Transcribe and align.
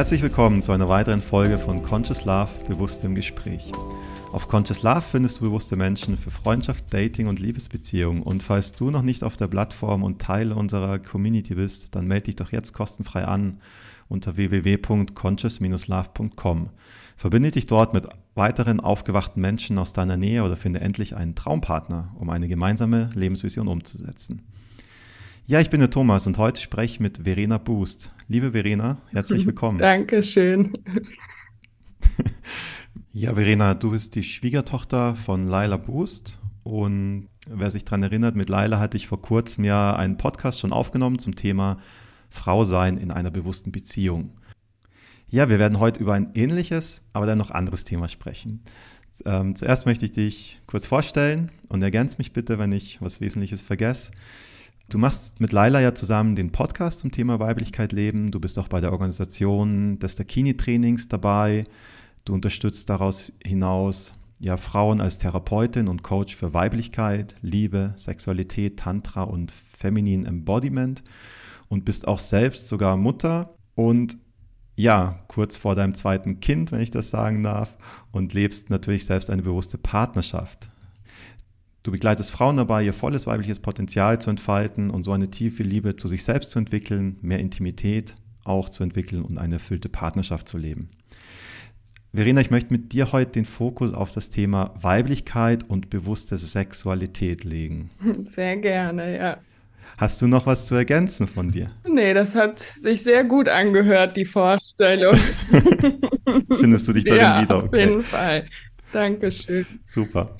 Herzlich 0.00 0.22
willkommen 0.22 0.62
zu 0.62 0.72
einer 0.72 0.88
weiteren 0.88 1.20
Folge 1.20 1.58
von 1.58 1.82
Conscious 1.82 2.24
Love, 2.24 2.48
bewusstem 2.66 3.14
Gespräch. 3.14 3.70
Auf 4.32 4.48
Conscious 4.48 4.82
Love 4.82 5.02
findest 5.02 5.38
du 5.38 5.44
bewusste 5.44 5.76
Menschen 5.76 6.16
für 6.16 6.30
Freundschaft, 6.30 6.86
Dating 6.90 7.26
und 7.26 7.38
Liebesbeziehungen. 7.38 8.22
Und 8.22 8.42
falls 8.42 8.72
du 8.72 8.90
noch 8.90 9.02
nicht 9.02 9.22
auf 9.22 9.36
der 9.36 9.48
Plattform 9.48 10.02
und 10.02 10.18
Teil 10.18 10.52
unserer 10.52 11.00
Community 11.00 11.54
bist, 11.54 11.94
dann 11.94 12.06
melde 12.06 12.24
dich 12.24 12.36
doch 12.36 12.50
jetzt 12.50 12.72
kostenfrei 12.72 13.26
an 13.26 13.58
unter 14.08 14.38
www.conscious-love.com. 14.38 16.70
Verbinde 17.14 17.50
dich 17.50 17.66
dort 17.66 17.92
mit 17.92 18.06
weiteren 18.34 18.80
aufgewachten 18.80 19.42
Menschen 19.42 19.76
aus 19.76 19.92
deiner 19.92 20.16
Nähe 20.16 20.44
oder 20.44 20.56
finde 20.56 20.80
endlich 20.80 21.14
einen 21.14 21.34
Traumpartner, 21.34 22.16
um 22.18 22.30
eine 22.30 22.48
gemeinsame 22.48 23.10
Lebensvision 23.14 23.68
umzusetzen. 23.68 24.46
Ja, 25.46 25.60
ich 25.60 25.70
bin 25.70 25.80
der 25.80 25.90
Thomas 25.90 26.26
und 26.26 26.38
heute 26.38 26.60
spreche 26.60 26.94
ich 26.94 27.00
mit 27.00 27.24
Verena 27.24 27.58
Boost. 27.58 28.10
Liebe 28.28 28.52
Verena, 28.52 28.98
herzlich 29.08 29.46
willkommen. 29.46 29.78
Dankeschön. 29.78 30.72
ja, 33.12 33.34
Verena, 33.34 33.74
du 33.74 33.90
bist 33.90 34.14
die 34.14 34.22
Schwiegertochter 34.22 35.16
von 35.16 35.46
Laila 35.46 35.76
Boost 35.76 36.38
und 36.62 37.28
wer 37.48 37.70
sich 37.70 37.84
daran 37.84 38.04
erinnert, 38.04 38.36
mit 38.36 38.48
Laila 38.48 38.78
hatte 38.78 38.96
ich 38.96 39.08
vor 39.08 39.20
kurzem 39.20 39.64
ja 39.64 39.96
einen 39.96 40.18
Podcast 40.18 40.60
schon 40.60 40.72
aufgenommen 40.72 41.18
zum 41.18 41.34
Thema 41.34 41.78
Frau 42.28 42.62
sein 42.62 42.96
in 42.96 43.10
einer 43.10 43.30
bewussten 43.30 43.72
Beziehung. 43.72 44.34
Ja, 45.28 45.48
wir 45.48 45.58
werden 45.58 45.80
heute 45.80 46.00
über 46.00 46.14
ein 46.14 46.30
ähnliches, 46.34 47.02
aber 47.12 47.26
dann 47.26 47.38
noch 47.38 47.50
anderes 47.50 47.84
Thema 47.84 48.08
sprechen. 48.08 48.62
Ähm, 49.24 49.56
zuerst 49.56 49.86
möchte 49.86 50.04
ich 50.04 50.12
dich 50.12 50.60
kurz 50.66 50.86
vorstellen 50.86 51.50
und 51.68 51.82
ergänze 51.82 52.18
mich 52.18 52.32
bitte, 52.32 52.58
wenn 52.58 52.72
ich 52.72 53.00
was 53.00 53.20
Wesentliches 53.20 53.60
vergesse. 53.60 54.12
Du 54.90 54.98
machst 54.98 55.40
mit 55.40 55.52
Laila 55.52 55.80
ja 55.80 55.94
zusammen 55.94 56.34
den 56.34 56.50
Podcast 56.50 56.98
zum 56.98 57.12
Thema 57.12 57.38
Weiblichkeit 57.38 57.92
leben. 57.92 58.32
Du 58.32 58.40
bist 58.40 58.58
auch 58.58 58.66
bei 58.66 58.80
der 58.80 58.90
Organisation 58.90 60.00
des 60.00 60.16
Dakini-Trainings 60.16 61.06
dabei. 61.06 61.64
Du 62.24 62.34
unterstützt 62.34 62.90
daraus 62.90 63.32
hinaus 63.46 64.14
ja 64.40 64.56
Frauen 64.56 65.00
als 65.00 65.18
Therapeutin 65.18 65.86
und 65.86 66.02
Coach 66.02 66.34
für 66.34 66.54
Weiblichkeit, 66.54 67.36
Liebe, 67.40 67.92
Sexualität, 67.94 68.80
Tantra 68.80 69.22
und 69.22 69.52
Feminine 69.52 70.26
Embodiment 70.26 71.04
und 71.68 71.84
bist 71.84 72.08
auch 72.08 72.18
selbst 72.18 72.66
sogar 72.66 72.96
Mutter 72.96 73.54
und 73.76 74.18
ja, 74.74 75.20
kurz 75.28 75.56
vor 75.56 75.76
deinem 75.76 75.94
zweiten 75.94 76.40
Kind, 76.40 76.72
wenn 76.72 76.80
ich 76.80 76.90
das 76.90 77.10
sagen 77.10 77.44
darf, 77.44 77.76
und 78.10 78.34
lebst 78.34 78.70
natürlich 78.70 79.04
selbst 79.04 79.30
eine 79.30 79.42
bewusste 79.42 79.78
Partnerschaft. 79.78 80.68
Du 81.82 81.92
begleitest 81.92 82.30
Frauen 82.30 82.58
dabei, 82.58 82.82
ihr 82.82 82.92
volles 82.92 83.26
weibliches 83.26 83.58
Potenzial 83.58 84.20
zu 84.20 84.28
entfalten 84.28 84.90
und 84.90 85.02
so 85.02 85.12
eine 85.12 85.30
tiefe 85.30 85.62
Liebe 85.62 85.96
zu 85.96 86.08
sich 86.08 86.24
selbst 86.24 86.50
zu 86.50 86.58
entwickeln, 86.58 87.16
mehr 87.22 87.38
Intimität 87.38 88.14
auch 88.44 88.68
zu 88.68 88.82
entwickeln 88.82 89.22
und 89.22 89.38
eine 89.38 89.54
erfüllte 89.54 89.88
Partnerschaft 89.88 90.46
zu 90.48 90.58
leben. 90.58 90.90
Verena, 92.12 92.40
ich 92.40 92.50
möchte 92.50 92.72
mit 92.72 92.92
dir 92.92 93.12
heute 93.12 93.32
den 93.32 93.44
Fokus 93.44 93.94
auf 93.94 94.12
das 94.12 94.30
Thema 94.30 94.74
Weiblichkeit 94.80 95.64
und 95.70 95.90
bewusste 95.90 96.36
Sexualität 96.36 97.44
legen. 97.44 97.90
Sehr 98.24 98.56
gerne, 98.56 99.16
ja. 99.16 99.38
Hast 99.96 100.20
du 100.20 100.26
noch 100.26 100.46
was 100.46 100.66
zu 100.66 100.74
ergänzen 100.74 101.26
von 101.26 101.50
dir? 101.50 101.70
Nee, 101.88 102.14
das 102.14 102.34
hat 102.34 102.60
sich 102.60 103.02
sehr 103.02 103.24
gut 103.24 103.48
angehört, 103.48 104.16
die 104.16 104.24
Vorstellung. 104.24 105.16
Findest 106.58 106.88
du 106.88 106.92
dich 106.92 107.04
darin 107.04 107.20
ja, 107.20 107.42
wieder? 107.42 107.64
Okay. 107.64 107.66
Auf 107.66 107.90
jeden 107.90 108.02
Fall. 108.02 108.46
Dankeschön. 108.92 109.66
Super. 109.84 110.36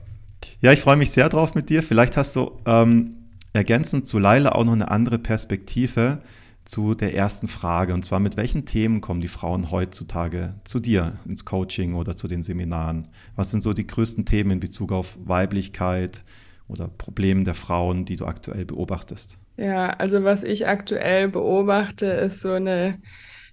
Ja, 0.62 0.72
ich 0.72 0.80
freue 0.80 0.96
mich 0.96 1.10
sehr 1.10 1.30
drauf 1.30 1.54
mit 1.54 1.70
dir. 1.70 1.82
Vielleicht 1.82 2.18
hast 2.18 2.36
du 2.36 2.60
ähm, 2.66 3.14
ergänzend 3.54 4.06
zu 4.06 4.18
Leila 4.18 4.52
auch 4.52 4.64
noch 4.64 4.74
eine 4.74 4.90
andere 4.90 5.18
Perspektive 5.18 6.18
zu 6.66 6.94
der 6.94 7.14
ersten 7.14 7.48
Frage. 7.48 7.94
Und 7.94 8.04
zwar, 8.04 8.20
mit 8.20 8.36
welchen 8.36 8.66
Themen 8.66 9.00
kommen 9.00 9.22
die 9.22 9.28
Frauen 9.28 9.70
heutzutage 9.70 10.54
zu 10.64 10.78
dir 10.78 11.14
ins 11.26 11.46
Coaching 11.46 11.94
oder 11.94 12.14
zu 12.14 12.28
den 12.28 12.42
Seminaren? 12.42 13.08
Was 13.36 13.50
sind 13.50 13.62
so 13.62 13.72
die 13.72 13.86
größten 13.86 14.26
Themen 14.26 14.50
in 14.50 14.60
Bezug 14.60 14.92
auf 14.92 15.16
Weiblichkeit 15.24 16.24
oder 16.68 16.88
Problemen 16.88 17.44
der 17.44 17.54
Frauen, 17.54 18.04
die 18.04 18.16
du 18.16 18.26
aktuell 18.26 18.66
beobachtest? 18.66 19.38
Ja, 19.56 19.90
also 19.90 20.24
was 20.24 20.44
ich 20.44 20.68
aktuell 20.68 21.28
beobachte, 21.28 22.04
ist 22.04 22.40
so 22.40 22.52
eine 22.52 22.98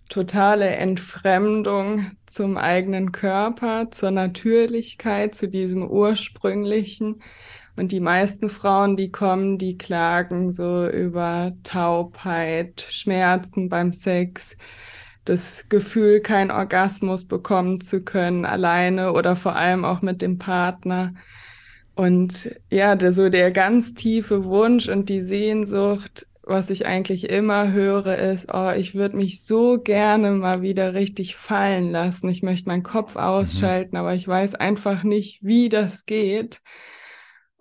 totale 0.09 0.67
Entfremdung 0.67 2.11
zum 2.25 2.57
eigenen 2.57 3.11
Körper, 3.11 3.91
zur 3.91 4.11
Natürlichkeit, 4.11 5.35
zu 5.35 5.47
diesem 5.47 5.87
ursprünglichen. 5.87 7.21
Und 7.75 7.91
die 7.91 7.99
meisten 7.99 8.49
Frauen, 8.49 8.97
die 8.97 9.11
kommen, 9.11 9.57
die 9.57 9.77
klagen 9.77 10.51
so 10.51 10.87
über 10.87 11.53
Taubheit, 11.63 12.85
Schmerzen 12.89 13.69
beim 13.69 13.93
Sex, 13.93 14.57
das 15.25 15.69
Gefühl, 15.69 16.21
keinen 16.21 16.51
Orgasmus 16.51 17.25
bekommen 17.25 17.81
zu 17.81 18.03
können, 18.03 18.45
alleine 18.45 19.13
oder 19.13 19.35
vor 19.35 19.55
allem 19.55 19.85
auch 19.85 20.01
mit 20.01 20.21
dem 20.21 20.37
Partner. 20.39 21.13
Und 21.95 22.55
ja, 22.71 22.95
der, 22.95 23.11
so 23.11 23.29
der 23.29 23.51
ganz 23.51 23.93
tiefe 23.93 24.45
Wunsch 24.45 24.87
und 24.87 25.09
die 25.09 25.21
Sehnsucht, 25.21 26.27
was 26.47 26.69
ich 26.69 26.85
eigentlich 26.85 27.29
immer 27.29 27.71
höre, 27.71 28.17
ist, 28.17 28.49
oh, 28.53 28.71
ich 28.71 28.95
würde 28.95 29.17
mich 29.17 29.43
so 29.45 29.77
gerne 29.79 30.31
mal 30.31 30.61
wieder 30.61 30.93
richtig 30.93 31.35
fallen 31.35 31.91
lassen. 31.91 32.29
Ich 32.29 32.43
möchte 32.43 32.69
meinen 32.69 32.83
Kopf 32.83 33.15
mhm. 33.15 33.21
ausschalten, 33.21 33.95
mhm. 33.95 34.01
aber 34.01 34.15
ich 34.15 34.27
weiß 34.27 34.55
einfach 34.55 35.03
nicht, 35.03 35.43
wie 35.43 35.69
das 35.69 36.05
geht. 36.05 36.61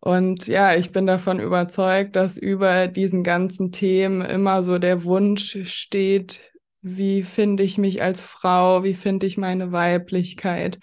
Und 0.00 0.46
ja, 0.46 0.74
ich 0.74 0.92
bin 0.92 1.06
davon 1.06 1.40
überzeugt, 1.40 2.14
dass 2.14 2.38
über 2.38 2.86
diesen 2.86 3.24
ganzen 3.24 3.72
Themen 3.72 4.22
immer 4.22 4.62
so 4.62 4.78
der 4.78 5.04
Wunsch 5.04 5.58
steht, 5.64 6.52
wie 6.80 7.24
finde 7.24 7.64
ich 7.64 7.78
mich 7.78 8.02
als 8.02 8.20
Frau, 8.20 8.84
wie 8.84 8.94
finde 8.94 9.26
ich 9.26 9.36
meine 9.36 9.72
Weiblichkeit, 9.72 10.78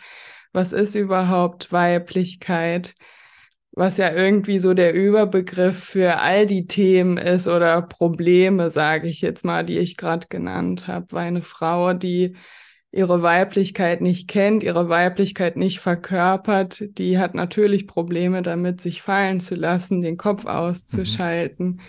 was 0.52 0.74
ist 0.74 0.96
überhaupt 0.96 1.72
Weiblichkeit? 1.72 2.96
Was 3.76 3.98
ja 3.98 4.12
irgendwie 4.12 4.60
so 4.60 4.76
der 4.76 4.94
Überbegriff 4.94 5.84
für 5.84 6.20
all 6.20 6.46
die 6.46 6.68
Themen 6.68 7.18
ist 7.18 7.48
oder 7.48 7.82
Probleme, 7.82 8.70
sage 8.70 9.08
ich 9.08 9.22
jetzt 9.22 9.44
mal, 9.44 9.66
die 9.66 9.80
ich 9.80 9.98
gerade 9.98 10.28
genannt 10.30 10.88
habe, 10.88 11.08
weil 11.10 11.28
eine 11.28 11.42
Frau, 11.42 11.94
die 11.94 12.36
ihre 12.92 13.24
Weiblichkeit 13.24 14.02
nicht 14.02 14.28
kennt, 14.28 14.62
ihre 14.62 14.90
Weiblichkeit 14.90 15.58
nicht 15.58 15.80
verkörpert, 15.80 16.84
die 17.00 17.18
hat 17.18 17.34
natürlich 17.34 17.88
Probleme 17.88 18.44
damit, 18.44 18.80
sich 18.80 19.02
fallen 19.02 19.40
zu 19.40 19.56
lassen, 19.56 20.02
den 20.02 20.18
Kopf 20.18 20.46
auszuschalten 20.46 21.66
mhm. 21.68 21.80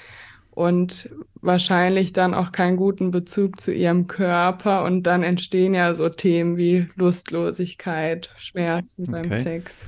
und 0.53 1.11
wahrscheinlich 1.43 2.15
dann 2.15 2.33
auch 2.33 2.53
keinen 2.53 2.79
guten 2.79 3.11
Bezug 3.11 3.61
zu 3.61 3.71
ihrem 3.71 4.07
Körper 4.07 4.85
und 4.85 5.03
dann 5.03 5.23
entstehen 5.23 5.75
ja 5.75 5.95
so 5.95 6.09
Themen 6.09 6.57
wie 6.57 6.89
Lustlosigkeit, 6.95 8.31
Schmerzen 8.37 9.03
okay. 9.03 9.29
beim 9.29 9.39
Sex. 9.39 9.85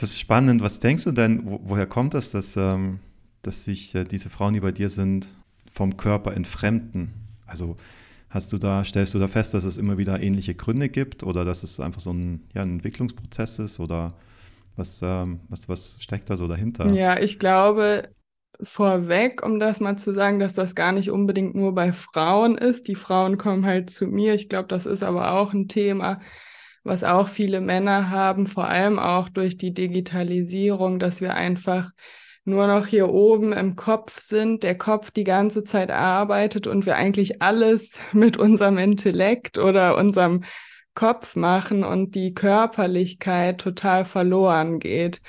Das 0.00 0.12
ist 0.12 0.20
spannend. 0.20 0.62
Was 0.62 0.80
denkst 0.80 1.04
du 1.04 1.12
denn, 1.12 1.44
wo, 1.44 1.60
woher 1.62 1.86
kommt 1.86 2.14
das, 2.14 2.30
dass, 2.30 2.56
ähm, 2.56 3.00
dass 3.42 3.64
sich 3.64 3.94
äh, 3.94 4.04
diese 4.04 4.30
Frauen, 4.30 4.54
die 4.54 4.60
bei 4.60 4.72
dir 4.72 4.88
sind, 4.88 5.28
vom 5.70 5.98
Körper 5.98 6.32
entfremden? 6.32 7.12
Also 7.46 7.76
hast 8.30 8.52
du 8.52 8.58
da, 8.58 8.82
stellst 8.82 9.12
du 9.12 9.18
da 9.18 9.28
fest, 9.28 9.52
dass 9.52 9.64
es 9.64 9.76
immer 9.76 9.98
wieder 9.98 10.20
ähnliche 10.22 10.54
Gründe 10.54 10.88
gibt 10.88 11.22
oder 11.22 11.44
dass 11.44 11.62
es 11.62 11.80
einfach 11.80 12.00
so 12.00 12.12
ein, 12.12 12.44
ja, 12.54 12.62
ein 12.62 12.70
Entwicklungsprozess 12.70 13.58
ist 13.58 13.78
oder 13.78 14.14
was, 14.76 15.02
ähm, 15.02 15.40
was, 15.50 15.68
was 15.68 15.98
steckt 16.00 16.30
da 16.30 16.36
so 16.38 16.48
dahinter? 16.48 16.90
Ja, 16.94 17.18
ich 17.18 17.38
glaube, 17.38 18.08
vorweg, 18.62 19.44
um 19.44 19.60
das 19.60 19.80
mal 19.80 19.98
zu 19.98 20.14
sagen, 20.14 20.38
dass 20.38 20.54
das 20.54 20.74
gar 20.74 20.92
nicht 20.92 21.10
unbedingt 21.10 21.54
nur 21.54 21.74
bei 21.74 21.92
Frauen 21.92 22.56
ist. 22.56 22.88
Die 22.88 22.94
Frauen 22.94 23.36
kommen 23.36 23.66
halt 23.66 23.90
zu 23.90 24.06
mir. 24.06 24.34
Ich 24.34 24.48
glaube, 24.48 24.68
das 24.68 24.86
ist 24.86 25.02
aber 25.02 25.32
auch 25.32 25.52
ein 25.52 25.68
Thema, 25.68 26.20
was 26.82 27.04
auch 27.04 27.28
viele 27.28 27.60
Männer 27.60 28.10
haben, 28.10 28.46
vor 28.46 28.68
allem 28.68 28.98
auch 28.98 29.28
durch 29.28 29.56
die 29.56 29.74
Digitalisierung, 29.74 30.98
dass 30.98 31.20
wir 31.20 31.34
einfach 31.34 31.90
nur 32.44 32.66
noch 32.66 32.86
hier 32.86 33.08
oben 33.08 33.52
im 33.52 33.76
Kopf 33.76 34.20
sind, 34.20 34.62
der 34.62 34.76
Kopf 34.76 35.10
die 35.10 35.24
ganze 35.24 35.62
Zeit 35.62 35.90
arbeitet 35.90 36.66
und 36.66 36.86
wir 36.86 36.96
eigentlich 36.96 37.42
alles 37.42 38.00
mit 38.12 38.36
unserem 38.36 38.78
Intellekt 38.78 39.58
oder 39.58 39.96
unserem 39.96 40.44
Kopf 40.94 41.36
machen 41.36 41.84
und 41.84 42.14
die 42.14 42.34
Körperlichkeit 42.34 43.60
total 43.60 44.04
verloren 44.04 44.80
geht. 44.80 45.20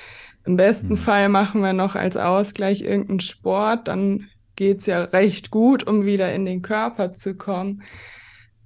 Im 0.44 0.56
besten 0.56 0.94
mhm. 0.94 0.98
Fall 0.98 1.28
machen 1.28 1.62
wir 1.62 1.72
noch 1.72 1.94
als 1.94 2.16
Ausgleich 2.16 2.82
irgendeinen 2.82 3.20
Sport, 3.20 3.88
dann 3.88 4.28
geht's 4.56 4.86
ja 4.86 5.02
recht 5.02 5.50
gut, 5.50 5.86
um 5.86 6.04
wieder 6.04 6.32
in 6.34 6.44
den 6.44 6.62
Körper 6.62 7.12
zu 7.12 7.36
kommen. 7.36 7.82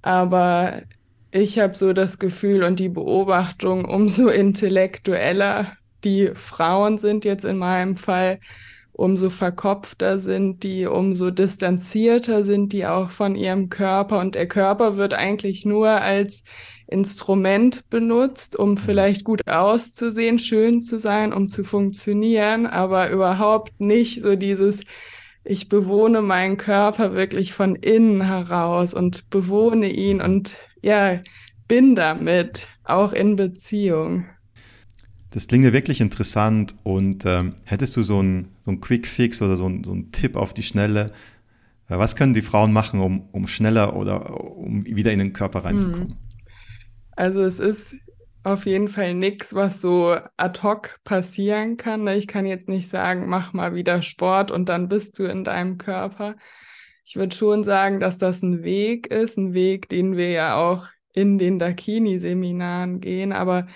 Aber 0.03 0.83
ich 1.37 1.59
habe 1.59 1.75
so 1.75 1.93
das 1.93 2.19
Gefühl 2.19 2.63
und 2.63 2.79
die 2.81 2.89
Beobachtung, 2.89 3.85
umso 3.85 4.29
intellektueller 4.29 5.73
die 6.05 6.31
Frauen 6.35 6.99
sind 6.99 7.25
jetzt 7.25 7.45
in 7.45 7.59
meinem 7.59 7.97
Fall, 7.97 8.41
umso 8.93 9.29
verkopfter 9.29 10.19
sind 10.19 10.63
die, 10.63 10.87
umso 10.87 11.31
distanzierter 11.31 12.45
sind 12.45 12.73
die 12.73 12.87
auch 12.87 13.11
von 13.11 13.35
ihrem 13.35 13.69
Körper. 13.69 14.19
Und 14.21 14.35
der 14.35 14.49
Körper 14.49 14.97
wird 14.97 15.15
eigentlich 15.15 15.67
nur 15.67 15.91
als 15.91 16.45
Instrument 16.87 17.89
benutzt, 17.91 18.57
um 18.57 18.79
vielleicht 18.79 19.25
gut 19.25 19.47
auszusehen, 19.49 20.39
schön 20.39 20.83
zu 20.83 20.99
sein, 20.99 21.33
um 21.33 21.49
zu 21.49 21.65
funktionieren, 21.65 22.67
aber 22.67 23.11
überhaupt 23.11 23.81
nicht 23.81 24.23
so 24.23 24.37
dieses 24.37 24.85
ich 25.47 25.69
bewohne 25.69 26.23
meinen 26.23 26.57
Körper 26.57 27.15
wirklich 27.15 27.53
von 27.53 27.77
innen 27.77 28.23
heraus 28.23 28.95
und 28.95 29.31
bewohne 29.31 29.91
ihn 29.91 30.21
und 30.21 30.57
ja, 30.83 31.21
bin 31.69 31.95
damit 31.95 32.69
auch 32.85 33.13
in 33.13 33.37
Beziehung. 33.37 34.27
Das 35.31 35.49
klingt 35.49 35.65
ja 35.65 35.73
wirklich 35.73 36.01
interessant 36.01 36.75
und 36.83 37.25
ähm, 37.27 37.55
hättest 37.65 37.97
du 37.97 38.03
so 38.03 38.19
einen 38.19 38.57
so 38.65 38.77
Quick 38.77 39.07
Fix 39.07 39.43
oder 39.43 39.57
so, 39.57 39.69
ein, 39.69 39.85
so 39.85 39.93
einen 39.93 40.13
Tipp 40.13 40.37
auf 40.37 40.55
die 40.55 40.63
Schnelle? 40.63 41.13
Äh, 41.89 41.99
was 41.99 42.17
können 42.17 42.35
die 42.35 42.43
Frauen 42.43 42.73
machen, 42.73 43.01
um, 43.01 43.29
um 43.33 43.47
schneller 43.47 43.97
oder 43.97 44.41
um 44.41 44.85
wieder 44.87 45.13
in 45.13 45.19
den 45.19 45.33
Körper 45.33 45.65
reinzukommen? 45.65 46.09
Hm. 46.09 46.17
Also 47.13 47.43
es 47.43 47.61
ist 47.61 47.97
auf 48.47 48.65
jeden 48.65 48.89
Fall 48.89 49.15
nichts, 49.15 49.55
was 49.55 49.81
so 49.81 50.17
ad 50.37 50.63
hoc 50.63 51.01
passieren 51.03 51.77
kann. 51.77 52.05
Ne? 52.05 52.17
Ich 52.17 52.29
kann 52.29 52.47
jetzt 52.47 52.69
nicht 52.69 52.89
sagen, 52.89 53.29
mach 53.29 53.53
mal 53.53 53.75
wieder 53.75 54.03
Sport 54.03 54.53
und 54.53 54.69
dann 54.69 54.89
bist 54.89 55.19
du 55.19 55.25
in 55.25 55.43
deinem 55.43 55.79
Körper. 55.79 56.37
Ich 57.05 57.17
würde 57.17 57.35
schon 57.35 57.65
sagen, 57.65 57.99
dass 57.99 58.19
das 58.19 58.43
ein 58.43 58.63
Weg 58.63 59.09
ist, 59.09 59.37
ein 59.37 59.53
Weg, 59.53 59.89
den 59.89 60.17
wir 60.17 60.31
ja 60.31 60.57
auch 60.57 60.87
in 61.13 61.39
den 61.39 61.59
Dakini-Seminaren 61.59 63.01
gehen. 63.01 63.33
Aber 63.33 63.67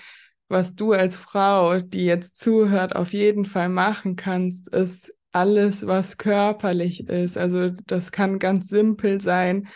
was 0.47 0.73
du 0.75 0.93
als 0.93 1.17
Frau, 1.17 1.79
die 1.79 2.05
jetzt 2.05 2.37
zuhört, 2.37 2.95
auf 2.95 3.11
jeden 3.11 3.43
Fall 3.43 3.67
machen 3.67 4.15
kannst, 4.15 4.69
ist 4.69 5.13
alles, 5.33 5.85
was 5.85 6.17
körperlich 6.17 7.09
ist. 7.09 7.37
Also 7.37 7.71
das 7.87 8.13
kann 8.13 8.39
ganz 8.39 8.69
simpel 8.69 9.19
sein 9.19 9.67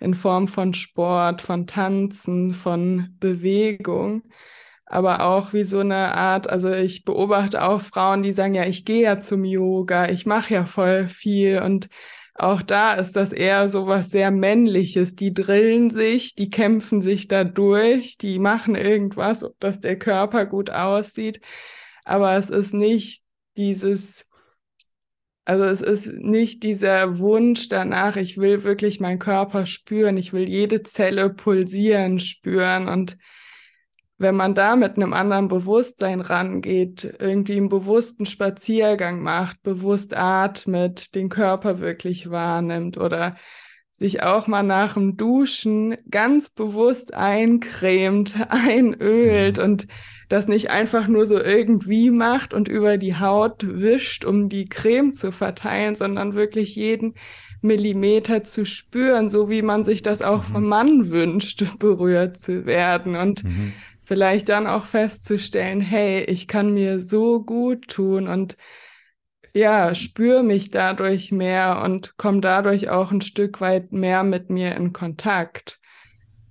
in 0.00 0.14
Form 0.14 0.48
von 0.48 0.74
Sport, 0.74 1.42
von 1.42 1.66
Tanzen, 1.66 2.54
von 2.54 3.16
Bewegung, 3.20 4.22
aber 4.86 5.22
auch 5.24 5.52
wie 5.52 5.64
so 5.64 5.80
eine 5.80 6.14
Art, 6.16 6.50
also 6.50 6.72
ich 6.72 7.04
beobachte 7.04 7.62
auch 7.62 7.80
Frauen, 7.80 8.22
die 8.22 8.32
sagen, 8.32 8.54
ja, 8.54 8.64
ich 8.64 8.84
gehe 8.84 9.02
ja 9.02 9.20
zum 9.20 9.44
Yoga, 9.44 10.08
ich 10.10 10.26
mache 10.26 10.54
ja 10.54 10.64
voll 10.64 11.08
viel 11.08 11.60
und 11.60 11.88
auch 12.40 12.62
da 12.62 12.94
ist 12.94 13.16
das 13.16 13.32
eher 13.32 13.68
so 13.68 13.86
was 13.86 14.08
sehr 14.08 14.30
Männliches. 14.30 15.14
Die 15.14 15.34
drillen 15.34 15.90
sich, 15.90 16.34
die 16.34 16.48
kämpfen 16.48 17.02
sich 17.02 17.28
da 17.28 17.44
durch, 17.44 18.16
die 18.16 18.38
machen 18.38 18.76
irgendwas, 18.76 19.44
dass 19.58 19.80
der 19.80 19.98
Körper 19.98 20.46
gut 20.46 20.70
aussieht. 20.70 21.40
Aber 22.04 22.36
es 22.36 22.48
ist 22.48 22.72
nicht 22.72 23.22
dieses 23.58 24.29
also 25.50 25.64
es 25.64 25.80
ist 25.80 26.12
nicht 26.12 26.62
dieser 26.62 27.18
Wunsch 27.18 27.68
danach, 27.68 28.14
ich 28.14 28.38
will 28.38 28.62
wirklich 28.62 29.00
meinen 29.00 29.18
Körper 29.18 29.66
spüren, 29.66 30.16
ich 30.16 30.32
will 30.32 30.48
jede 30.48 30.84
Zelle 30.84 31.28
pulsieren 31.28 32.20
spüren 32.20 32.86
und 32.86 33.18
wenn 34.16 34.36
man 34.36 34.54
da 34.54 34.76
mit 34.76 34.94
einem 34.94 35.12
anderen 35.12 35.48
Bewusstsein 35.48 36.20
rangeht, 36.20 37.16
irgendwie 37.18 37.56
einen 37.56 37.68
bewussten 37.68 38.26
Spaziergang 38.26 39.22
macht, 39.22 39.60
bewusst 39.64 40.16
atmet, 40.16 41.16
den 41.16 41.30
Körper 41.30 41.80
wirklich 41.80 42.30
wahrnimmt 42.30 42.96
oder 42.96 43.36
sich 43.94 44.22
auch 44.22 44.46
mal 44.46 44.62
nach 44.62 44.94
dem 44.94 45.16
Duschen 45.16 45.96
ganz 46.08 46.48
bewusst 46.48 47.12
eincremt, 47.12 48.36
einölt 48.50 49.58
mhm. 49.58 49.64
und 49.64 49.86
das 50.30 50.46
nicht 50.46 50.70
einfach 50.70 51.08
nur 51.08 51.26
so 51.26 51.40
irgendwie 51.42 52.10
macht 52.10 52.54
und 52.54 52.68
über 52.68 52.98
die 52.98 53.16
Haut 53.16 53.66
wischt, 53.66 54.24
um 54.24 54.48
die 54.48 54.68
Creme 54.68 55.12
zu 55.12 55.32
verteilen, 55.32 55.96
sondern 55.96 56.34
wirklich 56.34 56.76
jeden 56.76 57.14
Millimeter 57.62 58.44
zu 58.44 58.64
spüren, 58.64 59.28
so 59.28 59.50
wie 59.50 59.60
man 59.60 59.82
sich 59.82 60.02
das 60.02 60.22
auch 60.22 60.48
mhm. 60.48 60.52
vom 60.52 60.68
Mann 60.68 61.10
wünscht, 61.10 61.64
berührt 61.80 62.36
zu 62.36 62.64
werden 62.64 63.16
und 63.16 63.42
mhm. 63.42 63.72
vielleicht 64.04 64.48
dann 64.48 64.68
auch 64.68 64.86
festzustellen, 64.86 65.80
hey, 65.80 66.22
ich 66.22 66.46
kann 66.46 66.72
mir 66.72 67.02
so 67.02 67.42
gut 67.42 67.88
tun 67.88 68.28
und 68.28 68.56
ja, 69.52 69.96
spüre 69.96 70.44
mich 70.44 70.70
dadurch 70.70 71.32
mehr 71.32 71.82
und 71.84 72.16
komme 72.18 72.40
dadurch 72.40 72.88
auch 72.88 73.10
ein 73.10 73.20
Stück 73.20 73.60
weit 73.60 73.90
mehr 73.90 74.22
mit 74.22 74.48
mir 74.48 74.76
in 74.76 74.92
Kontakt. 74.92 75.79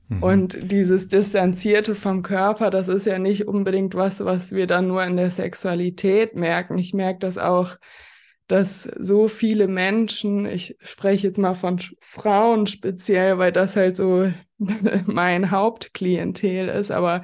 Mhm. 0.09 0.23
Und 0.23 0.71
dieses 0.71 1.07
Distanzierte 1.07 1.95
vom 1.95 2.23
Körper, 2.23 2.69
das 2.69 2.87
ist 2.87 3.05
ja 3.05 3.19
nicht 3.19 3.47
unbedingt 3.47 3.95
was, 3.95 4.25
was 4.25 4.51
wir 4.51 4.67
dann 4.67 4.87
nur 4.87 5.03
in 5.03 5.15
der 5.15 5.31
Sexualität 5.31 6.35
merken. 6.35 6.77
Ich 6.77 6.93
merke 6.93 7.19
das 7.19 7.37
auch, 7.37 7.77
dass 8.47 8.83
so 8.83 9.27
viele 9.27 9.67
Menschen, 9.67 10.47
ich 10.47 10.75
spreche 10.81 11.27
jetzt 11.27 11.37
mal 11.37 11.53
von 11.53 11.79
Frauen 11.99 12.65
speziell, 12.65 13.37
weil 13.37 13.51
das 13.51 13.75
halt 13.75 13.95
so 13.95 14.31
mein 15.05 15.51
Hauptklientel 15.51 16.67
ist, 16.67 16.89
aber 16.89 17.23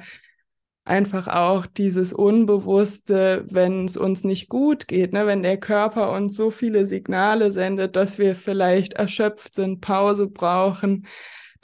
einfach 0.84 1.26
auch 1.26 1.66
dieses 1.66 2.12
Unbewusste, 2.12 3.44
wenn 3.50 3.86
es 3.86 3.96
uns 3.96 4.22
nicht 4.22 4.48
gut 4.48 4.86
geht, 4.86 5.12
ne? 5.12 5.26
wenn 5.26 5.42
der 5.42 5.56
Körper 5.56 6.12
uns 6.12 6.36
so 6.36 6.52
viele 6.52 6.86
Signale 6.86 7.50
sendet, 7.50 7.96
dass 7.96 8.20
wir 8.20 8.36
vielleicht 8.36 8.94
erschöpft 8.94 9.56
sind, 9.56 9.80
Pause 9.80 10.28
brauchen, 10.28 11.08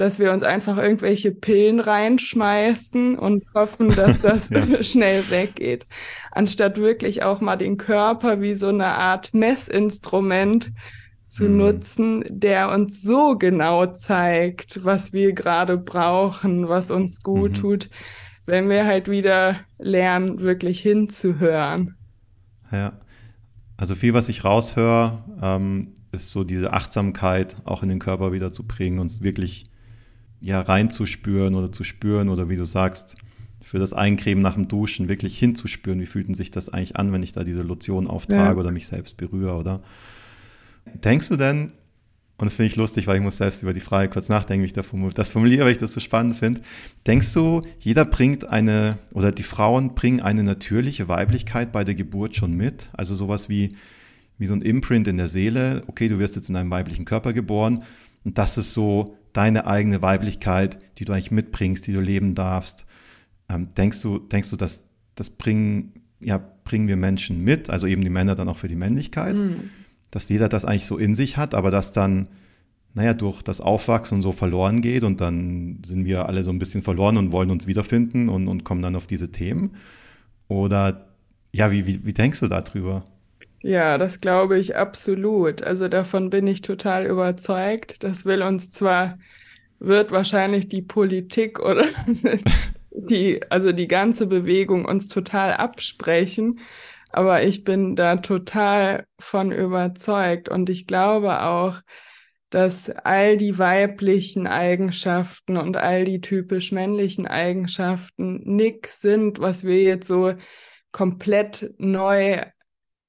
dass 0.02 0.18
wir 0.18 0.32
uns 0.32 0.42
einfach 0.42 0.78
irgendwelche 0.78 1.30
Pillen 1.30 1.78
reinschmeißen 1.78 3.16
und 3.16 3.44
hoffen, 3.54 3.88
dass 3.88 4.20
das 4.20 4.50
ja. 4.50 4.82
schnell 4.82 5.22
weggeht, 5.30 5.86
anstatt 6.32 6.76
wirklich 6.76 7.22
auch 7.22 7.40
mal 7.40 7.54
den 7.54 7.76
Körper 7.76 8.40
wie 8.40 8.56
so 8.56 8.66
eine 8.66 8.86
Art 8.86 9.32
Messinstrument 9.32 10.72
zu 11.28 11.44
mhm. 11.44 11.56
nutzen, 11.56 12.24
der 12.28 12.70
uns 12.70 13.00
so 13.00 13.38
genau 13.38 13.86
zeigt, 13.86 14.84
was 14.84 15.12
wir 15.12 15.34
gerade 15.34 15.78
brauchen, 15.78 16.68
was 16.68 16.90
uns 16.90 17.22
gut 17.22 17.52
mhm. 17.52 17.54
tut, 17.54 17.90
wenn 18.44 18.68
wir 18.68 18.84
halt 18.84 19.08
wieder 19.08 19.60
lernen, 19.78 20.40
wirklich 20.40 20.80
hinzuhören. 20.80 21.94
Ja, 22.72 22.94
also 23.76 23.94
viel, 23.94 24.14
was 24.14 24.28
ich 24.28 24.44
raushöre, 24.44 25.22
ähm, 25.40 25.94
ist 26.10 26.32
so 26.32 26.42
diese 26.42 26.72
Achtsamkeit 26.72 27.54
auch 27.64 27.84
in 27.84 27.88
den 27.88 28.00
Körper 28.00 28.32
wieder 28.32 28.52
zu 28.52 28.66
bringen, 28.66 28.98
uns 28.98 29.22
wirklich 29.22 29.66
ja 30.42 30.60
reinzuspüren 30.60 31.54
oder 31.54 31.72
zu 31.72 31.84
spüren 31.84 32.28
oder 32.28 32.48
wie 32.48 32.56
du 32.56 32.64
sagst, 32.64 33.16
für 33.62 33.78
das 33.78 33.92
Eincremen 33.94 34.42
nach 34.42 34.54
dem 34.54 34.68
Duschen 34.68 35.08
wirklich 35.08 35.38
hinzuspüren, 35.38 36.00
wie 36.00 36.06
fühlt 36.06 36.34
sich 36.36 36.50
das 36.50 36.68
eigentlich 36.68 36.96
an, 36.96 37.12
wenn 37.12 37.22
ich 37.22 37.32
da 37.32 37.44
diese 37.44 37.62
Lotion 37.62 38.08
auftrage 38.08 38.54
ja. 38.54 38.56
oder 38.56 38.72
mich 38.72 38.88
selbst 38.88 39.16
berühre, 39.16 39.54
oder? 39.54 39.82
Denkst 41.04 41.28
du 41.28 41.36
denn, 41.36 41.72
und 42.38 42.46
das 42.46 42.54
finde 42.54 42.70
ich 42.70 42.76
lustig, 42.76 43.06
weil 43.06 43.18
ich 43.18 43.22
muss 43.22 43.36
selbst 43.36 43.62
über 43.62 43.72
die 43.72 43.78
Frage 43.78 44.10
kurz 44.10 44.28
nachdenken, 44.28 44.62
wie 44.62 44.66
ich 44.66 44.72
das 44.72 45.28
formuliere, 45.28 45.64
weil 45.64 45.72
ich 45.72 45.78
das 45.78 45.92
so 45.92 46.00
spannend 46.00 46.36
finde. 46.36 46.60
Denkst 47.06 47.32
du, 47.34 47.62
jeder 47.78 48.04
bringt 48.04 48.44
eine, 48.44 48.98
oder 49.14 49.30
die 49.30 49.44
Frauen 49.44 49.94
bringen 49.94 50.20
eine 50.20 50.42
natürliche 50.42 51.06
Weiblichkeit 51.08 51.70
bei 51.70 51.84
der 51.84 51.94
Geburt 51.94 52.34
schon 52.34 52.56
mit? 52.56 52.90
Also 52.94 53.14
sowas 53.14 53.48
wie, 53.48 53.76
wie 54.38 54.46
so 54.46 54.54
ein 54.54 54.62
Imprint 54.62 55.06
in 55.06 55.18
der 55.18 55.28
Seele. 55.28 55.84
Okay, 55.86 56.08
du 56.08 56.18
wirst 56.18 56.34
jetzt 56.34 56.50
in 56.50 56.56
einem 56.56 56.70
weiblichen 56.70 57.04
Körper 57.04 57.32
geboren 57.32 57.84
und 58.24 58.38
das 58.38 58.58
ist 58.58 58.72
so 58.72 59.16
deine 59.32 59.66
eigene 59.66 60.02
Weiblichkeit, 60.02 60.78
die 60.98 61.04
du 61.04 61.12
eigentlich 61.12 61.30
mitbringst, 61.30 61.86
die 61.86 61.92
du 61.92 62.00
leben 62.00 62.34
darfst. 62.34 62.86
Ähm, 63.48 63.68
denkst 63.76 64.00
du, 64.02 64.18
denkst 64.18 64.50
du, 64.50 64.56
dass 64.56 64.88
das 65.14 65.30
bringen, 65.30 65.92
ja, 66.20 66.40
bringen 66.64 66.88
wir 66.88 66.96
Menschen 66.96 67.42
mit, 67.42 67.70
also 67.70 67.86
eben 67.86 68.02
die 68.02 68.10
Männer 68.10 68.34
dann 68.34 68.48
auch 68.48 68.56
für 68.56 68.68
die 68.68 68.76
Männlichkeit, 68.76 69.36
mhm. 69.36 69.70
dass 70.10 70.28
jeder 70.28 70.48
das 70.48 70.64
eigentlich 70.64 70.86
so 70.86 70.98
in 70.98 71.14
sich 71.14 71.36
hat, 71.36 71.54
aber 71.54 71.70
dass 71.70 71.92
dann, 71.92 72.28
naja, 72.94 73.14
durch 73.14 73.42
das 73.42 73.60
Aufwachsen 73.60 74.22
so 74.22 74.32
verloren 74.32 74.80
geht 74.80 75.04
und 75.04 75.20
dann 75.20 75.78
sind 75.84 76.04
wir 76.04 76.28
alle 76.28 76.42
so 76.42 76.50
ein 76.50 76.58
bisschen 76.58 76.82
verloren 76.82 77.16
und 77.16 77.32
wollen 77.32 77.50
uns 77.50 77.66
wiederfinden 77.66 78.28
und, 78.28 78.48
und 78.48 78.64
kommen 78.64 78.82
dann 78.82 78.96
auf 78.96 79.06
diese 79.06 79.32
Themen? 79.32 79.76
Oder 80.48 81.08
ja, 81.52 81.70
wie, 81.70 81.86
wie, 81.86 82.04
wie 82.04 82.12
denkst 82.12 82.40
du 82.40 82.48
darüber? 82.48 83.04
Ja, 83.62 83.96
das 83.98 84.20
glaube 84.20 84.58
ich 84.58 84.76
absolut. 84.76 85.62
Also 85.62 85.88
davon 85.88 86.30
bin 86.30 86.46
ich 86.46 86.62
total 86.62 87.06
überzeugt. 87.06 88.02
Das 88.02 88.24
will 88.24 88.42
uns 88.42 88.70
zwar, 88.70 89.18
wird 89.78 90.10
wahrscheinlich 90.12 90.68
die 90.68 90.82
Politik 90.82 91.60
oder 91.60 91.86
die, 92.90 93.40
also 93.50 93.72
die 93.72 93.88
ganze 93.88 94.26
Bewegung 94.26 94.84
uns 94.84 95.08
total 95.08 95.54
absprechen, 95.54 96.60
aber 97.10 97.42
ich 97.44 97.64
bin 97.64 97.96
da 97.96 98.16
total 98.16 99.06
von 99.20 99.52
überzeugt 99.52 100.48
und 100.48 100.70
ich 100.70 100.86
glaube 100.86 101.42
auch, 101.42 101.80
dass 102.50 102.90
all 102.90 103.36
die 103.38 103.58
weiblichen 103.58 104.46
Eigenschaften 104.46 105.56
und 105.56 105.76
all 105.76 106.04
die 106.04 106.20
typisch 106.20 106.72
männlichen 106.72 107.26
Eigenschaften 107.26 108.42
nix 108.44 109.00
sind, 109.00 109.40
was 109.40 109.64
wir 109.64 109.82
jetzt 109.82 110.06
so 110.08 110.34
komplett 110.92 111.72
neu 111.78 112.42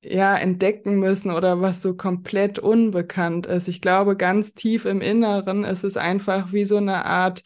ja 0.03 0.35
entdecken 0.35 0.99
müssen 0.99 1.31
oder 1.31 1.61
was 1.61 1.81
so 1.81 1.95
komplett 1.95 2.59
unbekannt 2.59 3.45
ist. 3.45 3.67
Ich 3.67 3.81
glaube, 3.81 4.15
ganz 4.17 4.53
tief 4.53 4.85
im 4.85 5.01
Inneren 5.01 5.63
ist 5.63 5.83
es 5.83 5.97
einfach 5.97 6.51
wie 6.51 6.65
so 6.65 6.77
eine 6.77 7.05
Art 7.05 7.43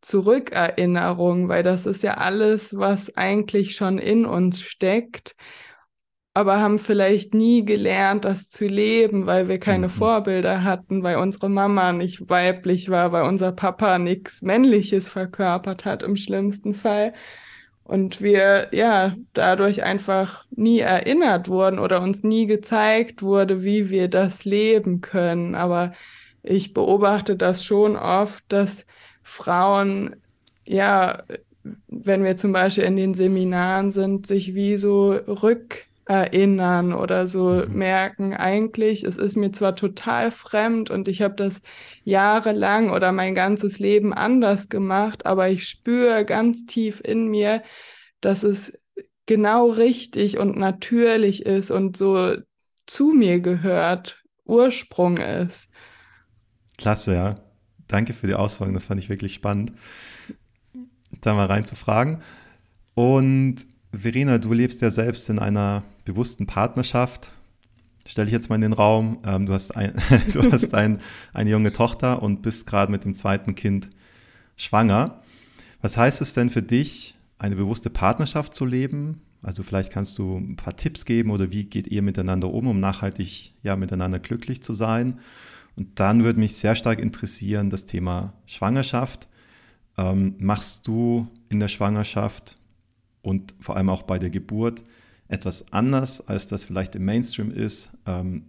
Zurückerinnerung, 0.00 1.48
weil 1.48 1.62
das 1.62 1.86
ist 1.86 2.02
ja 2.02 2.18
alles, 2.18 2.76
was 2.76 3.16
eigentlich 3.16 3.74
schon 3.74 3.98
in 3.98 4.26
uns 4.26 4.60
steckt, 4.60 5.34
aber 6.34 6.60
haben 6.60 6.78
vielleicht 6.78 7.34
nie 7.34 7.64
gelernt, 7.64 8.24
das 8.24 8.48
zu 8.48 8.68
leben, 8.68 9.26
weil 9.26 9.48
wir 9.48 9.58
keine 9.58 9.88
mhm. 9.88 9.92
Vorbilder 9.92 10.62
hatten, 10.62 11.02
weil 11.02 11.16
unsere 11.16 11.48
Mama 11.48 11.92
nicht 11.92 12.28
weiblich 12.30 12.90
war, 12.90 13.10
weil 13.10 13.24
unser 13.24 13.50
Papa 13.50 13.98
nichts 13.98 14.42
Männliches 14.42 15.08
verkörpert 15.08 15.84
hat 15.84 16.04
im 16.04 16.16
schlimmsten 16.16 16.74
Fall. 16.74 17.12
Und 17.88 18.20
wir 18.20 18.68
ja 18.72 19.16
dadurch 19.32 19.82
einfach 19.82 20.44
nie 20.50 20.80
erinnert 20.80 21.48
wurden 21.48 21.80
oder 21.80 22.02
uns 22.02 22.22
nie 22.22 22.46
gezeigt 22.46 23.22
wurde, 23.22 23.64
wie 23.64 23.90
wir 23.90 24.08
das 24.08 24.44
leben 24.44 25.00
können. 25.00 25.54
Aber 25.56 25.92
ich 26.42 26.74
beobachte 26.74 27.36
das 27.36 27.64
schon 27.64 27.96
oft, 27.96 28.44
dass 28.48 28.86
Frauen 29.22 30.16
ja, 30.66 31.24
wenn 31.88 32.24
wir 32.24 32.36
zum 32.36 32.52
Beispiel 32.52 32.84
in 32.84 32.96
den 32.96 33.14
Seminaren 33.14 33.90
sind, 33.90 34.26
sich 34.26 34.54
wie 34.54 34.76
so 34.76 35.18
rückerinnern 36.08 36.92
oder 36.92 37.28
so 37.28 37.64
mhm. 37.66 37.72
merken, 37.74 38.34
eigentlich, 38.34 39.04
es 39.04 39.16
ist 39.16 39.36
mir 39.36 39.52
zwar 39.52 39.76
total 39.76 40.30
fremd 40.30 40.90
und 40.90 41.08
ich 41.08 41.22
habe 41.22 41.34
das 41.34 41.60
jahrelang 42.04 42.90
oder 42.90 43.12
mein 43.12 43.34
ganzes 43.34 43.78
Leben 43.78 44.12
anders 44.12 44.68
gemacht, 44.68 45.26
aber 45.26 45.48
ich 45.48 45.68
spüre 45.68 46.24
ganz 46.24 46.66
tief 46.66 47.00
in 47.04 47.28
mir, 47.28 47.62
dass 48.20 48.42
es 48.42 48.78
genau 49.26 49.70
richtig 49.70 50.38
und 50.38 50.56
natürlich 50.56 51.44
ist 51.44 51.70
und 51.70 51.96
so 51.96 52.36
zu 52.86 53.08
mir 53.08 53.40
gehört, 53.40 54.22
Ursprung 54.44 55.18
ist. 55.18 55.70
Klasse, 56.78 57.14
ja. 57.14 57.34
Danke 57.86 58.12
für 58.12 58.26
die 58.26 58.34
Ausführung, 58.34 58.74
das 58.74 58.84
fand 58.84 59.00
ich 59.00 59.08
wirklich 59.08 59.34
spannend 59.34 59.72
da 61.22 61.34
mal 61.34 61.46
reinzufragen. 61.46 62.22
Und 62.94 63.66
Verena, 63.92 64.38
du 64.38 64.52
lebst 64.52 64.82
ja 64.82 64.90
selbst 64.90 65.28
in 65.30 65.38
einer 65.38 65.82
bewussten 66.04 66.46
Partnerschaft. 66.46 67.32
Stelle 68.06 68.26
ich 68.26 68.32
jetzt 68.32 68.48
mal 68.48 68.56
in 68.56 68.62
den 68.62 68.72
Raum. 68.72 69.18
Ähm, 69.24 69.46
du 69.46 69.52
hast, 69.52 69.76
ein, 69.76 69.94
du 70.32 70.50
hast 70.50 70.74
ein, 70.74 71.00
eine 71.32 71.50
junge 71.50 71.72
Tochter 71.72 72.22
und 72.22 72.42
bist 72.42 72.66
gerade 72.66 72.92
mit 72.92 73.04
dem 73.04 73.14
zweiten 73.14 73.54
Kind 73.54 73.90
schwanger. 74.56 75.22
Was 75.80 75.96
heißt 75.96 76.20
es 76.20 76.34
denn 76.34 76.50
für 76.50 76.62
dich, 76.62 77.14
eine 77.38 77.56
bewusste 77.56 77.90
Partnerschaft 77.90 78.54
zu 78.54 78.64
leben? 78.64 79.20
Also 79.42 79.62
vielleicht 79.62 79.92
kannst 79.92 80.18
du 80.18 80.36
ein 80.36 80.56
paar 80.56 80.76
Tipps 80.76 81.04
geben 81.04 81.30
oder 81.30 81.52
wie 81.52 81.64
geht 81.64 81.86
ihr 81.86 82.02
miteinander 82.02 82.52
um, 82.52 82.66
um 82.66 82.80
nachhaltig 82.80 83.52
ja 83.62 83.76
miteinander 83.76 84.18
glücklich 84.18 84.62
zu 84.62 84.74
sein? 84.74 85.20
Und 85.76 86.00
dann 86.00 86.24
würde 86.24 86.40
mich 86.40 86.56
sehr 86.56 86.74
stark 86.74 86.98
interessieren 86.98 87.70
das 87.70 87.84
Thema 87.84 88.32
Schwangerschaft 88.46 89.28
ähm, 89.98 90.36
machst 90.38 90.86
du 90.86 91.28
in 91.48 91.60
der 91.60 91.68
Schwangerschaft 91.68 92.57
und 93.28 93.54
vor 93.60 93.76
allem 93.76 93.90
auch 93.90 94.02
bei 94.02 94.18
der 94.18 94.30
Geburt 94.30 94.82
etwas 95.28 95.70
anders, 95.70 96.26
als 96.26 96.46
das 96.46 96.64
vielleicht 96.64 96.96
im 96.96 97.04
Mainstream 97.04 97.50
ist? 97.50 97.90
Ähm, 98.06 98.46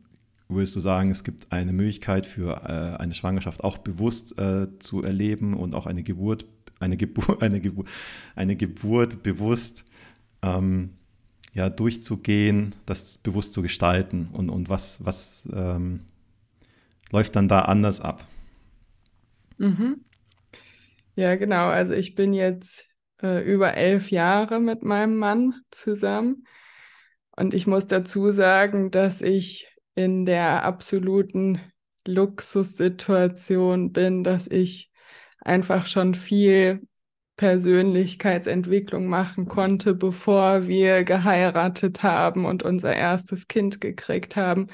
würdest 0.48 0.74
du 0.76 0.80
sagen, 0.80 1.12
es 1.12 1.26
gibt 1.26 1.52
eine 1.52 1.74
Möglichkeit 1.74 2.26
für 2.26 2.62
äh, 2.64 2.98
eine 2.98 3.14
Schwangerschaft 3.14 3.62
auch 3.62 3.78
bewusst 3.78 4.40
äh, 4.40 4.68
zu 4.80 5.04
erleben 5.04 5.54
und 5.54 5.76
auch 5.76 5.86
eine 5.86 6.02
Geburt, 6.02 6.46
eine 6.80 6.96
Geburt, 6.96 7.42
eine 7.44 7.60
Geburt, 7.60 7.90
eine 8.36 8.56
Geburt 8.56 9.22
bewusst 9.22 9.84
ähm, 10.42 10.92
ja, 11.54 11.70
durchzugehen, 11.70 12.74
das 12.86 13.18
bewusst 13.18 13.52
zu 13.52 13.62
gestalten 13.62 14.30
und, 14.32 14.50
und 14.50 14.70
was, 14.70 15.04
was 15.04 15.46
ähm, 15.54 16.00
läuft 17.12 17.36
dann 17.36 17.50
da 17.50 17.64
anders 17.64 18.00
ab? 18.00 18.26
Mhm. 19.58 20.06
Ja, 21.18 21.36
genau. 21.36 21.68
Also 21.68 21.94
ich 21.96 22.16
bin 22.16 22.34
jetzt 22.34 22.89
äh, 23.22 23.44
über 23.44 23.76
elf 23.76 24.12
Jahre 24.12 24.60
mit 24.60 24.84
meinem 24.84 25.18
Mann 25.18 25.56
zusammen. 25.72 26.46
Und 27.36 27.54
ich 27.54 27.68
muss 27.68 27.88
dazu 27.88 28.32
sagen, 28.32 28.92
dass 28.92 29.22
ich 29.22 29.68
in 29.96 30.26
der 30.26 30.64
absoluten 30.64 31.62
Luxussituation 32.06 33.92
bin, 33.92 34.24
dass 34.24 34.48
ich 34.48 34.92
einfach 35.42 35.88
schon 35.88 36.16
viel 36.16 36.82
Persönlichkeitsentwicklung 37.38 39.08
machen 39.08 39.48
konnte, 39.48 39.96
bevor 39.96 40.68
wir 40.68 41.06
geheiratet 41.06 42.04
haben 42.04 42.46
und 42.46 42.64
unser 42.64 42.94
erstes 42.94 43.48
Kind 43.48 43.80
gekriegt 43.80 44.36
haben. 44.36 44.68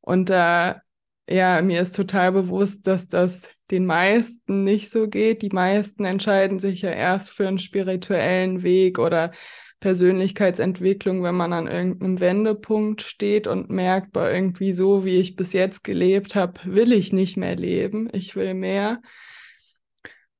Und 0.00 0.28
da, 0.28 0.82
ja, 1.28 1.62
mir 1.62 1.80
ist 1.80 1.94
total 1.94 2.32
bewusst, 2.32 2.88
dass 2.88 3.06
das 3.06 3.48
den 3.72 3.86
meisten 3.86 4.64
nicht 4.64 4.90
so 4.90 5.08
geht. 5.08 5.42
Die 5.42 5.48
meisten 5.48 6.04
entscheiden 6.04 6.58
sich 6.58 6.82
ja 6.82 6.90
erst 6.90 7.30
für 7.30 7.48
einen 7.48 7.58
spirituellen 7.58 8.62
Weg 8.62 8.98
oder 8.98 9.32
Persönlichkeitsentwicklung, 9.80 11.22
wenn 11.24 11.34
man 11.34 11.52
an 11.52 11.66
irgendeinem 11.66 12.20
Wendepunkt 12.20 13.02
steht 13.02 13.46
und 13.46 13.70
merkt, 13.70 14.12
bei 14.12 14.32
irgendwie 14.32 14.74
so, 14.74 15.04
wie 15.04 15.18
ich 15.18 15.36
bis 15.36 15.54
jetzt 15.54 15.84
gelebt 15.84 16.34
habe, 16.34 16.60
will 16.64 16.92
ich 16.92 17.12
nicht 17.12 17.36
mehr 17.36 17.56
leben, 17.56 18.08
ich 18.12 18.36
will 18.36 18.54
mehr. 18.54 19.00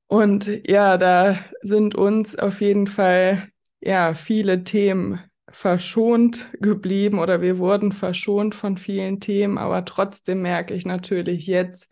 Und 0.07 0.61
ja, 0.67 0.97
da 0.97 1.39
sind 1.61 1.95
uns 1.95 2.37
auf 2.37 2.61
jeden 2.61 2.87
Fall 2.87 3.49
ja 3.81 4.13
viele 4.13 4.63
Themen 4.63 5.19
verschont 5.49 6.49
geblieben 6.61 7.19
oder 7.19 7.41
wir 7.41 7.57
wurden 7.57 7.91
verschont 7.91 8.53
von 8.53 8.77
vielen 8.77 9.19
Themen, 9.19 9.57
aber 9.57 9.85
trotzdem 9.85 10.41
merke 10.43 10.73
ich 10.75 10.85
natürlich 10.85 11.47
jetzt, 11.47 11.91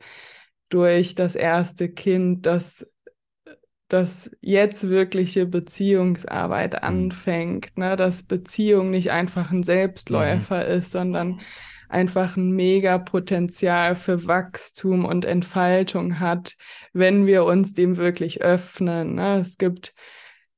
durch 0.72 1.16
das 1.16 1.36
erste 1.36 1.90
Kind, 1.90 2.46
dass 2.46 2.86
dass 3.92 4.32
jetzt 4.40 4.88
wirkliche 4.88 5.46
Beziehungsarbeit 5.46 6.76
mhm. 6.76 6.88
anfängt, 6.88 7.78
ne? 7.78 7.98
dass 7.98 8.24
Beziehung 8.24 8.90
nicht 8.90 9.12
einfach 9.12 9.52
ein 9.52 9.64
Selbstläufer 9.64 10.64
mhm. 10.64 10.72
ist, 10.80 10.92
sondern 10.94 11.42
einfach 11.90 12.38
ein 12.38 12.52
mega 12.52 12.98
Potenzial 12.98 13.96
für 13.96 14.26
Wachstum 14.28 15.04
und 15.04 15.26
Entfaltung 15.26 16.22
hat, 16.22 16.56
wenn 16.94 17.26
wir 17.26 17.44
uns 17.44 17.74
dem 17.74 17.98
wirklich 17.98 18.42
öffnen. 18.42 19.16
Ne? 19.16 19.40
Es 19.42 19.58
gibt 19.58 19.94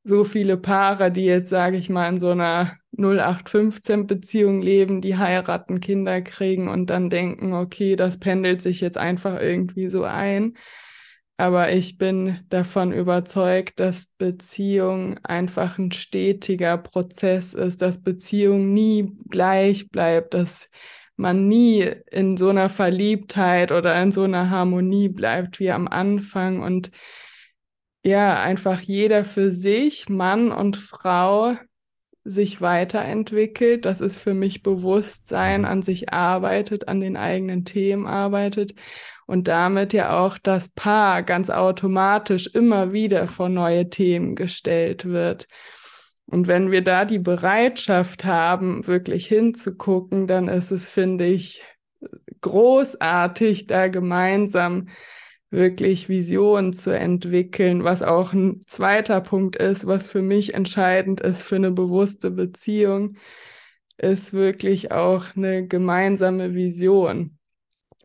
so 0.03 0.23
viele 0.23 0.57
Paare, 0.57 1.11
die 1.11 1.25
jetzt, 1.25 1.49
sage 1.49 1.77
ich 1.77 1.89
mal, 1.89 2.09
in 2.09 2.19
so 2.19 2.31
einer 2.31 2.77
0815-Beziehung 2.97 4.61
leben, 4.61 5.01
die 5.01 5.17
heiraten, 5.17 5.79
Kinder 5.79 6.21
kriegen 6.21 6.67
und 6.67 6.89
dann 6.89 7.09
denken, 7.09 7.53
okay, 7.53 7.95
das 7.95 8.19
pendelt 8.19 8.61
sich 8.61 8.81
jetzt 8.81 8.97
einfach 8.97 9.39
irgendwie 9.39 9.89
so 9.89 10.03
ein. 10.03 10.55
Aber 11.37 11.73
ich 11.73 11.97
bin 11.97 12.39
davon 12.49 12.91
überzeugt, 12.91 13.79
dass 13.79 14.05
Beziehung 14.05 15.17
einfach 15.23 15.79
ein 15.79 15.91
stetiger 15.91 16.77
Prozess 16.77 17.53
ist, 17.53 17.81
dass 17.81 18.03
Beziehung 18.03 18.73
nie 18.73 19.11
gleich 19.29 19.89
bleibt, 19.89 20.35
dass 20.35 20.69
man 21.15 21.47
nie 21.47 21.89
in 22.11 22.37
so 22.37 22.49
einer 22.49 22.69
Verliebtheit 22.69 23.71
oder 23.71 23.99
in 24.01 24.11
so 24.11 24.23
einer 24.23 24.49
Harmonie 24.49 25.09
bleibt 25.09 25.59
wie 25.59 25.71
am 25.71 25.87
Anfang 25.87 26.61
und 26.61 26.91
ja, 28.03 28.41
einfach 28.41 28.81
jeder 28.81 29.25
für 29.25 29.51
sich, 29.51 30.09
Mann 30.09 30.51
und 30.51 30.77
Frau, 30.77 31.55
sich 32.25 32.61
weiterentwickelt. 32.61 33.85
Das 33.85 34.01
ist 34.01 34.17
für 34.17 34.33
mich 34.33 34.63
Bewusstsein, 34.63 35.61
mhm. 35.61 35.67
an 35.67 35.81
sich 35.83 36.13
arbeitet, 36.13 36.87
an 36.87 36.99
den 36.99 37.17
eigenen 37.17 37.65
Themen 37.65 38.05
arbeitet 38.07 38.73
und 39.25 39.47
damit 39.47 39.93
ja 39.93 40.19
auch 40.19 40.37
das 40.37 40.69
Paar 40.69 41.23
ganz 41.23 41.49
automatisch 41.49 42.47
immer 42.47 42.93
wieder 42.93 43.27
vor 43.27 43.49
neue 43.49 43.89
Themen 43.89 44.35
gestellt 44.35 45.05
wird. 45.05 45.47
Und 46.25 46.47
wenn 46.47 46.71
wir 46.71 46.83
da 46.83 47.05
die 47.05 47.19
Bereitschaft 47.19 48.25
haben, 48.25 48.87
wirklich 48.87 49.27
hinzugucken, 49.27 50.27
dann 50.27 50.47
ist 50.47 50.71
es, 50.71 50.87
finde 50.87 51.25
ich, 51.25 51.63
großartig, 52.41 53.67
da 53.67 53.87
gemeinsam 53.87 54.87
wirklich 55.53 56.09
Visionen 56.09 56.73
zu 56.73 56.91
entwickeln, 56.91 57.83
was 57.83 58.01
auch 58.01 58.33
ein 58.33 58.61
zweiter 58.67 59.21
Punkt 59.21 59.55
ist, 59.55 59.85
was 59.85 60.07
für 60.07 60.21
mich 60.21 60.55
entscheidend 60.55 61.21
ist 61.21 61.43
für 61.43 61.55
eine 61.55 61.71
bewusste 61.71 62.31
Beziehung, 62.31 63.17
ist 63.97 64.33
wirklich 64.33 64.91
auch 64.91 65.35
eine 65.35 65.67
gemeinsame 65.67 66.55
Vision. 66.55 67.37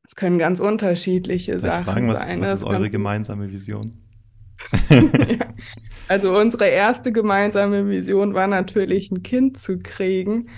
Es 0.04 0.14
können 0.14 0.38
ganz 0.38 0.60
unterschiedliche 0.60 1.52
Darf 1.52 1.62
Sachen 1.62 1.84
fragen, 1.84 2.08
was, 2.08 2.20
sein. 2.20 2.40
Was 2.42 2.54
ist 2.54 2.64
eure 2.64 2.90
gemeinsame 2.90 3.50
Vision? 3.50 3.98
ja. 4.90 5.54
Also 6.06 6.36
unsere 6.36 6.66
erste 6.66 7.12
gemeinsame 7.12 7.88
Vision 7.88 8.34
war 8.34 8.46
natürlich, 8.46 9.10
ein 9.10 9.22
Kind 9.22 9.56
zu 9.56 9.78
kriegen. 9.78 10.48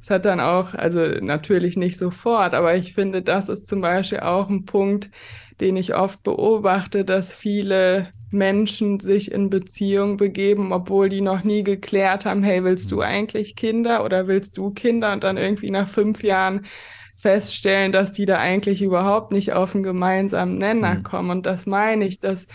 Es 0.00 0.10
hat 0.10 0.24
dann 0.24 0.40
auch, 0.40 0.74
also 0.74 1.06
natürlich 1.20 1.76
nicht 1.76 1.96
sofort, 1.96 2.54
aber 2.54 2.74
ich 2.74 2.94
finde, 2.94 3.22
das 3.22 3.48
ist 3.48 3.68
zum 3.68 3.80
Beispiel 3.80 4.20
auch 4.20 4.48
ein 4.48 4.64
Punkt, 4.64 5.10
den 5.60 5.76
ich 5.76 5.94
oft 5.94 6.22
beobachte, 6.22 7.04
dass 7.04 7.32
viele 7.32 8.12
Menschen 8.30 8.98
sich 8.98 9.30
in 9.30 9.50
Beziehung 9.50 10.16
begeben, 10.16 10.72
obwohl 10.72 11.08
die 11.08 11.20
noch 11.20 11.44
nie 11.44 11.62
geklärt 11.62 12.24
haben, 12.24 12.42
hey, 12.42 12.64
willst 12.64 12.90
du 12.90 12.96
mhm. 12.96 13.02
eigentlich 13.02 13.56
Kinder 13.56 14.04
oder 14.04 14.26
willst 14.26 14.56
du 14.56 14.70
Kinder? 14.70 15.12
Und 15.12 15.22
dann 15.24 15.36
irgendwie 15.36 15.70
nach 15.70 15.88
fünf 15.88 16.22
Jahren 16.22 16.66
feststellen, 17.16 17.92
dass 17.92 18.12
die 18.12 18.24
da 18.24 18.38
eigentlich 18.38 18.82
überhaupt 18.82 19.32
nicht 19.32 19.52
auf 19.52 19.74
einen 19.74 19.84
gemeinsamen 19.84 20.58
Nenner 20.58 20.96
mhm. 20.96 21.02
kommen. 21.02 21.30
Und 21.30 21.46
das 21.46 21.66
meine 21.66 22.06
ich, 22.06 22.20
dass 22.20 22.48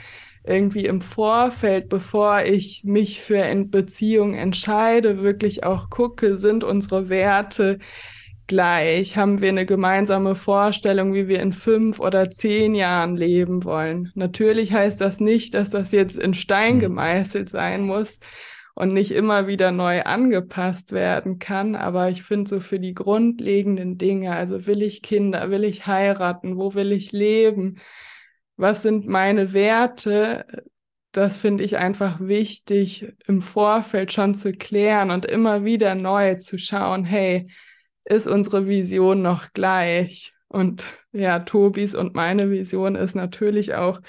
irgendwie 0.44 0.86
im 0.86 1.02
Vorfeld, 1.02 1.90
bevor 1.90 2.42
ich 2.42 2.84
mich 2.84 3.22
für 3.22 3.44
eine 3.44 3.66
Beziehung 3.66 4.34
entscheide, 4.34 5.22
wirklich 5.22 5.64
auch 5.64 5.90
gucke, 5.90 6.38
sind 6.38 6.64
unsere 6.64 7.10
Werte 7.10 7.80
gleich? 8.48 9.18
Haben 9.18 9.42
wir 9.42 9.50
eine 9.50 9.66
gemeinsame 9.66 10.36
Vorstellung, 10.36 11.14
wie 11.14 11.28
wir 11.28 11.42
in 11.42 11.54
fünf 11.54 12.00
oder 12.00 12.32
zehn 12.32 12.76
Jahren 12.76 13.16
leben 13.18 13.64
wollen? 13.64 14.12
Natürlich 14.16 14.74
heißt 14.74 15.02
das 15.02 15.20
nicht, 15.20 15.54
dass 15.54 15.70
das 15.70 15.92
jetzt 15.92 16.18
in 16.18 16.34
Stein 16.34 16.76
mhm. 16.78 16.82
gemeißelt 16.82 17.50
sein 17.50 17.82
muss. 17.84 18.20
und 18.76 18.94
nicht 18.94 19.12
immer 19.12 19.48
wieder 19.48 19.72
neu 19.72 20.04
angepasst 20.04 20.92
werden 20.92 21.40
kann. 21.40 21.76
Aber 21.76 22.10
ich 22.10 22.22
finde 22.22 22.48
so 22.48 22.60
für 22.60 22.80
die 22.80 22.94
grundlegenden 22.94 23.98
Dinge, 23.98 24.36
also 24.36 24.68
will 24.68 24.84
ich 24.84 25.02
Kinder, 25.02 25.50
will 25.50 25.64
ich 25.64 25.88
heiraten, 25.88 26.58
wo 26.58 26.76
will 26.76 26.92
ich 26.92 27.12
leben, 27.12 27.80
was 28.56 28.84
sind 28.84 29.08
meine 29.08 29.54
Werte, 29.54 30.46
das 31.12 31.38
finde 31.38 31.64
ich 31.64 31.78
einfach 31.78 32.20
wichtig 32.20 33.16
im 33.26 33.42
Vorfeld 33.42 34.14
schon 34.14 34.36
zu 34.36 34.52
klären 34.52 35.10
und 35.10 35.26
immer 35.26 35.64
wieder 35.66 35.96
neu 35.96 36.36
zu 36.36 36.60
schauen, 36.60 37.04
hey, 37.04 37.46
ist 38.10 38.28
unsere 38.28 38.68
Vision 38.68 39.22
noch 39.22 39.54
gleich? 39.54 40.34
Und 40.48 40.88
ja, 41.12 41.40
Tobis 41.40 41.94
und 41.94 42.16
meine 42.16 42.50
Vision 42.50 42.96
ist 42.96 43.16
natürlich 43.16 43.76
auch 43.76 44.02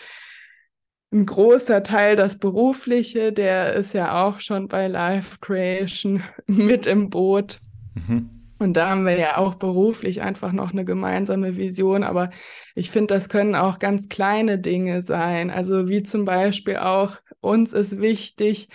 ein 1.11 1.27
großer 1.27 1.83
Teil 1.83 2.17
das 2.17 2.39
Berufliche, 2.39 3.33
der 3.33 3.73
ist 3.73 3.95
ja 3.95 4.23
auch 4.25 4.41
schon 4.41 4.69
bei 4.69 4.89
Life 4.89 5.39
Creation 5.41 6.23
mit 6.47 6.87
im 6.87 7.11
Boot. 7.11 7.61
Mhm. 7.95 8.31
Und 8.59 8.75
da 8.75 8.91
haben 8.91 9.07
wir 9.07 9.17
ja 9.17 9.39
auch 9.39 9.55
beruflich 9.55 10.21
einfach 10.21 10.53
noch 10.53 10.73
eine 10.73 10.85
gemeinsame 10.85 11.57
Vision. 11.57 12.03
Aber 12.03 12.29
ich 12.75 12.91
finde, 12.91 13.15
das 13.15 13.29
können 13.29 13.55
auch 13.55 13.79
ganz 13.79 14.09
kleine 14.09 14.59
Dinge 14.59 15.03
sein. 15.03 15.51
Also 15.51 15.89
wie 15.89 16.03
zum 16.03 16.25
Beispiel 16.25 16.77
auch 16.77 17.17
uns 17.41 17.73
ist 17.73 18.01
wichtig, 18.01 18.69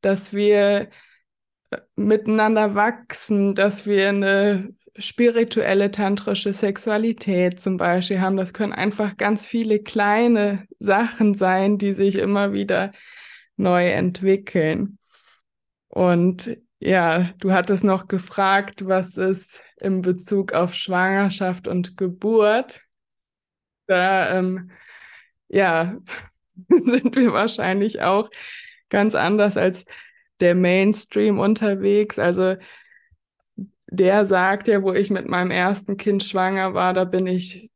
dass 0.00 0.32
wir 0.32 0.88
miteinander 1.96 2.74
wachsen, 2.74 3.54
dass 3.54 3.86
wir 3.86 4.08
eine 4.08 4.74
spirituelle 4.98 5.90
tantrische 5.90 6.54
Sexualität 6.54 7.60
zum 7.60 7.76
Beispiel 7.76 8.20
haben. 8.20 8.36
Das 8.36 8.54
können 8.54 8.72
einfach 8.72 9.16
ganz 9.16 9.44
viele 9.44 9.80
kleine 9.80 10.66
Sachen 10.78 11.34
sein, 11.34 11.78
die 11.78 11.92
sich 11.92 12.16
immer 12.16 12.52
wieder 12.52 12.92
neu 13.56 13.88
entwickeln. 13.88 14.98
Und 15.88 16.58
ja, 16.78 17.32
du 17.38 17.52
hattest 17.52 17.84
noch 17.84 18.08
gefragt, 18.08 18.86
was 18.86 19.16
ist 19.16 19.62
in 19.78 20.02
Bezug 20.02 20.52
auf 20.52 20.74
Schwangerschaft 20.74 21.68
und 21.68 21.96
Geburt. 21.96 22.82
Da, 23.86 24.36
ähm, 24.38 24.70
ja, 25.48 25.96
sind 26.68 27.16
wir 27.16 27.32
wahrscheinlich 27.32 28.02
auch 28.02 28.30
ganz 28.88 29.14
anders 29.14 29.56
als 29.56 29.84
der 30.40 30.54
Mainstream 30.54 31.38
unterwegs. 31.38 32.18
Also 32.18 32.56
der 33.88 34.26
sagt 34.26 34.68
ja, 34.68 34.82
wo 34.82 34.92
ich 34.92 35.10
mit 35.10 35.28
meinem 35.28 35.50
ersten 35.50 35.96
Kind 35.96 36.22
schwanger 36.24 36.74
war, 36.74 36.92
da 36.92 37.04
bin 37.04 37.26
ich 37.26 37.70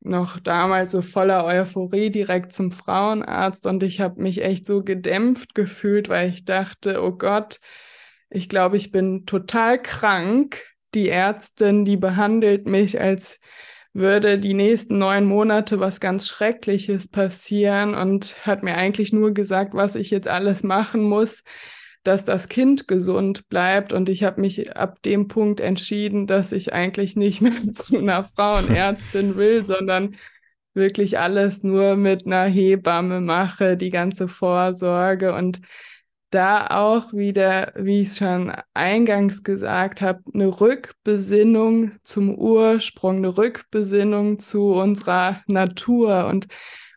noch 0.00 0.38
damals 0.38 0.92
so 0.92 1.00
voller 1.00 1.44
Euphorie 1.44 2.10
direkt 2.10 2.52
zum 2.52 2.70
Frauenarzt 2.70 3.66
und 3.66 3.82
ich 3.82 4.00
habe 4.00 4.20
mich 4.20 4.42
echt 4.42 4.66
so 4.66 4.82
gedämpft 4.82 5.54
gefühlt, 5.54 6.08
weil 6.08 6.30
ich 6.30 6.44
dachte, 6.44 7.02
oh 7.02 7.12
Gott, 7.12 7.58
ich 8.28 8.48
glaube, 8.48 8.76
ich 8.76 8.90
bin 8.90 9.26
total 9.26 9.80
krank. 9.80 10.62
Die 10.92 11.08
Ärztin, 11.08 11.84
die 11.84 11.96
behandelt 11.96 12.68
mich, 12.68 13.00
als 13.00 13.40
würde 13.94 14.38
die 14.38 14.54
nächsten 14.54 14.98
neun 14.98 15.24
Monate 15.24 15.80
was 15.80 16.00
ganz 16.00 16.28
Schreckliches 16.28 17.08
passieren 17.08 17.94
und 17.94 18.44
hat 18.46 18.62
mir 18.62 18.74
eigentlich 18.74 19.12
nur 19.12 19.32
gesagt, 19.32 19.72
was 19.72 19.94
ich 19.94 20.10
jetzt 20.10 20.28
alles 20.28 20.64
machen 20.64 21.02
muss, 21.02 21.44
dass 22.04 22.24
das 22.24 22.48
Kind 22.48 22.86
gesund 22.88 23.48
bleibt. 23.48 23.92
Und 23.92 24.08
ich 24.08 24.22
habe 24.22 24.40
mich 24.40 24.76
ab 24.76 25.02
dem 25.02 25.28
Punkt 25.28 25.60
entschieden, 25.60 26.26
dass 26.26 26.52
ich 26.52 26.72
eigentlich 26.72 27.16
nicht 27.16 27.40
mehr 27.40 27.52
zu 27.72 27.98
einer 27.98 28.24
Frauenärztin 28.24 29.36
will, 29.36 29.64
sondern 29.64 30.16
wirklich 30.74 31.18
alles 31.18 31.62
nur 31.62 31.96
mit 31.96 32.26
einer 32.26 32.44
Hebamme 32.44 33.20
mache, 33.20 33.76
die 33.76 33.90
ganze 33.90 34.28
Vorsorge 34.28 35.34
und 35.34 35.60
da 36.30 36.66
auch 36.66 37.12
wieder, 37.12 37.72
wie 37.76 38.02
ich 38.02 38.08
es 38.08 38.18
schon 38.18 38.52
eingangs 38.74 39.44
gesagt 39.44 40.02
habe, 40.02 40.20
eine 40.34 40.48
Rückbesinnung 40.60 41.92
zum 42.02 42.34
Ursprung, 42.34 43.18
eine 43.18 43.36
Rückbesinnung 43.36 44.40
zu 44.40 44.72
unserer 44.72 45.42
Natur 45.46 46.26
und 46.26 46.48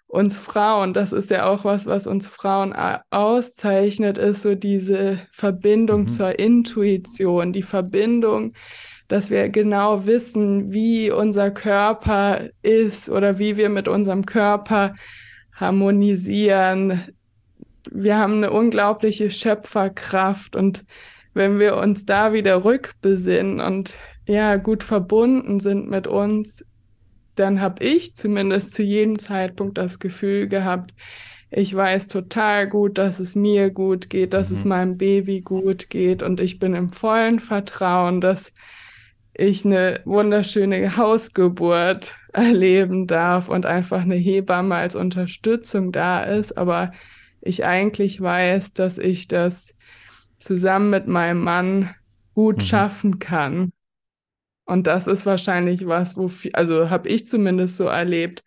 uns 0.08 0.38
Frauen, 0.38 0.94
das 0.94 1.12
ist 1.12 1.30
ja 1.30 1.46
auch 1.48 1.66
was, 1.66 1.86
was 1.86 2.08
uns 2.08 2.28
Frauen 2.28 2.74
auszeichnet, 3.10 4.18
ist 4.18 4.42
so 4.42 4.56
diese 4.56 5.20
Verbindung 5.32 6.02
mhm. 6.02 6.08
zur 6.08 6.40
Intuition, 6.40 7.52
die 7.52 7.64
Verbindung, 7.64 8.54
dass 9.10 9.30
wir 9.30 9.50
genau 9.50 10.06
wissen, 10.06 10.72
wie 10.72 11.12
unser 11.12 11.52
Körper 11.52 12.50
ist 12.62 13.10
oder 13.10 13.38
wie 13.38 13.58
wir 13.58 13.70
mit 13.70 13.88
unserem 13.88 14.26
Körper 14.26 14.96
harmonisieren. 15.54 17.04
Wir 17.92 18.18
haben 18.18 18.36
eine 18.36 18.52
unglaubliche 18.52 19.32
Schöpferkraft 19.32 20.56
und 20.56 20.86
wenn 21.34 21.60
wir 21.60 21.78
uns 21.78 22.06
da 22.06 22.34
wieder 22.34 22.64
rückbesinnen 22.64 23.60
und 23.60 23.98
ja 24.28 24.58
gut 24.58 24.84
verbunden 24.84 25.60
sind 25.60 25.90
mit 25.90 26.08
uns, 26.08 26.66
dann 27.40 27.62
habe 27.62 27.84
ich 27.84 28.16
zumindest 28.16 28.74
zu 28.74 28.84
jedem 28.84 29.20
Zeitpunkt 29.20 29.78
das 29.78 30.00
Gefühl 30.00 30.48
gehabt, 30.48 30.94
ich 31.50 31.74
weiß 31.74 32.08
total 32.08 32.68
gut, 32.68 32.98
dass 32.98 33.20
es 33.20 33.36
mir 33.36 33.70
gut 33.70 34.10
geht, 34.10 34.34
dass 34.34 34.50
mhm. 34.50 34.56
es 34.56 34.66
meinem 34.66 34.98
Baby 34.98 35.42
gut 35.42 35.90
geht 35.90 36.22
und 36.22 36.40
ich 36.40 36.60
bin 36.60 36.74
im 36.74 36.90
vollen 36.90 37.40
Vertrauen, 37.40 38.20
dass 38.20 38.54
ich 39.34 39.66
eine 39.66 40.02
wunderschöne 40.04 40.98
Hausgeburt 40.98 42.16
erleben 42.34 43.08
darf 43.08 43.50
und 43.50 43.66
einfach 43.66 44.02
eine 44.02 44.16
Hebamme 44.16 44.76
als 44.76 44.96
Unterstützung 44.96 45.92
da 45.92 46.24
ist, 46.24 46.58
aber 46.58 46.92
ich 47.42 47.64
eigentlich 47.64 48.20
weiß, 48.20 48.74
dass 48.74 48.98
ich 48.98 49.28
das 49.28 49.76
zusammen 50.40 50.90
mit 50.90 51.08
meinem 51.08 51.44
Mann 51.44 51.96
gut 52.34 52.58
mhm. 52.58 52.62
schaffen 52.62 53.20
kann. 53.20 53.72
Und 54.68 54.86
das 54.86 55.08
ist 55.08 55.26
wahrscheinlich 55.26 55.88
was, 55.88 56.18
wo, 56.18 56.30
also 56.54 56.90
habe 56.90 57.08
ich 57.08 57.26
zumindest 57.26 57.78
so 57.78 57.86
erlebt, 57.86 58.44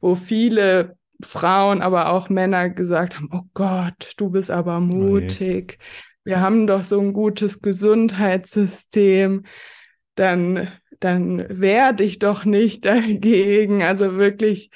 wo 0.00 0.16
viele 0.16 0.96
Frauen, 1.22 1.80
aber 1.80 2.10
auch 2.10 2.28
Männer 2.28 2.70
gesagt 2.70 3.16
haben, 3.16 3.30
oh 3.32 3.42
Gott, 3.54 4.14
du 4.16 4.30
bist 4.30 4.50
aber 4.50 4.78
oh 4.78 4.80
mutig. 4.80 5.78
Wir 6.24 6.40
haben 6.40 6.66
doch 6.66 6.82
so 6.82 7.00
ein 7.00 7.12
gutes 7.12 7.62
Gesundheitssystem. 7.62 9.44
Dann, 10.16 10.72
dann 10.98 11.46
wehr 11.48 11.92
dich 11.92 12.18
doch 12.18 12.44
nicht 12.44 12.84
dagegen. 12.84 13.84
Also 13.84 14.16
wirklich 14.16 14.70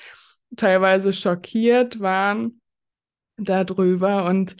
teilweise 0.56 1.12
schockiert 1.12 1.98
waren 1.98 2.60
darüber. 3.36 4.26
Und 4.26 4.56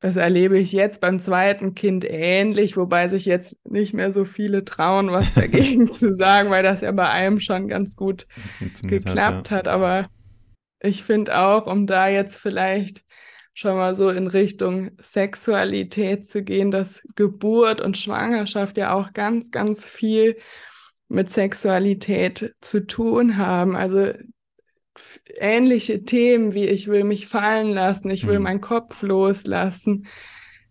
das 0.00 0.16
erlebe 0.16 0.58
ich 0.58 0.72
jetzt 0.72 1.02
beim 1.02 1.18
zweiten 1.18 1.74
Kind 1.74 2.06
ähnlich, 2.08 2.76
wobei 2.76 3.08
sich 3.08 3.26
jetzt 3.26 3.58
nicht 3.66 3.92
mehr 3.92 4.12
so 4.12 4.24
viele 4.24 4.64
trauen, 4.64 5.10
was 5.10 5.34
dagegen 5.34 5.92
zu 5.92 6.14
sagen, 6.14 6.50
weil 6.50 6.62
das 6.62 6.80
ja 6.80 6.90
bei 6.92 7.08
einem 7.08 7.38
schon 7.38 7.68
ganz 7.68 7.96
gut 7.96 8.26
geklappt 8.82 9.50
hat, 9.50 9.50
ja. 9.50 9.56
hat. 9.56 9.68
Aber 9.68 10.02
ich 10.80 11.04
finde 11.04 11.38
auch, 11.38 11.66
um 11.66 11.86
da 11.86 12.08
jetzt 12.08 12.36
vielleicht 12.36 13.04
schon 13.52 13.76
mal 13.76 13.94
so 13.94 14.08
in 14.08 14.26
Richtung 14.26 14.92
Sexualität 14.98 16.26
zu 16.26 16.42
gehen, 16.42 16.70
dass 16.70 17.02
Geburt 17.14 17.82
und 17.82 17.98
Schwangerschaft 17.98 18.78
ja 18.78 18.94
auch 18.94 19.12
ganz, 19.12 19.50
ganz 19.50 19.84
viel 19.84 20.36
mit 21.08 21.28
Sexualität 21.28 22.54
zu 22.62 22.86
tun 22.86 23.36
haben. 23.36 23.76
Also 23.76 24.12
ähnliche 25.38 26.04
Themen 26.04 26.54
wie 26.54 26.66
ich 26.66 26.88
will 26.88 27.04
mich 27.04 27.28
fallen 27.28 27.72
lassen, 27.72 28.10
ich 28.10 28.26
will 28.26 28.38
mhm. 28.38 28.44
meinen 28.44 28.60
Kopf 28.60 29.02
loslassen, 29.02 30.06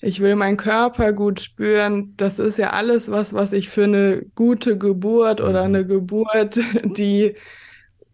ich 0.01 0.19
will 0.19 0.35
meinen 0.35 0.57
Körper 0.57 1.13
gut 1.13 1.39
spüren. 1.39 2.13
Das 2.15 2.39
ist 2.39 2.57
ja 2.57 2.71
alles 2.71 3.11
was, 3.11 3.33
was 3.33 3.53
ich 3.53 3.69
für 3.69 3.83
eine 3.83 4.25
gute 4.35 4.77
Geburt 4.77 5.41
oder 5.41 5.67
mhm. 5.67 5.75
eine 5.75 5.87
Geburt, 5.87 6.59
die 6.83 7.35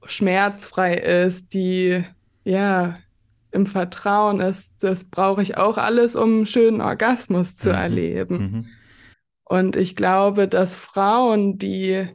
schmerzfrei 0.06 0.96
ist, 0.96 1.54
die 1.54 2.04
ja 2.44 2.94
im 3.52 3.66
Vertrauen 3.66 4.42
ist, 4.42 4.84
das 4.84 5.06
brauche 5.06 5.42
ich 5.42 5.58
auch 5.58 5.78
alles, 5.78 6.16
um 6.16 6.36
einen 6.36 6.46
schönen 6.46 6.82
Orgasmus 6.82 7.56
zu 7.56 7.70
mhm. 7.70 7.76
erleben. 7.76 8.38
Mhm. 8.38 8.66
Und 9.46 9.76
ich 9.76 9.96
glaube, 9.96 10.48
dass 10.48 10.76
Frauen, 10.76 11.58
die 11.58 12.10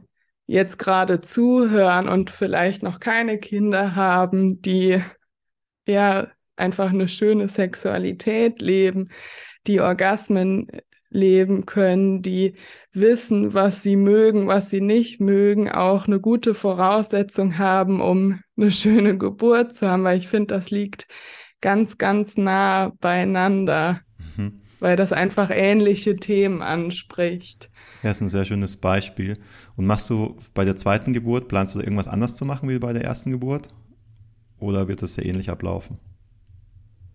jetzt 0.51 0.77
gerade 0.77 1.21
zuhören 1.21 2.09
und 2.09 2.29
vielleicht 2.29 2.83
noch 2.83 2.99
keine 2.99 3.37
Kinder 3.37 3.95
haben, 3.95 4.61
die 4.61 5.01
ja 5.87 6.27
einfach 6.57 6.89
eine 6.89 7.07
schöne 7.07 7.47
Sexualität 7.47 8.61
leben, 8.61 9.09
die 9.65 9.79
Orgasmen 9.79 10.67
leben 11.09 11.65
können, 11.65 12.21
die 12.21 12.55
wissen, 12.91 13.53
was 13.53 13.81
sie 13.81 13.95
mögen, 13.95 14.47
was 14.47 14.69
sie 14.69 14.81
nicht 14.81 15.21
mögen, 15.21 15.71
auch 15.71 16.07
eine 16.07 16.19
gute 16.19 16.53
Voraussetzung 16.53 17.57
haben, 17.57 18.01
um 18.01 18.41
eine 18.57 18.71
schöne 18.71 19.17
Geburt 19.17 19.73
zu 19.73 19.89
haben, 19.89 20.03
weil 20.03 20.17
ich 20.17 20.27
finde, 20.27 20.55
das 20.55 20.69
liegt 20.69 21.07
ganz, 21.61 21.97
ganz 21.97 22.35
nah 22.35 22.91
beieinander, 22.99 24.01
mhm. 24.35 24.61
weil 24.79 24.97
das 24.97 25.13
einfach 25.13 25.49
ähnliche 25.49 26.17
Themen 26.17 26.61
anspricht. 26.61 27.70
Ja, 28.03 28.11
ist 28.11 28.21
ein 28.21 28.29
sehr 28.29 28.45
schönes 28.45 28.77
Beispiel. 28.77 29.37
Und 29.75 29.85
machst 29.85 30.09
du 30.09 30.37
bei 30.53 30.65
der 30.65 30.75
zweiten 30.75 31.13
Geburt, 31.13 31.47
planst 31.47 31.75
du 31.75 31.79
da 31.79 31.85
irgendwas 31.85 32.07
anders 32.07 32.35
zu 32.35 32.45
machen 32.45 32.69
wie 32.69 32.79
bei 32.79 32.93
der 32.93 33.03
ersten 33.03 33.31
Geburt? 33.31 33.69
Oder 34.59 34.87
wird 34.87 35.01
das 35.01 35.15
sehr 35.15 35.25
ähnlich 35.25 35.49
ablaufen? 35.49 35.99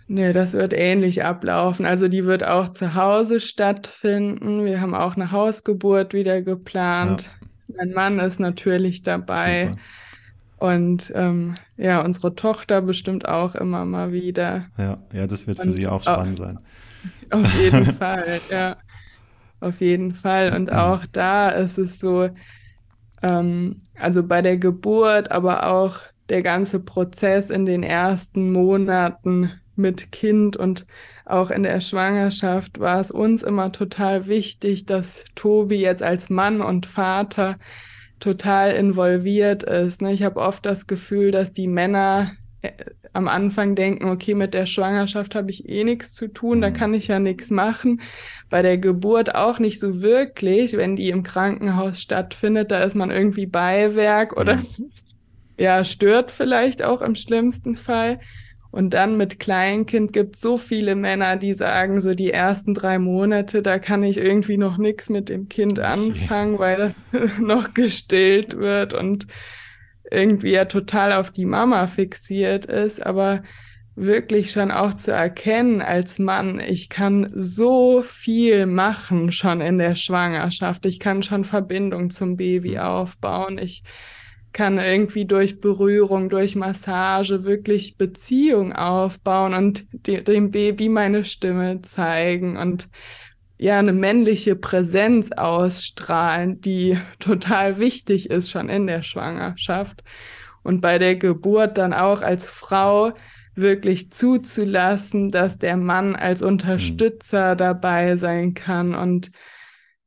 Nee, 0.09 0.33
das 0.33 0.53
wird 0.53 0.73
ähnlich 0.73 1.25
ablaufen. 1.25 1.85
Also 1.85 2.07
die 2.09 2.25
wird 2.25 2.45
auch 2.45 2.69
zu 2.69 2.95
Hause 2.95 3.41
stattfinden. 3.41 4.65
Wir 4.65 4.81
haben 4.81 4.95
auch 4.95 5.17
eine 5.17 5.33
Hausgeburt 5.33 6.15
wieder 6.15 6.43
geplant. 6.43 7.31
Ja. 7.69 7.77
Mein 7.79 7.91
Mann 7.93 8.19
ist 8.21 8.39
natürlich 8.39 9.03
dabei. 9.03 9.71
Super. 9.71 9.81
Und 10.59 11.13
ähm, 11.15 11.55
ja, 11.77 12.01
unsere 12.01 12.35
Tochter 12.35 12.81
bestimmt 12.83 13.29
auch 13.29 13.55
immer 13.55 13.85
mal 13.85 14.13
wieder. 14.13 14.67
Ja, 14.79 14.99
ja, 15.13 15.27
das 15.27 15.47
wird 15.47 15.59
für 15.59 15.65
Und 15.65 15.73
sie 15.73 15.87
auch 15.87 16.03
spannend 16.03 16.41
auch, 16.41 16.45
sein. 16.45 16.59
Auf 17.31 17.61
jeden 17.61 17.85
Fall, 17.97 18.41
ja. 18.51 18.77
Auf 19.61 19.81
jeden 19.81 20.15
Fall. 20.15 20.55
Und 20.55 20.73
auch 20.73 21.05
da 21.13 21.49
ist 21.51 21.79
es 21.79 21.99
so, 21.99 22.29
ähm, 23.23 23.79
also 23.95 24.23
bei 24.23 24.43
der 24.43 24.59
Geburt, 24.59 25.31
aber 25.31 25.67
auch 25.69 26.01
der 26.29 26.43
ganze 26.43 26.81
Prozess 26.81 27.51
in 27.51 27.67
den 27.67 27.83
ersten 27.83 28.53
Monaten 28.53 29.53
mit 29.77 30.11
Kind 30.11 30.57
und 30.57 30.87
auch 31.25 31.51
in 31.51 31.63
der 31.63 31.81
Schwangerschaft 31.81 32.81
war 32.81 33.01
es 33.01 33.11
uns 33.11 33.43
immer 33.43 33.73
total 33.73 34.27
wichtig, 34.27 34.87
dass 34.87 35.25
Tobi 35.35 35.77
jetzt 35.77 36.03
als 36.03 36.31
Mann 36.31 36.61
und 36.61 36.87
Vater 36.87 37.57
total 38.21 38.73
involviert 38.73 39.63
ist. 39.63 40.03
Ne? 40.03 40.13
Ich 40.13 40.23
habe 40.23 40.41
oft 40.41 40.65
das 40.65 40.87
Gefühl, 40.87 41.31
dass 41.31 41.53
die 41.53 41.69
Männer 41.69 42.33
am 43.13 43.29
Anfang 43.29 43.75
denken, 43.75 44.09
okay, 44.09 44.35
mit 44.35 44.55
der 44.55 44.67
Schwangerschaft 44.67 45.35
habe 45.35 45.51
ich 45.51 45.69
eh 45.69 45.85
nichts 45.85 46.15
zu 46.15 46.29
tun, 46.29 46.61
da 46.61 46.71
mhm. 46.71 46.75
kann 46.75 46.95
ich 46.95 47.09
ja 47.09 47.19
nichts 47.19 47.51
machen. 47.51 48.01
Bei 48.51 48.63
der 48.63 48.79
Geburt 48.79 49.35
auch 49.35 49.59
nicht 49.59 49.81
so 49.81 50.03
wirklich, 50.03 50.77
wenn 50.77 50.97
die 50.97 51.09
im 51.09 51.23
Krankenhaus 51.23 52.01
stattfindet, 52.01 52.71
da 52.71 52.83
ist 52.83 52.95
man 52.95 53.11
irgendwie 53.11 53.47
Beiwerk 53.47 54.37
oder 54.37 54.57
mhm. 54.57 54.91
ja, 55.59 55.85
stört 55.85 56.31
vielleicht 56.31 56.83
auch 56.83 57.01
im 57.01 57.15
schlimmsten 57.15 57.77
Fall. 57.77 58.21
Und 58.71 58.91
dann 58.91 59.17
mit 59.17 59.41
Kleinkind 59.41 60.13
gibt 60.13 60.35
es 60.35 60.43
so 60.43 60.59
viele 60.59 60.97
Männer, 60.97 61.39
die 61.39 61.55
sagen, 61.55 62.03
so 62.03 62.15
die 62.15 62.31
ersten 62.31 62.75
drei 62.75 62.99
Monate, 62.99 63.63
da 63.63 63.79
kann 63.79 64.03
ich 64.03 64.19
irgendwie 64.19 64.59
noch 64.59 64.77
nichts 64.77 65.09
mit 65.09 65.31
dem 65.31 65.49
Kind 65.49 65.81
anfangen, 65.81 66.59
weil 66.59 66.77
das 66.77 67.11
noch 67.41 67.73
gestillt 67.73 68.59
wird 68.59 68.93
und 68.93 69.27
irgendwie 70.11 70.53
ja 70.53 70.65
total 70.65 71.13
auf 71.13 71.31
die 71.31 71.47
Mama 71.47 71.87
fixiert 71.87 72.67
ist. 72.67 73.05
Aber 73.05 73.43
wirklich 73.97 74.51
schon 74.51 74.71
auch 74.71 74.95
zu 74.95 75.13
erkennen 75.13 75.81
als 75.81 76.19
Mann, 76.19 76.61
ich 76.61 76.91
kann 76.91 77.33
so 77.35 78.03
viel 78.03 78.67
machen 78.67 79.33
schon 79.33 79.61
in 79.63 79.79
der 79.79 79.95
Schwangerschaft. 79.95 80.85
Ich 80.85 81.01
kann 81.01 81.23
schon 81.23 81.45
Verbindung 81.45 82.11
zum 82.11 82.37
Baby 82.37 82.73
mhm. 82.73 82.81
aufbauen. 82.81 83.59
Ich 83.59 83.83
kann 84.53 84.79
irgendwie 84.79 85.27
durch 85.27 85.61
Berührung, 85.61 86.29
durch 86.29 86.57
Massage 86.57 87.45
wirklich 87.45 87.97
Beziehung 87.97 88.73
aufbauen 88.73 89.55
und 89.55 89.85
de 89.93 90.23
dem 90.23 90.51
Baby 90.51 90.89
meine 90.89 91.25
Stimme 91.25 91.83
zeigen 91.83 92.57
und 92.57 92.89
ja, 93.59 93.79
eine 93.79 93.93
männliche 93.93 94.57
Präsenz 94.57 95.33
ausstrahlen, 95.33 96.61
die 96.61 96.99
total 97.19 97.79
wichtig 97.79 98.31
ist 98.31 98.51
schon 98.51 98.69
in 98.69 98.87
der 98.87 99.03
Schwangerschaft 99.03 100.03
und 100.63 100.81
bei 100.81 100.99
der 100.99 101.17
Geburt 101.17 101.79
dann 101.79 101.95
auch 101.95 102.23
als 102.23 102.47
Frau 102.47 103.13
wirklich 103.55 104.13
zuzulassen, 104.13 105.31
dass 105.31 105.59
der 105.59 105.77
Mann 105.77 106.15
als 106.15 106.43
Unterstützer 106.43 107.55
mhm. 107.55 107.59
dabei 107.59 108.17
sein 108.17 108.55
kann 108.55 108.95
und 108.95 109.31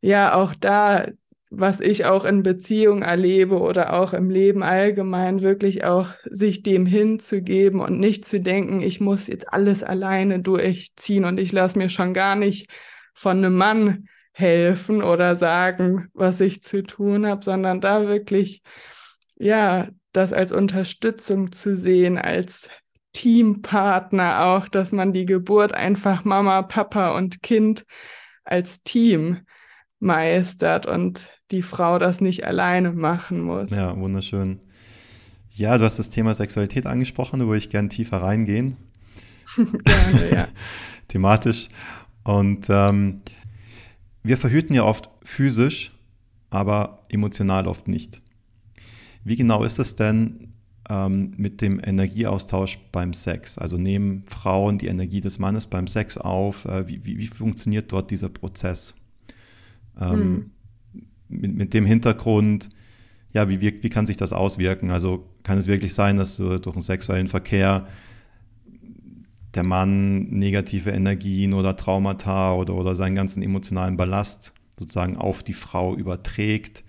ja, 0.01 0.33
auch 0.33 0.53
da 0.55 1.07
was 1.51 1.81
ich 1.81 2.05
auch 2.05 2.25
in 2.25 2.43
Beziehung 2.43 3.01
erlebe 3.01 3.59
oder 3.59 3.93
auch 3.93 4.13
im 4.13 4.29
Leben 4.29 4.62
allgemein, 4.62 5.41
wirklich 5.41 5.83
auch 5.83 6.09
sich 6.23 6.62
dem 6.62 6.85
hinzugeben 6.85 7.79
und 7.79 7.99
nicht 7.99 8.25
zu 8.25 8.39
denken, 8.39 8.81
ich 8.81 8.99
muss 8.99 9.27
jetzt 9.27 9.51
alles 9.51 9.83
alleine 9.83 10.39
durchziehen 10.41 11.25
und 11.25 11.39
ich 11.39 11.51
lasse 11.51 11.77
mir 11.79 11.89
schon 11.89 12.13
gar 12.13 12.35
nicht 12.35 12.69
von 13.19 13.39
einem 13.39 13.58
Mann 13.58 14.08
helfen 14.32 15.03
oder 15.03 15.36
sagen, 15.36 16.08
was 16.13 16.39
ich 16.39 16.63
zu 16.63 16.84
tun 16.84 17.25
habe, 17.25 17.43
sondern 17.43 17.82
da 17.82 18.08
wirklich, 18.08 18.62
ja, 19.36 19.89
das 20.13 20.32
als 20.32 20.53
Unterstützung 20.53 21.51
zu 21.51 21.75
sehen, 21.75 22.17
als 22.17 22.69
Teampartner 23.12 24.45
auch, 24.45 24.69
dass 24.69 24.93
man 24.93 25.12
die 25.12 25.25
Geburt 25.25 25.73
einfach 25.73 26.23
Mama, 26.23 26.62
Papa 26.62 27.17
und 27.17 27.43
Kind 27.43 27.84
als 28.45 28.84
Team 28.84 29.39
meistert 29.99 30.86
und 30.86 31.29
die 31.51 31.62
Frau 31.62 31.99
das 31.99 32.21
nicht 32.21 32.45
alleine 32.45 32.93
machen 32.93 33.41
muss. 33.41 33.69
Ja, 33.71 33.97
wunderschön. 33.97 34.62
Ja, 35.49 35.77
du 35.77 35.84
hast 35.84 35.99
das 35.99 36.10
Thema 36.10 36.34
Sexualität 36.34 36.86
angesprochen, 36.86 37.41
da 37.41 37.47
würde 37.47 37.58
ich 37.58 37.67
gerne 37.67 37.89
tiefer 37.89 38.21
reingehen. 38.21 38.77
gerne, 39.58 40.32
ja. 40.34 40.47
Thematisch. 41.10 41.67
Und 42.37 42.67
ähm, 42.69 43.21
wir 44.23 44.37
verhüten 44.37 44.75
ja 44.75 44.83
oft 44.83 45.09
physisch, 45.23 45.91
aber 46.49 47.01
emotional 47.09 47.67
oft 47.67 47.87
nicht. 47.87 48.21
Wie 49.23 49.35
genau 49.35 49.63
ist 49.63 49.79
es 49.79 49.95
denn 49.95 50.53
ähm, 50.89 51.33
mit 51.37 51.61
dem 51.61 51.79
Energieaustausch 51.83 52.79
beim 52.91 53.13
Sex? 53.13 53.57
Also 53.57 53.77
nehmen 53.77 54.23
Frauen 54.27 54.77
die 54.77 54.87
Energie 54.87 55.21
des 55.21 55.39
Mannes 55.39 55.67
beim 55.67 55.87
Sex 55.87 56.17
auf? 56.17 56.65
Äh, 56.65 56.87
wie, 56.87 57.05
wie, 57.05 57.17
wie, 57.17 57.27
funktioniert 57.27 57.91
dort 57.91 58.11
dieser 58.11 58.29
Prozess? 58.29 58.95
Ähm, 59.99 60.11
hm 60.11 60.51
mit, 61.29 61.55
mit 61.55 61.73
dem 61.73 61.85
Hintergrund, 61.85 62.69
ja, 63.31 63.47
wie, 63.47 63.61
wie, 63.61 63.89
kann 63.89 64.05
sich 64.05 64.17
das 64.17 64.33
auswirken? 64.33 64.89
Also 64.89 65.29
kann 65.43 65.57
es 65.57 65.67
wirklich 65.67 65.93
sein, 65.93 66.17
dass 66.17 66.35
so 66.35 66.57
durch 66.57 66.75
einen 66.75 66.81
sexuellen 66.81 67.27
Verkehr 67.27 67.87
der 69.55 69.63
Mann 69.63 70.29
negative 70.29 70.91
Energien 70.91 71.53
oder 71.53 71.75
Traumata 71.75 72.53
oder, 72.53 72.75
oder 72.75 72.95
seinen 72.95 73.15
ganzen 73.15 73.41
emotionalen 73.41 73.97
Ballast 73.97 74.53
sozusagen 74.77 75.17
auf 75.17 75.43
die 75.43 75.53
Frau 75.53 75.95
überträgt? 75.95 76.83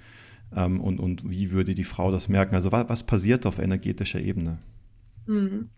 Ähm, 0.55 0.81
und, 0.81 1.01
und 1.01 1.29
wie 1.31 1.53
würde 1.53 1.75
die 1.75 1.85
Frau 1.85 2.11
das 2.11 2.29
merken? 2.29 2.55
Also 2.55 2.73
was, 2.73 2.89
was 2.89 3.03
passiert 3.05 3.47
auf 3.47 3.59
energetischer 3.59 4.21
Ebene? 4.21 4.59
Hm. 5.27 5.71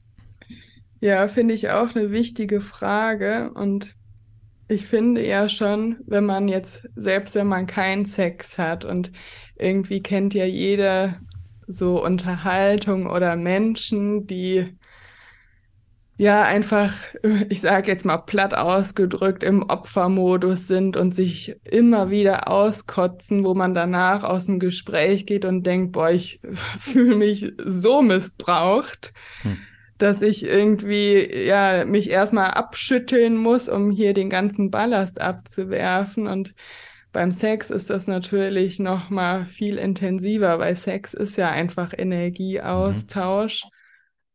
Ja, 1.00 1.26
finde 1.28 1.54
ich 1.54 1.68
auch 1.70 1.94
eine 1.94 2.12
wichtige 2.12 2.60
Frage. 2.60 3.52
Und 3.54 3.96
ich 4.68 4.86
finde 4.86 5.26
ja 5.26 5.48
schon, 5.48 5.96
wenn 6.06 6.24
man 6.24 6.48
jetzt, 6.48 6.88
selbst 6.94 7.34
wenn 7.34 7.48
man 7.48 7.66
keinen 7.66 8.06
Sex 8.06 8.56
hat 8.56 8.84
und 8.84 9.12
irgendwie 9.56 10.02
kennt 10.02 10.34
ja 10.34 10.44
jeder 10.44 11.20
so 11.66 12.02
Unterhaltung 12.02 13.06
oder 13.06 13.36
Menschen, 13.36 14.26
die 14.26 14.66
ja 16.16 16.42
einfach, 16.42 16.92
ich 17.48 17.60
sage 17.60 17.90
jetzt 17.90 18.04
mal 18.04 18.18
platt 18.18 18.54
ausgedrückt, 18.54 19.42
im 19.42 19.62
Opfermodus 19.68 20.68
sind 20.68 20.96
und 20.96 21.14
sich 21.14 21.56
immer 21.64 22.10
wieder 22.10 22.48
auskotzen, 22.48 23.44
wo 23.44 23.54
man 23.54 23.74
danach 23.74 24.24
aus 24.24 24.46
dem 24.46 24.58
Gespräch 24.58 25.26
geht 25.26 25.44
und 25.44 25.64
denkt, 25.64 25.92
boah, 25.92 26.10
ich 26.10 26.40
fühle 26.80 27.16
mich 27.16 27.52
so 27.64 28.02
missbraucht. 28.02 29.12
Hm 29.42 29.58
dass 29.98 30.20
ich 30.20 30.44
irgendwie 30.44 31.32
ja 31.46 31.84
mich 31.84 32.10
erstmal 32.10 32.50
abschütteln 32.50 33.36
muss, 33.36 33.68
um 33.68 33.92
hier 33.92 34.14
den 34.14 34.30
ganzen 34.30 34.68
Ballast 34.72 35.20
abzuwerfen 35.20 36.26
und 36.26 36.54
beim 37.12 37.30
Sex 37.30 37.70
ist 37.70 37.90
das 37.90 38.06
natürlich 38.06 38.78
noch 38.78 39.10
mal 39.10 39.44
viel 39.44 39.76
intensiver, 39.76 40.58
weil 40.58 40.76
Sex 40.76 41.12
ist 41.14 41.36
ja 41.36 41.50
einfach 41.50 41.92
Energieaustausch. 41.96 43.64
Mhm. 43.64 43.70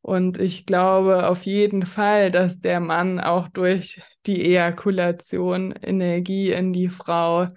Und 0.07 0.39
ich 0.39 0.65
glaube 0.65 1.27
auf 1.27 1.43
jeden 1.43 1.85
Fall, 1.85 2.31
dass 2.31 2.61
der 2.61 2.79
Mann 2.79 3.19
auch 3.19 3.49
durch 3.49 4.01
die 4.25 4.41
Ejakulation 4.41 5.73
Energie 5.73 6.53
in 6.53 6.71
die 6.71 6.87
Frau 6.87 7.49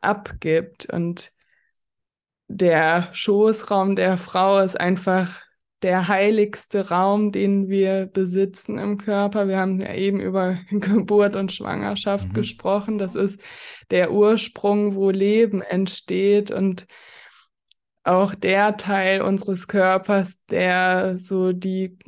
abgibt. 0.00 0.86
Und 0.86 1.32
der 2.46 3.08
Schoßraum 3.10 3.96
der 3.96 4.18
Frau 4.18 4.60
ist 4.60 4.78
einfach 4.78 5.40
der 5.82 6.06
heiligste 6.06 6.90
Raum, 6.90 7.32
den 7.32 7.68
wir 7.68 8.06
besitzen 8.06 8.78
im 8.78 8.96
Körper. 8.96 9.48
Wir 9.48 9.58
haben 9.58 9.80
ja 9.80 9.94
eben 9.94 10.20
über 10.20 10.56
Geburt 10.70 11.34
und 11.34 11.50
Schwangerschaft 11.50 12.28
mhm. 12.28 12.34
gesprochen. 12.34 12.98
Das 12.98 13.16
ist 13.16 13.42
der 13.90 14.12
Ursprung, 14.12 14.94
wo 14.94 15.10
Leben 15.10 15.60
entsteht 15.60 16.52
und 16.52 16.86
auch 18.04 18.34
der 18.34 18.76
Teil 18.76 19.22
unseres 19.22 19.66
Körpers, 19.68 20.38
der 20.50 21.18
so 21.18 21.52
die 21.52 21.98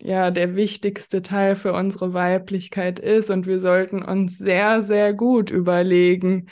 ja 0.00 0.30
der 0.30 0.56
wichtigste 0.56 1.22
Teil 1.22 1.56
für 1.56 1.72
unsere 1.72 2.12
Weiblichkeit 2.14 2.98
ist 2.98 3.30
und 3.30 3.46
wir 3.46 3.60
sollten 3.60 4.02
uns 4.02 4.38
sehr 4.38 4.82
sehr 4.82 5.14
gut 5.14 5.50
überlegen, 5.50 6.48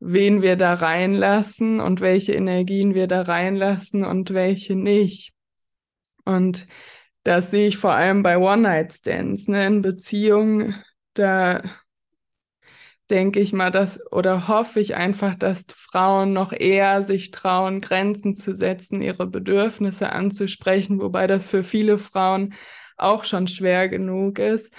wen 0.00 0.42
wir 0.42 0.56
da 0.56 0.74
reinlassen 0.74 1.80
und 1.80 2.00
welche 2.00 2.32
Energien 2.34 2.94
wir 2.94 3.06
da 3.08 3.22
reinlassen 3.22 4.04
und 4.04 4.32
welche 4.32 4.76
nicht. 4.76 5.32
Und 6.24 6.66
das 7.24 7.50
sehe 7.50 7.68
ich 7.68 7.78
vor 7.78 7.92
allem 7.92 8.22
bei 8.22 8.38
One-Night-Stands, 8.38 9.48
ne? 9.48 9.66
in 9.66 9.82
Beziehungen, 9.82 10.82
da 11.14 11.62
denke 13.10 13.40
ich 13.40 13.52
mal, 13.52 13.70
dass 13.70 14.00
oder 14.12 14.48
hoffe 14.48 14.80
ich 14.80 14.96
einfach, 14.96 15.34
dass 15.34 15.64
Frauen 15.74 16.32
noch 16.32 16.52
eher 16.52 17.02
sich 17.02 17.30
trauen, 17.30 17.80
Grenzen 17.80 18.34
zu 18.34 18.54
setzen, 18.54 19.00
ihre 19.00 19.26
Bedürfnisse 19.26 20.12
anzusprechen, 20.12 21.00
wobei 21.00 21.26
das 21.26 21.46
für 21.46 21.62
viele 21.62 21.98
Frauen 21.98 22.54
auch 22.96 23.24
schon 23.24 23.46
schwer 23.46 23.88
genug 23.88 24.38
ist. 24.38 24.72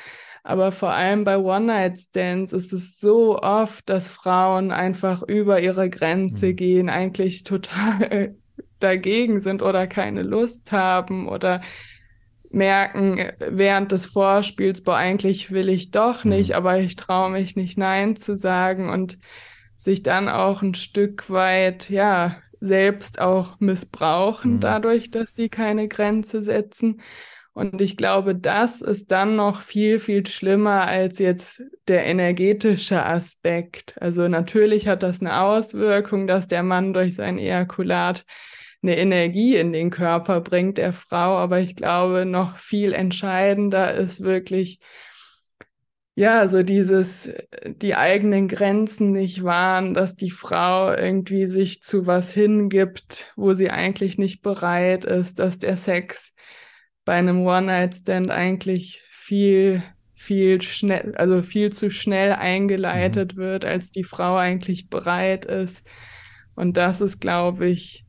Aber 0.43 0.71
vor 0.71 0.91
allem 0.91 1.25
bei 1.25 1.37
One-Night-Stands 1.37 2.53
ist 2.53 2.73
es 2.73 2.99
so 2.99 3.39
oft, 3.39 3.89
dass 3.89 4.09
Frauen 4.09 4.71
einfach 4.71 5.21
über 5.21 5.61
ihre 5.61 5.89
Grenze 5.89 6.47
mhm. 6.47 6.55
gehen, 6.55 6.89
eigentlich 6.89 7.43
total 7.43 8.35
dagegen 8.79 9.41
sind 9.41 9.61
oder 9.61 9.87
keine 9.87 10.23
Lust 10.23 10.71
haben 10.71 11.27
oder 11.27 11.61
merken 12.49 13.31
während 13.39 13.91
des 13.91 14.05
Vorspiels, 14.05 14.83
boah, 14.83 14.95
eigentlich 14.95 15.51
will 15.51 15.69
ich 15.69 15.91
doch 15.91 16.23
mhm. 16.23 16.31
nicht, 16.31 16.49
mhm. 16.49 16.55
aber 16.55 16.79
ich 16.79 16.95
traue 16.95 17.29
mich 17.29 17.55
nicht 17.55 17.77
Nein 17.77 18.15
zu 18.15 18.37
sagen 18.37 18.89
und 18.89 19.17
sich 19.77 20.03
dann 20.03 20.27
auch 20.27 20.61
ein 20.61 20.75
Stück 20.75 21.29
weit, 21.29 21.89
ja, 21.89 22.37
selbst 22.59 23.21
auch 23.21 23.59
missbrauchen, 23.59 24.55
mhm. 24.55 24.59
dadurch, 24.59 25.11
dass 25.11 25.35
sie 25.35 25.49
keine 25.49 25.87
Grenze 25.87 26.41
setzen. 26.41 27.01
Und 27.53 27.81
ich 27.81 27.97
glaube, 27.97 28.35
das 28.35 28.81
ist 28.81 29.11
dann 29.11 29.35
noch 29.35 29.61
viel, 29.61 29.99
viel 29.99 30.25
schlimmer 30.27 30.87
als 30.87 31.19
jetzt 31.19 31.61
der 31.87 32.05
energetische 32.05 33.05
Aspekt. 33.05 33.95
Also 34.01 34.27
natürlich 34.27 34.87
hat 34.87 35.03
das 35.03 35.19
eine 35.19 35.41
Auswirkung, 35.41 36.27
dass 36.27 36.47
der 36.47 36.63
Mann 36.63 36.93
durch 36.93 37.15
sein 37.15 37.37
Ejakulat 37.37 38.25
eine 38.81 38.97
Energie 38.97 39.55
in 39.57 39.73
den 39.73 39.89
Körper 39.89 40.41
bringt 40.41 40.77
der 40.77 40.93
Frau. 40.93 41.37
Aber 41.37 41.59
ich 41.59 41.75
glaube, 41.75 42.25
noch 42.25 42.57
viel 42.57 42.93
entscheidender 42.93 43.93
ist 43.93 44.21
wirklich, 44.21 44.79
ja, 46.15 46.47
so 46.49 46.63
dieses, 46.63 47.29
die 47.65 47.95
eigenen 47.95 48.47
Grenzen 48.47 49.11
nicht 49.13 49.43
wahren, 49.43 49.93
dass 49.93 50.15
die 50.15 50.31
Frau 50.31 50.91
irgendwie 50.93 51.47
sich 51.47 51.81
zu 51.81 52.07
was 52.07 52.33
hingibt, 52.33 53.31
wo 53.35 53.53
sie 53.53 53.69
eigentlich 53.69 54.17
nicht 54.17 54.41
bereit 54.41 55.05
ist, 55.05 55.39
dass 55.39 55.59
der 55.59 55.77
Sex 55.77 56.35
bei 57.05 57.13
einem 57.15 57.45
One-Night-Stand 57.45 58.31
eigentlich 58.31 59.01
viel, 59.11 59.81
viel 60.13 60.61
schnell, 60.61 61.15
also 61.15 61.41
viel 61.41 61.71
zu 61.71 61.89
schnell 61.89 62.33
eingeleitet 62.33 63.35
mhm. 63.35 63.41
wird, 63.41 63.65
als 63.65 63.91
die 63.91 64.03
Frau 64.03 64.35
eigentlich 64.35 64.89
bereit 64.89 65.45
ist. 65.45 65.87
Und 66.55 66.75
das 66.75 66.99
ist, 66.99 67.21
glaube 67.21 67.67
ich, 67.69 68.05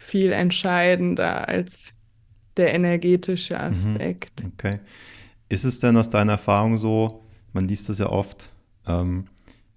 viel 0.00 0.32
entscheidender 0.32 1.46
als 1.48 1.92
der 2.56 2.74
energetische 2.74 3.54
mhm. 3.54 3.60
Aspekt. 3.60 4.42
Okay. 4.54 4.80
Ist 5.48 5.64
es 5.64 5.78
denn 5.78 5.96
aus 5.96 6.08
deiner 6.08 6.32
Erfahrung 6.32 6.76
so, 6.76 7.26
man 7.52 7.68
liest 7.68 7.88
das 7.88 7.98
ja 7.98 8.08
oft, 8.08 8.48
ähm, 8.86 9.26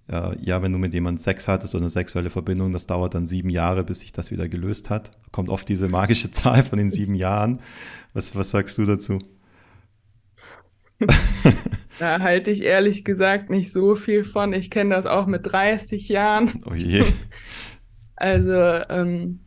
äh, 0.08 0.36
ja, 0.42 0.62
wenn 0.62 0.72
du 0.72 0.78
mit 0.78 0.94
jemandem 0.94 1.22
Sex 1.22 1.46
hattest 1.46 1.74
oder 1.74 1.82
eine 1.82 1.90
sexuelle 1.90 2.30
Verbindung, 2.30 2.72
das 2.72 2.86
dauert 2.86 3.14
dann 3.14 3.26
sieben 3.26 3.50
Jahre, 3.50 3.84
bis 3.84 4.00
sich 4.00 4.12
das 4.12 4.30
wieder 4.30 4.48
gelöst 4.48 4.88
hat. 4.90 5.10
Kommt 5.30 5.50
oft 5.50 5.68
diese 5.68 5.88
magische 5.88 6.30
Zahl 6.32 6.64
von 6.64 6.78
den 6.78 6.90
sieben 6.90 7.14
Jahren. 7.14 7.60
Was, 8.14 8.34
was 8.34 8.50
sagst 8.50 8.78
du 8.78 8.84
dazu? 8.86 9.18
da 11.98 12.20
halte 12.20 12.50
ich 12.50 12.62
ehrlich 12.62 13.04
gesagt 13.04 13.50
nicht 13.50 13.72
so 13.72 13.94
viel 13.94 14.24
von. 14.24 14.52
Ich 14.54 14.70
kenne 14.70 14.94
das 14.94 15.06
auch 15.06 15.26
mit 15.26 15.52
30 15.52 16.08
Jahren. 16.08 16.62
Oh 16.64 16.74
je. 16.74 17.04
Also 18.16 18.54
ähm, 18.54 19.43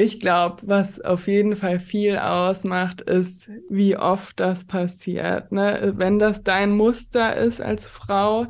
ich 0.00 0.18
glaube, 0.18 0.62
was 0.62 0.98
auf 1.02 1.28
jeden 1.28 1.56
Fall 1.56 1.78
viel 1.78 2.16
ausmacht, 2.16 3.02
ist, 3.02 3.50
wie 3.68 3.98
oft 3.98 4.40
das 4.40 4.64
passiert. 4.64 5.52
Ne? 5.52 5.92
Wenn 5.96 6.18
das 6.18 6.42
dein 6.42 6.72
Muster 6.72 7.36
ist 7.36 7.60
als 7.60 7.86
Frau, 7.86 8.46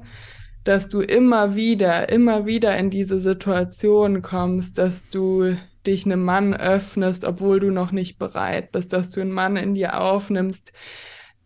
dass 0.63 0.89
du 0.89 1.01
immer 1.01 1.57
wieder, 1.57 2.09
immer 2.09 2.47
wieder 2.47 2.77
in 2.77 2.91
diese 2.91 3.19
Situation 3.19 4.23
kommst, 4.23 4.79
dass 4.79 5.09
du 5.11 5.57
dich 5.85 6.07
einem 6.07 6.25
Mann 6.25 6.55
öffnest, 6.55 7.25
obwohl 7.25 7.59
du 7.59 7.71
noch 7.71 7.91
nicht 7.91 8.17
bereit 8.17 8.71
bist, 8.71 8.93
dass 8.93 9.11
du 9.11 9.21
einen 9.21 9.33
Mann 9.33 9.57
in 9.57 9.75
dir 9.75 10.01
aufnimmst, 10.01 10.73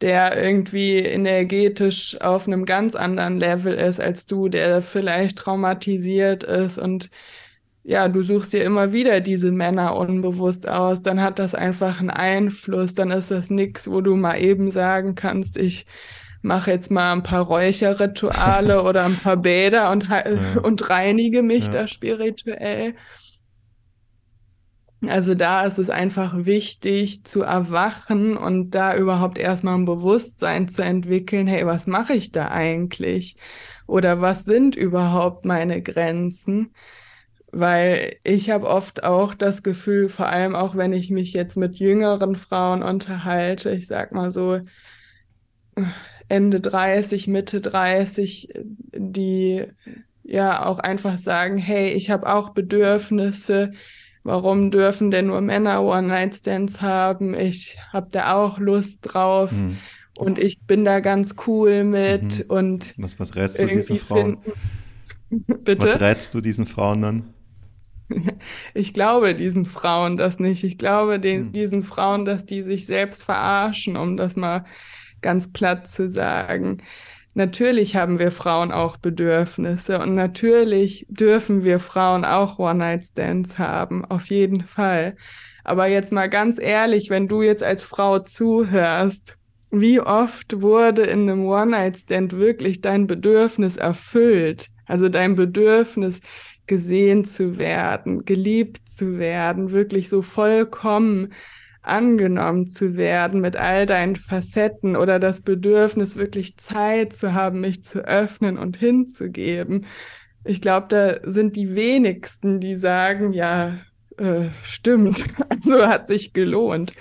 der 0.03 0.37
irgendwie 0.37 0.99
energetisch 0.99 2.21
auf 2.21 2.47
einem 2.47 2.67
ganz 2.67 2.95
anderen 2.95 3.41
Level 3.41 3.73
ist 3.73 4.01
als 4.03 4.27
du, 4.27 4.51
der 4.51 4.83
vielleicht 4.83 5.39
traumatisiert 5.39 6.45
ist 6.45 6.79
und 6.79 7.09
ja, 7.85 8.09
du 8.09 8.23
suchst 8.23 8.55
dir 8.55 8.65
immer 8.65 8.95
wieder 8.95 9.21
diese 9.21 9.53
Männer 9.53 9.95
unbewusst 9.95 10.67
aus, 10.67 11.03
dann 11.03 11.21
hat 11.21 11.39
das 11.39 11.55
einfach 11.55 12.01
einen 12.01 12.11
Einfluss, 12.11 12.95
dann 12.95 13.11
ist 13.11 13.31
das 13.31 13.51
nichts, 13.51 13.91
wo 13.91 14.01
du 14.01 14.17
mal 14.17 14.41
eben 14.41 14.71
sagen 14.71 15.15
kannst, 15.15 15.59
ich 15.59 15.87
mache 16.41 16.71
jetzt 16.71 16.91
mal 16.91 17.13
ein 17.13 17.23
paar 17.23 17.43
Räucherrituale 17.43 18.83
oder 18.85 19.05
ein 19.05 19.17
paar 19.17 19.37
Bäder 19.37 19.91
und, 19.91 20.09
ja. 20.09 20.23
und 20.63 20.89
reinige 20.89 21.43
mich 21.43 21.67
ja. 21.67 21.73
da 21.73 21.87
spirituell. 21.87 22.95
Also 25.07 25.35
da 25.35 25.67
ist 25.67 25.79
es 25.79 25.91
einfach 25.91 26.47
wichtig 26.47 27.25
zu 27.25 27.43
erwachen 27.43 28.39
und 28.39 28.71
da 28.71 28.97
überhaupt 28.97 29.37
erstmal 29.37 29.75
ein 29.75 29.85
Bewusstsein 29.85 30.69
zu 30.69 30.83
entwickeln, 30.83 31.47
hey, 31.47 31.67
was 31.67 31.87
mache 31.87 32.15
ich 32.15 32.33
da 32.33 32.49
eigentlich? 32.49 33.37
Oder 33.87 34.23
was 34.23 34.45
sind 34.45 34.75
überhaupt 34.75 35.45
meine 35.45 35.83
Grenzen? 35.83 36.73
Weil 37.55 38.17
ich 38.25 38.51
habe 38.51 38.67
oft 38.67 39.05
auch 39.05 39.33
das 39.35 39.63
Gefühl, 39.63 40.09
vor 40.09 40.27
allem 40.27 40.57
auch 40.57 40.77
wenn 40.77 40.93
ich 40.93 41.11
mich 41.11 41.33
jetzt 41.33 41.57
mit 41.57 41.77
jüngeren 41.77 42.35
Frauen 42.35 42.83
unterhalte, 42.83 43.71
ich 43.71 43.87
sag 43.87 44.13
mal 44.13 44.33
so 44.33 44.61
Ende 46.29 46.61
30, 46.61 47.29
Mitte 47.29 47.61
30, 47.61 48.49
die 48.97 49.65
ja 50.25 50.67
auch 50.67 50.79
einfach 50.79 51.19
sagen, 51.19 51.59
hey, 51.59 51.93
ich 51.93 52.11
habe 52.11 52.33
auch 52.33 52.51
Bedürfnisse. 52.51 53.71
Warum 54.25 54.71
dürfen 54.71 55.11
denn 55.11 55.27
nur 55.27 55.41
Männer 55.43 55.83
One-Night-Stands 55.83 56.81
haben? 56.81 57.35
Ich 57.35 57.79
habe 57.93 58.09
da 58.11 58.35
auch 58.35 58.59
Lust 58.59 59.01
drauf. 59.03 59.51
Hm. 59.51 59.77
Und 60.17 60.39
ich 60.39 60.63
bin 60.63 60.85
da 60.85 61.01
ganz 61.01 61.35
cool 61.47 61.85
mit. 61.85 62.39
Mhm. 62.39 62.45
Und 62.49 62.95
was, 62.97 63.21
was 63.21 63.37
rätst 63.37 63.61
du 63.61 63.67
diesen 63.67 63.99
Frauen? 63.99 64.39
Bitte? 65.31 65.83
Was 65.83 66.01
rätst 66.01 66.35
du 66.35 66.41
diesen 66.41 66.67
Frauen 66.67 67.03
dann? 67.03 67.34
Ich 68.75 68.93
glaube 68.93 69.35
diesen 69.35 69.67
Frauen 69.67 70.17
das 70.17 70.39
nicht. 70.39 70.65
Ich 70.65 70.79
glaube 70.79 71.21
den, 71.21 71.45
hm. 71.45 71.53
diesen 71.53 71.83
Frauen, 71.83 72.25
dass 72.25 72.47
die 72.47 72.63
sich 72.63 72.87
selbst 72.87 73.23
verarschen, 73.23 73.97
um 73.97 74.17
das 74.17 74.37
mal 74.37 74.65
ganz 75.23 75.53
platt 75.53 75.89
zu 75.89 76.11
sagen. 76.11 76.83
Natürlich 77.35 77.97
haben 77.97 78.21
wir 78.21 78.31
Frauen 78.31 78.71
auch 78.71 78.97
Bedürfnisse 78.97 79.99
und 79.99 80.15
natürlich 80.15 81.05
dürfen 81.09 81.65
wir 81.65 81.81
Frauen 81.81 82.25
auch 82.25 82.61
One-Night-Stands 82.61 83.59
haben, 83.59 84.05
auf 84.05 84.27
jeden 84.27 84.63
Fall. 84.63 85.17
Aber 85.65 85.87
jetzt 85.87 86.13
mal 86.13 86.29
ganz 86.29 86.61
ehrlich, 86.61 87.11
wenn 87.11 87.27
du 87.27 87.43
jetzt 87.43 87.65
als 87.65 87.83
Frau 87.83 88.21
zuhörst, 88.21 89.37
wie 89.73 90.01
oft 90.01 90.63
wurde 90.63 91.03
in 91.03 91.23
einem 91.23 91.47
One-Night-Stand 91.47 92.37
wirklich 92.37 92.81
dein 92.81 93.09
Bedürfnis 93.09 93.79
erfüllt? 93.79 94.69
Also 94.87 95.09
dein 95.09 95.35
Bedürfnis, 95.35 96.21
gesehen 96.67 97.25
zu 97.25 97.59
werden, 97.59 98.25
geliebt 98.25 98.89
zu 98.89 99.19
werden, 99.19 99.73
wirklich 99.73 100.09
so 100.09 100.23
vollkommen 100.23 101.33
angenommen 101.85 102.71
zu 102.71 102.97
werden 102.97 103.41
mit 103.41 103.57
all 103.57 103.87
deinen 103.87 104.17
Facetten 104.17 104.97
oder 104.97 105.19
das 105.19 105.43
Bedürfnis, 105.43 106.17
wirklich 106.17 106.57
Zeit 106.57 107.13
zu 107.13 107.35
haben, 107.35 107.61
mich 107.61 107.85
zu 107.85 108.01
öffnen 108.01 108.59
und 108.59 108.79
hinzugeben. 108.79 109.87
Ich 110.45 110.61
glaube, 110.61 110.87
da 110.89 111.31
sind 111.31 111.57
die 111.57 111.75
wenigsten, 111.75 112.61
die 112.61 112.77
sagen, 112.77 113.33
ja, 113.33 113.79
äh, 114.17 114.47
stimmt, 114.63 115.25
also 115.49 115.87
hat 115.87 116.09
sich 116.09 116.33
gelohnt. 116.33 116.95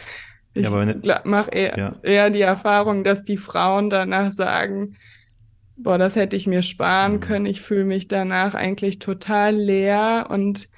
Ich 0.53 0.63
ja, 0.63 1.21
mache 1.23 1.51
eher, 1.51 1.77
ja. 1.77 1.95
eher 2.03 2.29
die 2.29 2.41
Erfahrung, 2.41 3.03
dass 3.03 3.23
die 3.23 3.37
Frauen 3.37 3.89
danach 3.89 4.31
sagen, 4.31 4.97
boah, 5.75 5.97
das 5.97 6.15
hätte 6.15 6.35
ich 6.35 6.47
mir 6.47 6.61
sparen 6.61 7.13
mhm. 7.13 7.19
können. 7.19 7.45
Ich 7.45 7.61
fühle 7.61 7.85
mich 7.85 8.07
danach 8.07 8.53
eigentlich 8.53 8.99
total 8.99 9.55
leer 9.55 10.27
und 10.29 10.69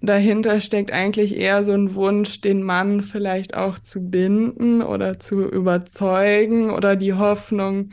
dahinter 0.00 0.60
steckt 0.60 0.92
eigentlich 0.92 1.36
eher 1.36 1.64
so 1.64 1.72
ein 1.72 1.94
Wunsch, 1.94 2.40
den 2.40 2.62
Mann 2.62 3.02
vielleicht 3.02 3.54
auch 3.54 3.78
zu 3.78 4.08
binden 4.10 4.82
oder 4.82 5.18
zu 5.18 5.48
überzeugen 5.48 6.70
oder 6.70 6.96
die 6.96 7.14
Hoffnung, 7.14 7.90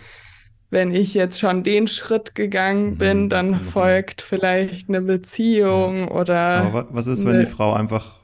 wenn 0.70 0.94
ich 0.94 1.14
jetzt 1.14 1.40
schon 1.40 1.64
den 1.64 1.88
Schritt 1.88 2.34
gegangen 2.34 2.92
mhm, 2.92 2.98
bin, 2.98 3.30
dann 3.30 3.48
mhm. 3.48 3.62
folgt 3.62 4.22
vielleicht 4.22 4.90
eine 4.90 5.02
Beziehung 5.02 6.08
oder. 6.08 6.64
Aber 6.64 6.88
was 6.92 7.08
ist, 7.08 7.26
wenn 7.26 7.40
die 7.40 7.46
Frau 7.46 7.74
einfach, 7.74 8.16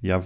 ja, 0.00 0.22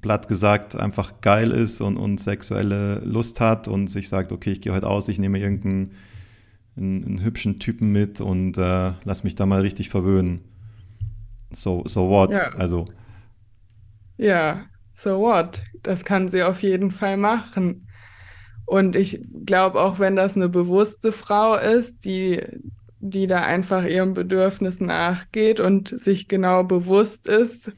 platt 0.00 0.28
gesagt, 0.28 0.76
einfach 0.76 1.20
geil 1.20 1.50
ist 1.50 1.80
und, 1.80 1.96
und 1.96 2.20
sexuelle 2.20 3.00
Lust 3.04 3.40
hat 3.40 3.68
und 3.68 3.88
sich 3.88 4.08
sagt, 4.08 4.32
okay, 4.32 4.52
ich 4.52 4.60
gehe 4.60 4.72
heute 4.72 4.88
aus, 4.88 5.08
ich 5.08 5.18
nehme 5.18 5.38
irgendeinen 5.38 5.92
einen, 6.78 7.04
einen 7.04 7.22
hübschen 7.22 7.58
Typen 7.58 7.92
mit 7.92 8.20
und 8.20 8.56
äh, 8.56 8.92
lass 9.04 9.24
mich 9.24 9.34
da 9.34 9.46
mal 9.46 9.60
richtig 9.60 9.88
verwöhnen? 9.88 10.40
So, 11.50 11.82
so 11.86 12.08
what? 12.08 12.32
Ja. 12.32 12.50
Also. 12.50 12.84
Ja, 14.16 14.66
so 14.92 15.20
what? 15.20 15.62
Das 15.82 16.04
kann 16.04 16.28
sie 16.28 16.42
auf 16.42 16.62
jeden 16.62 16.90
Fall 16.90 17.16
machen. 17.16 17.88
Und 18.66 18.96
ich 18.96 19.24
glaube, 19.46 19.80
auch 19.80 19.98
wenn 19.98 20.16
das 20.16 20.36
eine 20.36 20.48
bewusste 20.48 21.10
Frau 21.12 21.56
ist, 21.56 22.04
die, 22.04 22.42
die 23.00 23.26
da 23.26 23.42
einfach 23.42 23.84
ihrem 23.84 24.14
Bedürfnis 24.14 24.80
nachgeht 24.80 25.58
und 25.58 25.88
sich 25.88 26.28
genau 26.28 26.64
bewusst 26.64 27.28
ist, 27.28 27.72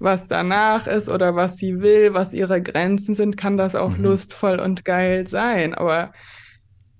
was 0.00 0.26
danach 0.26 0.86
ist 0.86 1.08
oder 1.08 1.36
was 1.36 1.58
sie 1.58 1.80
will, 1.80 2.14
was 2.14 2.32
ihre 2.32 2.60
Grenzen 2.60 3.14
sind, 3.14 3.36
kann 3.36 3.56
das 3.56 3.76
auch 3.76 3.96
mhm. 3.96 4.04
lustvoll 4.04 4.58
und 4.58 4.84
geil 4.84 5.26
sein. 5.26 5.74
Aber 5.74 6.12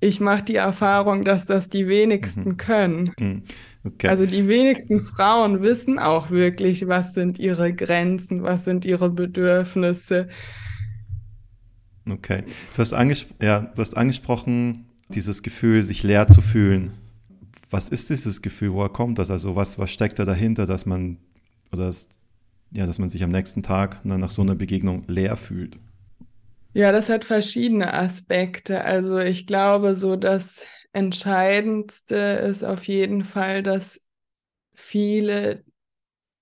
ich 0.00 0.20
mache 0.20 0.44
die 0.44 0.56
Erfahrung, 0.56 1.24
dass 1.24 1.46
das 1.46 1.68
die 1.68 1.88
wenigsten 1.88 2.50
mhm. 2.50 2.56
können. 2.58 3.12
Mhm. 3.18 3.42
Okay. 3.82 4.08
Also 4.08 4.26
die 4.26 4.46
wenigsten 4.46 5.00
Frauen 5.00 5.62
wissen 5.62 5.98
auch 5.98 6.30
wirklich, 6.30 6.86
was 6.86 7.14
sind 7.14 7.38
ihre 7.38 7.72
Grenzen, 7.72 8.42
was 8.42 8.66
sind 8.66 8.84
ihre 8.84 9.08
Bedürfnisse. 9.08 10.28
Okay. 12.08 12.44
Du 12.74 12.78
hast, 12.78 12.92
ja, 13.40 13.60
du 13.60 13.80
hast 13.80 13.96
angesprochen, 13.96 14.86
dieses 15.08 15.42
Gefühl, 15.42 15.82
sich 15.82 16.02
leer 16.02 16.28
zu 16.28 16.42
fühlen. 16.42 16.92
Was 17.70 17.88
ist 17.88 18.10
dieses 18.10 18.42
Gefühl? 18.42 18.74
Woher 18.74 18.90
kommt 18.90 19.18
das? 19.18 19.30
Also 19.30 19.56
was, 19.56 19.78
was 19.78 19.90
steckt 19.90 20.18
da 20.18 20.26
dahinter, 20.26 20.66
dass 20.66 20.84
man 20.84 21.16
oder 21.72 21.86
das, 21.86 22.08
ja, 22.72 22.86
dass 22.86 22.98
man 22.98 23.08
sich 23.08 23.22
am 23.22 23.30
nächsten 23.30 23.62
Tag 23.62 24.04
nach 24.04 24.30
so 24.30 24.42
einer 24.42 24.54
Begegnung 24.54 25.04
leer 25.06 25.36
fühlt? 25.36 25.78
Ja, 26.72 26.92
das 26.92 27.08
hat 27.08 27.24
verschiedene 27.24 27.92
Aspekte. 27.92 28.84
Also 28.84 29.18
ich 29.18 29.46
glaube, 29.46 29.96
so 29.96 30.16
das 30.16 30.64
Entscheidendste 30.92 32.14
ist 32.14 32.62
auf 32.64 32.84
jeden 32.84 33.24
Fall, 33.24 33.62
dass 33.62 34.00
viele 34.74 35.64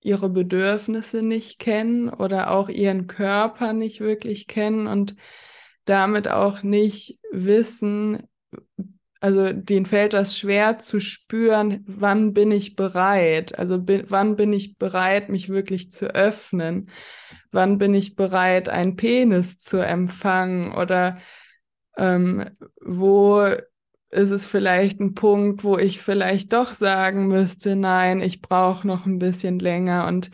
ihre 0.01 0.29
Bedürfnisse 0.29 1.23
nicht 1.23 1.59
kennen 1.59 2.09
oder 2.09 2.51
auch 2.51 2.69
ihren 2.69 3.07
Körper 3.07 3.73
nicht 3.73 4.01
wirklich 4.01 4.47
kennen 4.47 4.87
und 4.87 5.17
damit 5.85 6.29
auch 6.29 6.63
nicht 6.63 7.19
wissen, 7.33 8.23
also 9.21 9.53
denen 9.53 9.87
fällt 9.87 10.13
das 10.13 10.39
schwer 10.39 10.79
zu 10.79 11.01
spüren, 11.01 11.85
wann 11.89 12.33
bin 12.33 12.53
ich 12.53 12.77
bereit? 12.77 13.59
Also 13.59 13.79
bin, 13.81 14.05
wann 14.09 14.37
bin 14.37 14.53
ich 14.53 14.79
bereit, 14.79 15.29
mich 15.29 15.49
wirklich 15.49 15.91
zu 15.91 16.15
öffnen? 16.15 16.91
Wann 17.51 17.79
bin 17.79 17.95
ich 17.95 18.15
bereit, 18.15 18.69
einen 18.69 18.97
Penis 18.97 19.59
zu 19.59 19.79
empfangen? 19.79 20.73
Oder 20.73 21.19
ähm, 21.97 22.45
wo 22.81 23.45
ist 24.11 24.31
es 24.31 24.47
vielleicht 24.47 25.01
ein 25.01 25.15
Punkt, 25.15 25.65
wo 25.65 25.77
ich 25.79 26.01
vielleicht 26.01 26.53
doch 26.53 26.75
sagen 26.75 27.29
müsste, 27.29 27.77
nein, 27.77 28.21
ich 28.21 28.41
brauche 28.41 28.87
noch 28.87 29.05
ein 29.05 29.19
bisschen 29.19 29.59
länger. 29.59 30.07
Und 30.07 30.31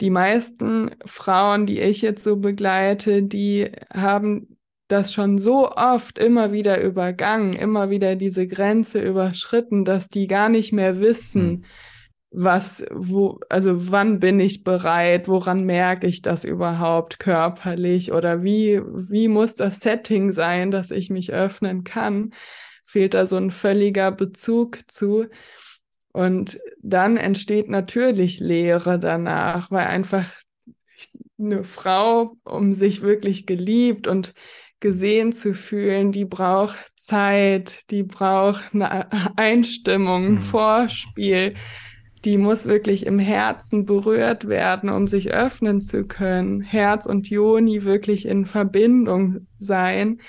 die 0.00 0.10
meisten 0.10 0.94
Frauen, 1.04 1.66
die 1.66 1.80
ich 1.80 2.02
jetzt 2.02 2.22
so 2.22 2.36
begleite, 2.36 3.22
die 3.22 3.72
haben 3.92 4.57
das 4.88 5.12
schon 5.12 5.38
so 5.38 5.70
oft 5.70 6.18
immer 6.18 6.50
wieder 6.50 6.80
übergangen, 6.82 7.52
immer 7.52 7.90
wieder 7.90 8.16
diese 8.16 8.48
Grenze 8.48 9.00
überschritten, 9.00 9.84
dass 9.84 10.08
die 10.08 10.26
gar 10.26 10.48
nicht 10.48 10.72
mehr 10.72 10.98
wissen, 10.98 11.48
hm. 11.48 11.64
was, 12.30 12.84
wo, 12.90 13.38
also 13.50 13.90
wann 13.92 14.18
bin 14.18 14.40
ich 14.40 14.64
bereit, 14.64 15.28
woran 15.28 15.64
merke 15.64 16.06
ich 16.06 16.22
das 16.22 16.44
überhaupt 16.44 17.18
körperlich 17.18 18.12
oder 18.12 18.42
wie, 18.42 18.80
wie 18.82 19.28
muss 19.28 19.56
das 19.56 19.80
Setting 19.80 20.32
sein, 20.32 20.70
dass 20.70 20.90
ich 20.90 21.10
mich 21.10 21.32
öffnen 21.32 21.84
kann, 21.84 22.32
fehlt 22.86 23.12
da 23.12 23.26
so 23.26 23.36
ein 23.36 23.50
völliger 23.50 24.10
Bezug 24.10 24.80
zu. 24.90 25.26
Und 26.12 26.58
dann 26.82 27.18
entsteht 27.18 27.68
natürlich 27.68 28.40
Leere 28.40 28.98
danach, 28.98 29.70
weil 29.70 29.86
einfach 29.86 30.24
eine 31.38 31.62
Frau, 31.62 32.32
um 32.44 32.72
sich 32.72 33.02
wirklich 33.02 33.46
geliebt 33.46 34.06
und 34.06 34.32
gesehen 34.80 35.32
zu 35.32 35.54
fühlen, 35.54 36.12
die 36.12 36.24
braucht 36.24 36.76
Zeit, 36.96 37.90
die 37.90 38.02
braucht 38.02 38.74
eine 38.74 39.06
Einstimmung, 39.36 40.24
ein 40.24 40.34
mhm. 40.34 40.42
Vorspiel. 40.42 41.54
Die 42.24 42.36
muss 42.36 42.66
wirklich 42.66 43.06
im 43.06 43.18
Herzen 43.18 43.84
berührt 43.86 44.48
werden, 44.48 44.90
um 44.90 45.06
sich 45.06 45.30
öffnen 45.30 45.80
zu 45.80 46.04
können. 46.04 46.60
Herz 46.60 47.06
und 47.06 47.28
Joni 47.28 47.84
wirklich 47.84 48.26
in 48.26 48.44
Verbindung 48.44 49.46
sein. 49.56 50.20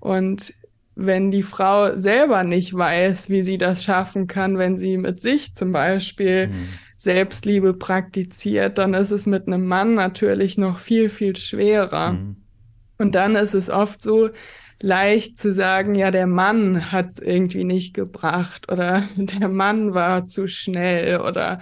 Und 0.00 0.52
wenn 0.96 1.30
die 1.30 1.44
Frau 1.44 1.96
selber 1.96 2.42
nicht 2.42 2.74
weiß, 2.74 3.30
wie 3.30 3.42
sie 3.42 3.58
das 3.58 3.84
schaffen 3.84 4.26
kann, 4.26 4.58
wenn 4.58 4.78
sie 4.78 4.96
mit 4.96 5.22
sich 5.22 5.54
zum 5.54 5.72
Beispiel 5.72 6.48
mhm. 6.48 6.68
Selbstliebe 6.98 7.74
praktiziert, 7.74 8.76
dann 8.76 8.92
ist 8.92 9.10
es 9.10 9.26
mit 9.26 9.46
einem 9.46 9.66
Mann 9.66 9.94
natürlich 9.94 10.58
noch 10.58 10.80
viel, 10.80 11.08
viel 11.08 11.36
schwerer. 11.36 12.12
Mhm. 12.12 12.36
Und 13.00 13.14
dann 13.14 13.34
ist 13.34 13.54
es 13.54 13.70
oft 13.70 14.02
so 14.02 14.28
leicht 14.78 15.38
zu 15.38 15.54
sagen, 15.54 15.94
ja, 15.94 16.10
der 16.10 16.26
Mann 16.26 16.92
hat 16.92 17.06
es 17.06 17.18
irgendwie 17.18 17.64
nicht 17.64 17.94
gebracht 17.94 18.70
oder 18.70 19.04
der 19.16 19.48
Mann 19.48 19.94
war 19.94 20.26
zu 20.26 20.48
schnell 20.48 21.20
oder 21.22 21.60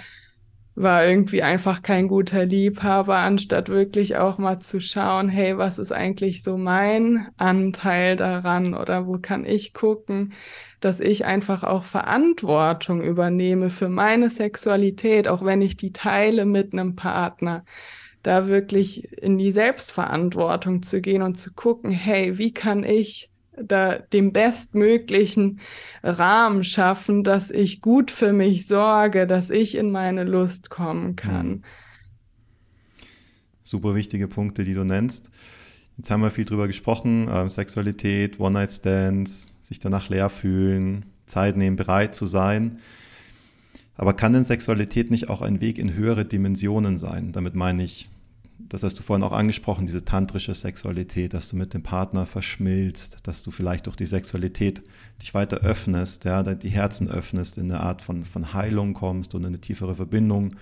war 0.74 1.06
irgendwie 1.06 1.44
einfach 1.44 1.82
kein 1.82 2.08
guter 2.08 2.44
Liebhaber, 2.44 3.18
anstatt 3.18 3.68
wirklich 3.68 4.16
auch 4.16 4.38
mal 4.38 4.58
zu 4.58 4.80
schauen, 4.80 5.28
hey, 5.28 5.56
was 5.56 5.78
ist 5.78 5.92
eigentlich 5.92 6.42
so 6.42 6.56
mein 6.58 7.28
Anteil 7.36 8.16
daran 8.16 8.74
oder 8.74 9.06
wo 9.06 9.18
kann 9.18 9.44
ich 9.44 9.74
gucken, 9.74 10.32
dass 10.80 10.98
ich 10.98 11.24
einfach 11.24 11.62
auch 11.62 11.84
Verantwortung 11.84 13.00
übernehme 13.00 13.70
für 13.70 13.88
meine 13.88 14.30
Sexualität, 14.30 15.28
auch 15.28 15.44
wenn 15.44 15.62
ich 15.62 15.76
die 15.76 15.92
teile 15.92 16.44
mit 16.44 16.72
einem 16.72 16.96
Partner 16.96 17.64
da 18.22 18.48
wirklich 18.48 19.12
in 19.12 19.38
die 19.38 19.52
Selbstverantwortung 19.52 20.82
zu 20.82 21.00
gehen 21.00 21.22
und 21.22 21.38
zu 21.38 21.52
gucken, 21.52 21.90
hey, 21.90 22.38
wie 22.38 22.52
kann 22.52 22.84
ich 22.84 23.30
da 23.60 23.98
den 23.98 24.32
bestmöglichen 24.32 25.60
Rahmen 26.02 26.64
schaffen, 26.64 27.24
dass 27.24 27.50
ich 27.50 27.80
gut 27.80 28.10
für 28.10 28.32
mich 28.32 28.66
sorge, 28.66 29.26
dass 29.26 29.50
ich 29.50 29.76
in 29.76 29.90
meine 29.90 30.24
Lust 30.24 30.70
kommen 30.70 31.16
kann. 31.16 31.48
Mhm. 31.48 31.62
Super 33.62 33.94
wichtige 33.94 34.28
Punkte, 34.28 34.62
die 34.62 34.74
du 34.74 34.84
nennst. 34.84 35.30
Jetzt 35.96 36.10
haben 36.10 36.22
wir 36.22 36.30
viel 36.30 36.44
drüber 36.44 36.68
gesprochen, 36.68 37.28
äh, 37.28 37.48
Sexualität, 37.48 38.38
One-Night-Stands, 38.38 39.58
sich 39.62 39.78
danach 39.78 40.08
leer 40.08 40.30
fühlen, 40.30 41.06
Zeit 41.26 41.56
nehmen, 41.56 41.76
bereit 41.76 42.14
zu 42.14 42.24
sein. 42.24 42.78
Aber 43.98 44.14
kann 44.14 44.32
denn 44.32 44.44
Sexualität 44.44 45.10
nicht 45.10 45.28
auch 45.28 45.42
ein 45.42 45.60
Weg 45.60 45.76
in 45.78 45.92
höhere 45.92 46.24
Dimensionen 46.24 46.96
sein? 46.96 47.32
Damit 47.32 47.54
meine 47.54 47.84
ich 47.84 48.08
das 48.68 48.82
hast 48.82 48.98
du 48.98 49.02
vorhin 49.02 49.22
auch 49.22 49.32
angesprochen, 49.32 49.86
diese 49.86 50.04
tantrische 50.04 50.54
Sexualität, 50.54 51.32
dass 51.32 51.48
du 51.48 51.56
mit 51.56 51.74
dem 51.74 51.82
Partner 51.82 52.26
verschmilzt, 52.26 53.26
dass 53.26 53.42
du 53.42 53.50
vielleicht 53.50 53.86
durch 53.86 53.96
die 53.96 54.06
Sexualität 54.06 54.82
dich 55.22 55.32
weiter 55.32 55.58
öffnest, 55.58 56.24
ja, 56.24 56.42
die 56.42 56.68
Herzen 56.68 57.08
öffnest, 57.08 57.56
in 57.56 57.70
eine 57.70 57.80
Art 57.80 58.02
von, 58.02 58.24
von 58.24 58.52
Heilung 58.52 58.94
kommst 58.94 59.34
und 59.34 59.44
eine 59.44 59.60
tiefere 59.60 59.94
Verbindung, 59.94 60.56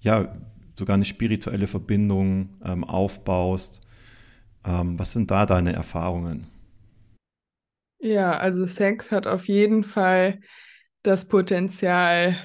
ja, 0.00 0.34
sogar 0.78 0.94
eine 0.94 1.04
spirituelle 1.04 1.66
Verbindung 1.66 2.50
ähm, 2.64 2.84
aufbaust. 2.84 3.80
Ähm, 4.64 4.98
was 4.98 5.12
sind 5.12 5.30
da 5.30 5.44
deine 5.44 5.72
Erfahrungen? 5.72 6.46
Ja, 7.98 8.32
also 8.32 8.66
Sex 8.66 9.10
hat 9.10 9.26
auf 9.26 9.48
jeden 9.48 9.84
Fall 9.84 10.40
das 11.06 11.28
Potenzial, 11.28 12.36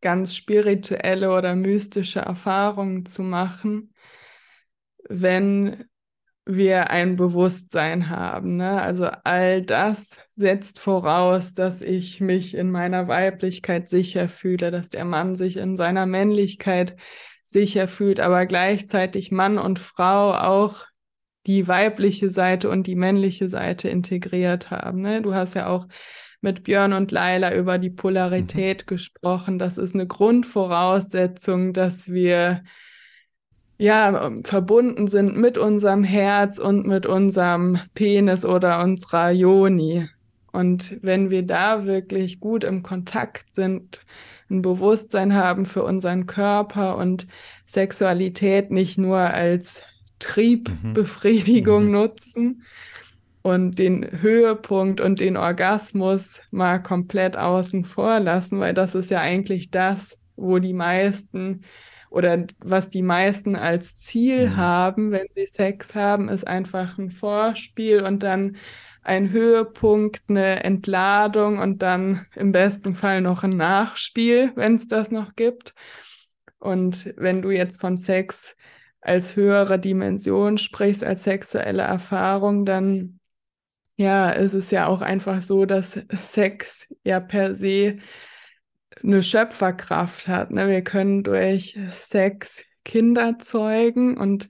ganz 0.00 0.36
spirituelle 0.36 1.32
oder 1.32 1.54
mystische 1.54 2.20
Erfahrungen 2.20 3.06
zu 3.06 3.22
machen, 3.22 3.94
wenn 5.08 5.84
wir 6.46 6.90
ein 6.90 7.16
Bewusstsein 7.16 8.10
haben. 8.10 8.56
Ne? 8.56 8.82
Also 8.82 9.08
all 9.24 9.62
das 9.62 10.18
setzt 10.36 10.78
voraus, 10.78 11.54
dass 11.54 11.80
ich 11.80 12.20
mich 12.20 12.54
in 12.54 12.70
meiner 12.70 13.08
Weiblichkeit 13.08 13.88
sicher 13.88 14.28
fühle, 14.28 14.70
dass 14.70 14.90
der 14.90 15.06
Mann 15.06 15.36
sich 15.36 15.56
in 15.56 15.76
seiner 15.76 16.04
Männlichkeit 16.04 16.96
sicher 17.44 17.88
fühlt, 17.88 18.20
aber 18.20 18.44
gleichzeitig 18.46 19.30
Mann 19.30 19.58
und 19.58 19.78
Frau 19.78 20.34
auch 20.34 20.86
die 21.46 21.68
weibliche 21.68 22.30
Seite 22.30 22.68
und 22.70 22.86
die 22.86 22.96
männliche 22.96 23.48
Seite 23.48 23.88
integriert 23.88 24.70
haben. 24.70 25.00
Ne? 25.00 25.22
Du 25.22 25.34
hast 25.34 25.54
ja 25.54 25.68
auch 25.68 25.86
mit 26.44 26.62
Björn 26.62 26.92
und 26.92 27.10
Laila 27.10 27.52
über 27.52 27.78
die 27.78 27.90
Polarität 27.90 28.84
mhm. 28.84 28.86
gesprochen. 28.86 29.58
Das 29.58 29.78
ist 29.78 29.94
eine 29.94 30.06
Grundvoraussetzung, 30.06 31.72
dass 31.72 32.12
wir 32.12 32.62
ja 33.78 34.30
verbunden 34.44 35.08
sind 35.08 35.36
mit 35.36 35.58
unserem 35.58 36.04
Herz 36.04 36.58
und 36.58 36.86
mit 36.86 37.06
unserem 37.06 37.80
Penis 37.94 38.44
oder 38.44 38.80
unserer 38.80 39.32
Yoni. 39.32 40.08
Und 40.52 40.98
wenn 41.02 41.30
wir 41.30 41.42
da 41.42 41.84
wirklich 41.86 42.38
gut 42.38 42.62
im 42.62 42.84
Kontakt 42.84 43.52
sind, 43.52 44.04
ein 44.48 44.62
Bewusstsein 44.62 45.34
haben 45.34 45.66
für 45.66 45.82
unseren 45.82 46.26
Körper 46.26 46.96
und 46.96 47.26
Sexualität 47.66 48.70
nicht 48.70 48.98
nur 48.98 49.18
als 49.18 49.82
Triebbefriedigung 50.20 51.86
mhm. 51.86 51.90
nutzen, 51.90 52.62
und 53.44 53.78
den 53.78 54.22
Höhepunkt 54.22 55.02
und 55.02 55.20
den 55.20 55.36
Orgasmus 55.36 56.40
mal 56.50 56.78
komplett 56.78 57.36
außen 57.36 57.84
vor 57.84 58.18
lassen, 58.18 58.58
weil 58.58 58.72
das 58.72 58.94
ist 58.94 59.10
ja 59.10 59.20
eigentlich 59.20 59.70
das, 59.70 60.18
wo 60.34 60.58
die 60.58 60.72
meisten 60.72 61.60
oder 62.08 62.46
was 62.64 62.88
die 62.88 63.02
meisten 63.02 63.54
als 63.54 63.98
Ziel 63.98 64.48
mhm. 64.48 64.56
haben, 64.56 65.10
wenn 65.10 65.26
sie 65.28 65.46
Sex 65.46 65.94
haben, 65.94 66.30
ist 66.30 66.48
einfach 66.48 66.96
ein 66.96 67.10
Vorspiel 67.10 68.00
und 68.00 68.22
dann 68.22 68.56
ein 69.02 69.30
Höhepunkt, 69.30 70.22
eine 70.28 70.64
Entladung 70.64 71.58
und 71.58 71.82
dann 71.82 72.24
im 72.34 72.50
besten 72.50 72.94
Fall 72.94 73.20
noch 73.20 73.42
ein 73.42 73.50
Nachspiel, 73.50 74.52
wenn 74.54 74.76
es 74.76 74.88
das 74.88 75.10
noch 75.10 75.36
gibt. 75.36 75.74
Und 76.60 77.12
wenn 77.18 77.42
du 77.42 77.50
jetzt 77.50 77.78
von 77.78 77.98
Sex 77.98 78.56
als 79.02 79.36
höhere 79.36 79.78
Dimension 79.78 80.56
sprichst, 80.56 81.04
als 81.04 81.24
sexuelle 81.24 81.82
Erfahrung, 81.82 82.64
dann 82.64 83.20
ja, 83.96 84.30
ist 84.30 84.54
es 84.54 84.70
ja 84.70 84.86
auch 84.86 85.00
einfach 85.00 85.42
so, 85.42 85.66
dass 85.66 86.00
Sex 86.20 86.88
ja 87.04 87.20
per 87.20 87.54
se 87.54 87.96
eine 89.02 89.22
Schöpferkraft 89.22 90.28
hat. 90.28 90.50
Ne? 90.50 90.68
Wir 90.68 90.82
können 90.82 91.22
durch 91.22 91.78
Sex 91.98 92.64
Kinder 92.84 93.38
zeugen 93.38 94.16
und 94.16 94.48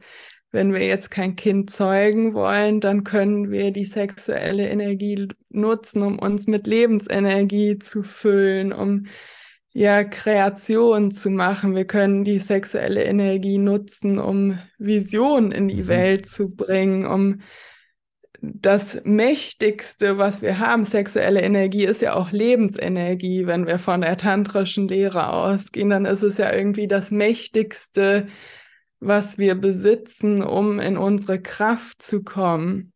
wenn 0.51 0.73
wir 0.73 0.87
jetzt 0.87 1.11
kein 1.11 1.35
Kind 1.35 1.71
zeugen 1.71 2.33
wollen, 2.33 2.81
dann 2.81 3.03
können 3.03 3.51
wir 3.51 3.73
die 3.73 3.85
sexuelle 3.85 4.69
Energie 4.69 5.29
nutzen, 5.49 6.03
um 6.03 6.19
uns 6.19 6.47
mit 6.47 6.69
Lebensenergie 6.69 7.79
zu 7.79 8.05
füllen, 8.05 8.73
um 8.73 9.07
ja 9.73 10.05
Kreation 10.05 11.11
zu 11.11 11.31
machen. 11.31 11.75
Wir 11.75 11.87
können 11.87 12.23
die 12.23 12.39
sexuelle 12.39 13.03
Energie 13.03 13.59
nutzen, 13.59 14.21
um 14.21 14.61
Visionen 14.79 15.51
in 15.51 15.67
die 15.67 15.83
mhm. 15.83 15.89
Welt 15.89 16.27
zu 16.27 16.55
bringen, 16.55 17.05
um 17.05 17.41
das 18.41 19.01
Mächtigste, 19.05 20.19
was 20.19 20.43
wir 20.43 20.59
haben, 20.59 20.85
sexuelle 20.85 21.41
Energie, 21.41 21.85
ist 21.85 22.03
ja 22.03 22.15
auch 22.15 22.31
Lebensenergie. 22.31 23.47
Wenn 23.47 23.67
wir 23.67 23.79
von 23.79 24.01
der 24.03 24.17
tantrischen 24.17 24.89
Lehre 24.89 25.29
ausgehen, 25.33 25.91
dann 25.91 26.05
ist 26.05 26.23
es 26.23 26.39
ja 26.39 26.53
irgendwie 26.53 26.89
das 26.89 27.11
Mächtigste, 27.11 28.27
was 29.01 29.39
wir 29.39 29.55
besitzen, 29.55 30.43
um 30.43 30.81
in 30.81 30.97
unsere 30.97 31.41
Kraft 31.41 32.03
zu 32.03 32.23
kommen. 32.23 32.93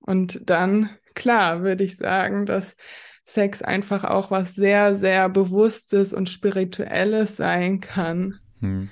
Und 0.00 0.48
dann, 0.50 0.90
klar, 1.14 1.62
würde 1.62 1.84
ich 1.84 1.96
sagen, 1.96 2.46
dass 2.46 2.76
Sex 3.24 3.62
einfach 3.62 4.04
auch 4.04 4.30
was 4.30 4.54
sehr, 4.54 4.96
sehr 4.96 5.28
Bewusstes 5.28 6.12
und 6.12 6.30
Spirituelles 6.30 7.36
sein 7.36 7.80
kann. 7.80 8.40
Hm. 8.60 8.88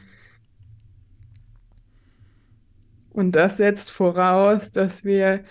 Und 3.11 3.33
das 3.33 3.57
setzt 3.57 3.91
voraus, 3.91 4.73
dass 4.73 5.03
wir, 5.03 5.45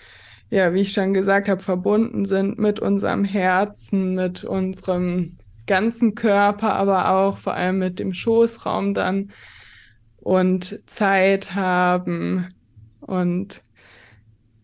ja, 0.50 0.72
wie 0.74 0.82
ich 0.82 0.92
schon 0.92 1.12
gesagt 1.12 1.48
habe, 1.48 1.62
verbunden 1.62 2.24
sind 2.24 2.58
mit 2.58 2.78
unserem 2.78 3.24
Herzen, 3.24 4.14
mit 4.14 4.44
unserem 4.44 5.38
ganzen 5.66 6.14
Körper, 6.14 6.74
aber 6.74 7.10
auch 7.10 7.38
vor 7.38 7.54
allem 7.54 7.78
mit 7.78 7.98
dem 7.98 8.14
Schoßraum 8.14 8.94
dann 8.94 9.32
und 10.18 10.80
Zeit 10.86 11.54
haben 11.54 12.46
und 13.00 13.62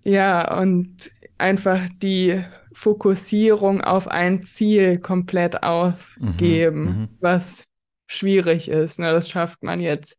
ja, 0.05 0.59
und 0.59 1.11
einfach 1.39 1.81
die 2.03 2.43
Fokussierung 2.73 3.81
auf 3.81 4.09
ein 4.09 4.43
Ziel 4.43 4.99
komplett 4.99 5.63
aufgeben, 5.63 6.81
mhm, 6.81 6.87
mhm. 6.87 7.09
was 7.21 7.65
schwierig 8.07 8.69
ist. 8.69 8.99
Ne? 8.99 9.13
Das 9.13 9.29
schafft 9.29 9.63
man 9.63 9.81
jetzt 9.81 10.19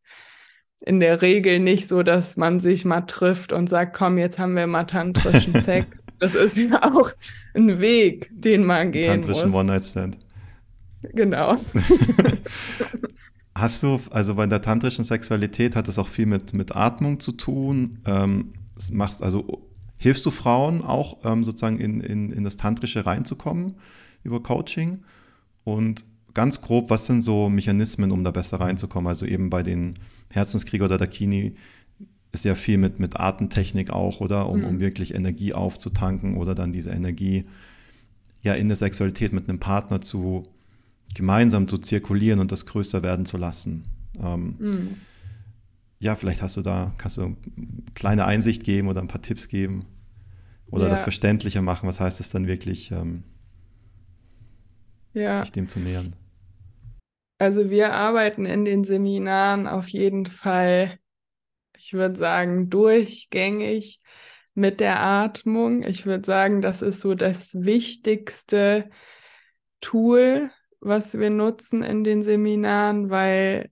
in 0.86 1.00
der 1.00 1.22
Regel 1.22 1.60
nicht 1.60 1.88
so, 1.88 2.04
dass 2.04 2.36
man 2.36 2.60
sich 2.60 2.84
mal 2.84 3.02
trifft 3.02 3.54
und 3.54 3.70
sagt, 3.70 3.96
komm, 3.96 4.18
jetzt 4.18 4.38
haben 4.38 4.56
wir 4.56 4.68
mal 4.68 4.84
tantrischen 4.84 5.56
Sex. 5.62 6.08
Das 6.20 6.36
ist 6.36 6.58
ja 6.58 6.84
auch 6.84 7.12
ein 7.54 7.80
Weg, 7.80 8.30
den 8.34 8.66
man 8.66 8.92
gehen 8.92 9.22
tantrischen 9.22 9.52
muss. 9.52 9.62
Tantrischen 9.62 10.04
One-Night-Stand. 10.04 10.18
Genau. 11.14 11.58
Hast 13.56 13.84
du, 13.84 14.00
also 14.10 14.36
bei 14.36 14.46
der 14.46 14.62
tantrischen 14.62 15.06
Sexualität 15.06 15.76
hat 15.76 15.88
es 15.88 15.98
auch 15.98 16.08
viel 16.08 16.26
mit, 16.26 16.54
mit 16.54 16.76
Atmung 16.76 17.20
zu 17.20 17.32
tun. 17.32 18.00
Ähm, 18.06 18.54
machst, 18.92 19.24
also 19.24 19.66
hilfst 19.96 20.26
du 20.26 20.32
Frauen 20.32 20.82
auch 20.82 21.20
ähm, 21.24 21.46
sozusagen 21.46 21.80
in, 21.80 22.02
in, 22.02 22.32
in 22.32 22.44
das 22.44 22.58
Tantrische 22.58 23.06
reinzukommen 23.06 23.76
über 24.24 24.44
Coaching? 24.44 25.04
Und 25.64 26.04
ganz 26.34 26.60
grob, 26.60 26.90
was 26.90 27.06
sind 27.06 27.22
so 27.22 27.48
Mechanismen, 27.48 28.12
um 28.12 28.26
da 28.26 28.32
besser 28.32 28.60
reinzukommen? 28.60 29.08
Also 29.08 29.26
eben 29.26 29.50
bei 29.50 29.64
den 29.64 29.96
Herzenskrieger 30.34 30.86
oder 30.86 30.98
Dakini 30.98 31.56
ist 32.32 32.46
ja 32.46 32.56
viel 32.56 32.78
mit, 32.78 33.00
mit 33.00 33.20
Atemtechnik 33.20 33.92
auch, 33.92 34.20
oder? 34.20 34.50
Um, 34.50 34.60
mhm. 34.60 34.66
um 34.66 34.80
wirklich 34.80 35.14
Energie 35.14 35.54
aufzutanken 35.54 36.36
oder 36.36 36.56
dann 36.56 36.74
diese 36.74 36.90
Energie 36.90 37.46
ja 38.42 38.54
in 38.54 38.68
der 38.68 38.76
Sexualität 38.76 39.32
mit 39.32 39.48
einem 39.48 39.60
Partner 39.60 40.02
zu 40.02 40.44
gemeinsam 41.14 41.68
zu 41.68 41.78
zirkulieren 41.78 42.40
und 42.40 42.52
das 42.52 42.66
größer 42.66 43.04
werden 43.04 43.26
zu 43.26 43.38
lassen. 43.38 43.84
Ähm, 44.20 44.56
mhm. 44.58 44.98
Ja, 46.00 46.16
vielleicht 46.16 46.42
hast 46.42 46.58
du 46.58 46.62
da, 46.62 46.92
kannst 46.98 47.18
du 47.18 47.38
kleine 47.94 48.26
Einsicht 48.26 48.64
geben 48.64 48.88
oder 48.88 49.00
ein 49.00 49.08
paar 49.08 49.22
Tipps 49.22 49.48
geben 49.48 49.86
oder 50.68 50.86
ja. 50.86 50.90
das 50.90 51.04
verständlicher 51.04 51.62
machen. 51.62 51.88
Was 51.88 52.00
heißt 52.00 52.20
es 52.20 52.30
dann 52.30 52.48
wirklich, 52.48 52.92
ähm, 52.92 53.24
ja. 55.14 55.38
sich 55.38 55.52
dem 55.52 55.70
zu 55.70 55.80
nähern? 55.80 56.14
Also 57.44 57.70
wir 57.70 57.94
arbeiten 57.94 58.46
in 58.46 58.64
den 58.64 58.86
Seminaren 58.86 59.68
auf 59.68 59.90
jeden 59.90 60.28
Fall, 60.28 60.98
ich 61.78 61.92
würde 61.92 62.16
sagen, 62.16 62.70
durchgängig 62.70 64.02
mit 64.54 64.80
der 64.80 65.02
Atmung. 65.02 65.84
Ich 65.84 66.06
würde 66.06 66.26
sagen, 66.26 66.62
das 66.62 66.82
ist 66.82 67.02
so 67.02 67.16
das 67.16 67.54
wichtigste 67.62 68.90
Tool, 69.82 70.52
was 70.80 71.20
wir 71.20 71.30
nutzen 71.32 71.84
in 71.84 72.06
den 72.06 72.24
Seminaren, 72.24 73.10
weil 73.10 73.70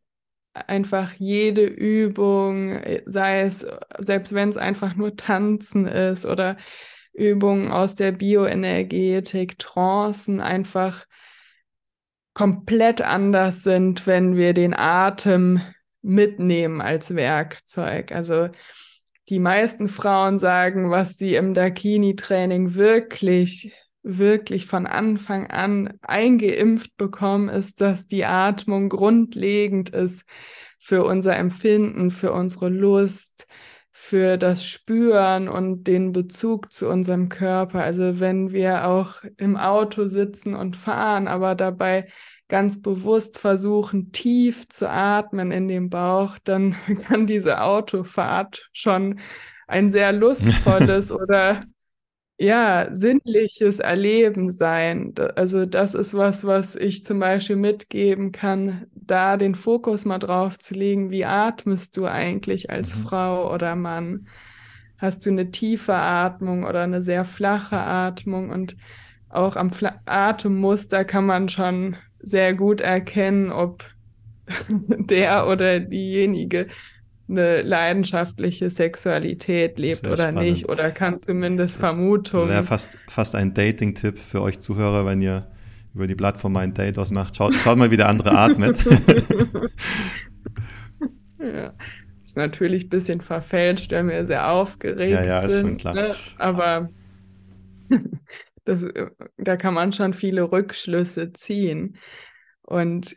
einfach 0.53 1.13
jede 1.13 1.63
Übung, 1.63 2.77
sei 3.05 3.43
es, 3.43 3.65
selbst 3.99 4.33
wenn 4.33 4.49
es 4.49 4.57
einfach 4.57 4.95
nur 4.95 5.15
Tanzen 5.15 5.87
ist 5.87 6.25
oder 6.25 6.57
Übungen 7.13 7.71
aus 7.71 7.95
der 7.95 8.11
Bioenergetik, 8.11 9.57
Trancen 9.59 10.41
einfach 10.41 11.05
komplett 12.33 13.01
anders 13.01 13.63
sind, 13.63 14.07
wenn 14.07 14.35
wir 14.35 14.53
den 14.53 14.73
Atem 14.73 15.61
mitnehmen 16.01 16.81
als 16.81 17.15
Werkzeug. 17.15 18.11
Also 18.11 18.49
die 19.29 19.39
meisten 19.39 19.89
Frauen 19.89 20.39
sagen, 20.39 20.89
was 20.89 21.17
sie 21.17 21.35
im 21.35 21.53
Dakini-Training 21.53 22.75
wirklich 22.75 23.73
wirklich 24.03 24.65
von 24.65 24.87
Anfang 24.87 25.47
an 25.47 25.93
eingeimpft 26.01 26.97
bekommen, 26.97 27.49
ist, 27.49 27.81
dass 27.81 28.07
die 28.07 28.25
Atmung 28.25 28.89
grundlegend 28.89 29.89
ist 29.89 30.25
für 30.79 31.03
unser 31.03 31.35
Empfinden, 31.37 32.09
für 32.09 32.31
unsere 32.31 32.69
Lust, 32.69 33.47
für 33.91 34.37
das 34.37 34.65
Spüren 34.65 35.49
und 35.49 35.83
den 35.83 36.11
Bezug 36.11 36.71
zu 36.71 36.87
unserem 36.89 37.29
Körper. 37.29 37.83
Also 37.83 38.19
wenn 38.19 38.51
wir 38.51 38.87
auch 38.87 39.23
im 39.37 39.57
Auto 39.57 40.07
sitzen 40.07 40.55
und 40.55 40.75
fahren, 40.75 41.27
aber 41.27 41.55
dabei 41.55 42.07
ganz 42.47 42.81
bewusst 42.81 43.39
versuchen, 43.39 44.11
tief 44.11 44.67
zu 44.67 44.89
atmen 44.89 45.51
in 45.51 45.67
dem 45.67 45.89
Bauch, 45.89 46.37
dann 46.43 46.75
kann 47.07 47.25
diese 47.25 47.61
Autofahrt 47.61 48.69
schon 48.73 49.19
ein 49.67 49.89
sehr 49.91 50.11
lustvolles 50.13 51.11
oder 51.11 51.61
ja, 52.41 52.87
sinnliches 52.91 53.77
Erleben 53.77 54.51
sein. 54.51 55.13
Also 55.35 55.67
das 55.67 55.93
ist 55.93 56.15
was, 56.15 56.43
was 56.43 56.75
ich 56.75 57.05
zum 57.05 57.19
Beispiel 57.19 57.55
mitgeben 57.55 58.31
kann, 58.31 58.87
da 58.95 59.37
den 59.37 59.53
Fokus 59.53 60.05
mal 60.05 60.17
drauf 60.17 60.57
zu 60.57 60.73
legen, 60.73 61.11
wie 61.11 61.25
atmest 61.25 61.97
du 61.97 62.07
eigentlich 62.07 62.71
als 62.71 62.95
mhm. 62.95 63.01
Frau 63.03 63.53
oder 63.53 63.75
Mann? 63.75 64.27
Hast 64.97 65.23
du 65.25 65.29
eine 65.29 65.51
tiefe 65.51 65.93
Atmung 65.93 66.63
oder 66.63 66.81
eine 66.81 67.03
sehr 67.03 67.25
flache 67.25 67.77
Atmung? 67.77 68.49
Und 68.49 68.75
auch 69.29 69.55
am 69.55 69.71
Fla 69.71 70.01
Atemmuster 70.05 71.05
kann 71.05 71.27
man 71.27 71.47
schon 71.47 71.95
sehr 72.19 72.55
gut 72.55 72.81
erkennen, 72.81 73.51
ob 73.51 73.85
der 74.67 75.47
oder 75.47 75.79
diejenige 75.79 76.69
eine 77.31 77.61
leidenschaftliche 77.61 78.69
Sexualität 78.69 79.79
lebt 79.79 80.05
oder 80.05 80.29
spannend. 80.29 80.41
nicht 80.41 80.69
oder 80.69 80.91
kann 80.91 81.17
zumindest 81.17 81.81
das, 81.81 81.89
Vermutungen. 81.89 82.47
Das 82.47 82.55
wäre 82.55 82.63
fast, 82.63 82.97
fast 83.07 83.35
ein 83.35 83.53
Dating-Tipp 83.53 84.19
für 84.19 84.41
euch 84.41 84.59
Zuhörer, 84.59 85.05
wenn 85.05 85.21
ihr 85.21 85.47
über 85.93 86.07
die 86.07 86.15
Plattform 86.15 86.55
ein 86.57 86.73
Date 86.73 86.97
ausmacht. 86.99 87.35
Schaut, 87.35 87.53
schaut 87.55 87.77
mal, 87.77 87.91
wie 87.91 87.97
der 87.97 88.09
andere 88.09 88.37
atmet. 88.37 88.77
ja. 91.39 91.73
Ist 92.23 92.37
natürlich 92.37 92.85
ein 92.85 92.89
bisschen 92.89 93.19
verfälscht, 93.21 93.91
wenn 93.91 94.07
wir 94.07 94.25
sehr 94.25 94.49
aufgeregt 94.49 95.11
ja, 95.11 95.23
ja, 95.23 95.39
ist 95.41 95.53
sind. 95.53 95.67
Schon 95.67 95.77
klar. 95.77 95.93
Ne? 95.93 96.15
Aber 96.37 96.89
das, 98.63 98.85
da 99.37 99.57
kann 99.57 99.73
man 99.73 99.91
schon 99.91 100.13
viele 100.13 100.49
Rückschlüsse 100.51 101.33
ziehen. 101.33 101.97
Und 102.61 103.15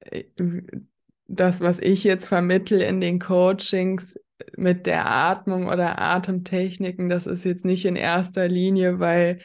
äh, 0.00 0.24
das, 1.26 1.60
was 1.60 1.78
ich 1.80 2.04
jetzt 2.04 2.26
vermittel 2.26 2.80
in 2.80 3.00
den 3.00 3.18
Coachings 3.18 4.18
mit 4.56 4.86
der 4.86 5.10
Atmung 5.10 5.68
oder 5.68 6.00
Atemtechniken, 6.00 7.08
das 7.08 7.26
ist 7.26 7.44
jetzt 7.44 7.64
nicht 7.64 7.84
in 7.84 7.96
erster 7.96 8.48
Linie, 8.48 8.98
weil 8.98 9.38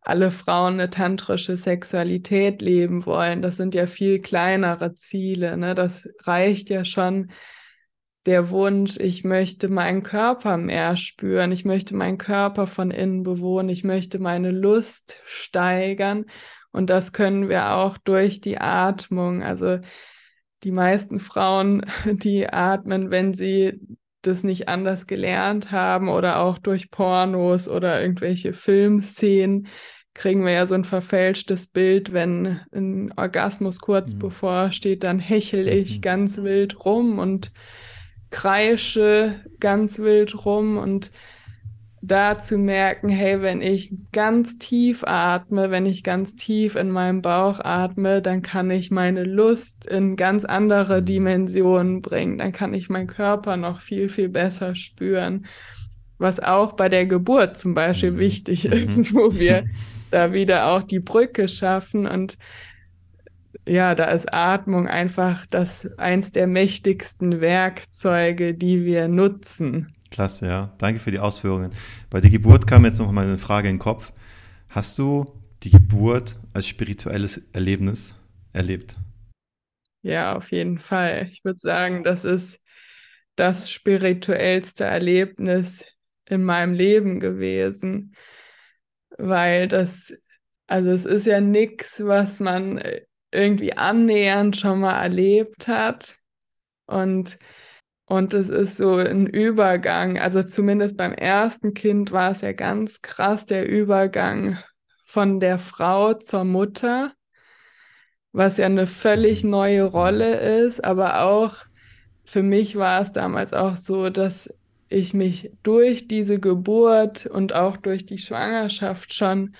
alle 0.00 0.30
Frauen 0.30 0.74
eine 0.74 0.88
tantrische 0.88 1.56
Sexualität 1.56 2.62
leben 2.62 3.06
wollen. 3.06 3.42
Das 3.42 3.56
sind 3.56 3.74
ja 3.74 3.88
viel 3.88 4.20
kleinere 4.20 4.94
Ziele. 4.94 5.56
Ne? 5.56 5.74
Das 5.74 6.08
reicht 6.24 6.70
ja 6.70 6.84
schon 6.84 7.32
der 8.24 8.50
Wunsch, 8.50 8.98
ich 8.98 9.24
möchte 9.24 9.68
meinen 9.68 10.02
Körper 10.02 10.56
mehr 10.56 10.96
spüren, 10.96 11.52
ich 11.52 11.64
möchte 11.64 11.94
meinen 11.94 12.18
Körper 12.18 12.66
von 12.66 12.90
innen 12.90 13.22
bewohnen, 13.22 13.68
ich 13.68 13.84
möchte 13.84 14.18
meine 14.18 14.50
Lust 14.50 15.18
steigern. 15.24 16.26
Und 16.72 16.90
das 16.90 17.12
können 17.12 17.48
wir 17.48 17.72
auch 17.72 17.98
durch 17.98 18.40
die 18.40 18.58
Atmung. 18.58 19.42
Also 19.42 19.78
die 20.66 20.72
meisten 20.72 21.20
Frauen, 21.20 21.86
die 22.04 22.52
atmen, 22.52 23.10
wenn 23.10 23.32
sie 23.32 23.80
das 24.22 24.42
nicht 24.42 24.68
anders 24.68 25.06
gelernt 25.06 25.70
haben 25.70 26.08
oder 26.08 26.40
auch 26.40 26.58
durch 26.58 26.90
Pornos 26.90 27.68
oder 27.68 28.02
irgendwelche 28.02 28.52
Filmszenen 28.52 29.68
kriegen 30.12 30.44
wir 30.44 30.52
ja 30.52 30.66
so 30.66 30.74
ein 30.74 30.84
verfälschtes 30.84 31.66
Bild, 31.66 32.12
wenn 32.12 32.60
ein 32.72 33.12
Orgasmus 33.16 33.78
kurz 33.80 34.14
mhm. 34.14 34.18
bevorsteht, 34.18 35.04
dann 35.04 35.18
hechel 35.18 35.68
ich 35.68 35.98
mhm. 35.98 36.00
ganz 36.00 36.42
wild 36.42 36.84
rum 36.84 37.18
und 37.18 37.52
kreische 38.30 39.44
ganz 39.60 39.98
wild 39.98 40.46
rum 40.46 40.78
und 40.78 41.10
da 42.06 42.38
zu 42.38 42.58
merken, 42.58 43.08
hey, 43.08 43.42
wenn 43.42 43.60
ich 43.60 43.92
ganz 44.12 44.58
tief 44.58 45.02
atme, 45.04 45.70
wenn 45.70 45.86
ich 45.86 46.04
ganz 46.04 46.36
tief 46.36 46.76
in 46.76 46.90
meinem 46.90 47.22
Bauch 47.22 47.60
atme, 47.60 48.22
dann 48.22 48.42
kann 48.42 48.70
ich 48.70 48.90
meine 48.90 49.24
Lust 49.24 49.86
in 49.86 50.16
ganz 50.16 50.44
andere 50.44 51.02
Dimensionen 51.02 52.02
bringen. 52.02 52.38
Dann 52.38 52.52
kann 52.52 52.74
ich 52.74 52.88
meinen 52.88 53.08
Körper 53.08 53.56
noch 53.56 53.80
viel, 53.80 54.08
viel 54.08 54.28
besser 54.28 54.74
spüren. 54.74 55.46
Was 56.18 56.40
auch 56.40 56.72
bei 56.74 56.88
der 56.88 57.06
Geburt 57.06 57.56
zum 57.56 57.74
Beispiel 57.74 58.12
mhm. 58.12 58.18
wichtig 58.18 58.64
mhm. 58.64 58.72
ist, 58.72 59.14
wo 59.14 59.34
wir 59.34 59.64
da 60.10 60.32
wieder 60.32 60.68
auch 60.68 60.82
die 60.82 61.00
Brücke 61.00 61.48
schaffen 61.48 62.06
und 62.06 62.38
ja, 63.68 63.96
da 63.96 64.04
ist 64.04 64.32
Atmung 64.32 64.86
einfach 64.86 65.44
das 65.46 65.98
eins 65.98 66.30
der 66.30 66.46
mächtigsten 66.46 67.40
Werkzeuge, 67.40 68.54
die 68.54 68.84
wir 68.84 69.08
nutzen. 69.08 69.95
Klasse, 70.16 70.46
ja. 70.46 70.74
Danke 70.78 70.98
für 70.98 71.10
die 71.10 71.18
Ausführungen. 71.18 71.72
Bei 72.08 72.22
der 72.22 72.30
Geburt 72.30 72.66
kam 72.66 72.86
jetzt 72.86 72.98
noch 73.00 73.12
mal 73.12 73.26
eine 73.26 73.36
Frage 73.36 73.68
in 73.68 73.74
den 73.74 73.80
Kopf. 73.80 74.14
Hast 74.70 74.98
du 74.98 75.30
die 75.62 75.68
Geburt 75.68 76.36
als 76.54 76.66
spirituelles 76.66 77.42
Erlebnis 77.52 78.16
erlebt? 78.54 78.96
Ja, 80.00 80.34
auf 80.34 80.52
jeden 80.52 80.78
Fall. 80.78 81.28
Ich 81.30 81.44
würde 81.44 81.58
sagen, 81.58 82.02
das 82.02 82.24
ist 82.24 82.62
das 83.34 83.70
spirituellste 83.70 84.84
Erlebnis 84.84 85.84
in 86.24 86.44
meinem 86.44 86.72
Leben 86.72 87.20
gewesen, 87.20 88.16
weil 89.18 89.68
das, 89.68 90.14
also 90.66 90.92
es 90.92 91.04
ist 91.04 91.26
ja 91.26 91.42
nichts, 91.42 92.02
was 92.02 92.40
man 92.40 92.80
irgendwie 93.32 93.74
annähernd 93.74 94.56
schon 94.56 94.80
mal 94.80 94.98
erlebt 94.98 95.68
hat. 95.68 96.16
Und 96.86 97.38
und 98.06 98.34
es 98.34 98.48
ist 98.48 98.76
so 98.76 98.94
ein 98.96 99.26
Übergang, 99.26 100.18
also 100.18 100.42
zumindest 100.42 100.96
beim 100.96 101.12
ersten 101.12 101.74
Kind 101.74 102.12
war 102.12 102.30
es 102.30 102.40
ja 102.40 102.52
ganz 102.52 103.02
krass, 103.02 103.46
der 103.46 103.68
Übergang 103.68 104.58
von 105.04 105.40
der 105.40 105.58
Frau 105.58 106.14
zur 106.14 106.44
Mutter, 106.44 107.12
was 108.32 108.58
ja 108.58 108.66
eine 108.66 108.86
völlig 108.86 109.44
mhm. 109.44 109.50
neue 109.50 109.82
Rolle 109.84 110.36
ist, 110.64 110.84
aber 110.84 111.22
auch 111.22 111.56
für 112.24 112.42
mich 112.42 112.76
war 112.76 113.00
es 113.00 113.12
damals 113.12 113.52
auch 113.52 113.76
so, 113.76 114.10
dass 114.10 114.52
ich 114.88 115.14
mich 115.14 115.52
durch 115.64 116.06
diese 116.06 116.38
Geburt 116.38 117.26
und 117.26 117.54
auch 117.54 117.76
durch 117.76 118.06
die 118.06 118.18
Schwangerschaft 118.18 119.14
schon 119.14 119.56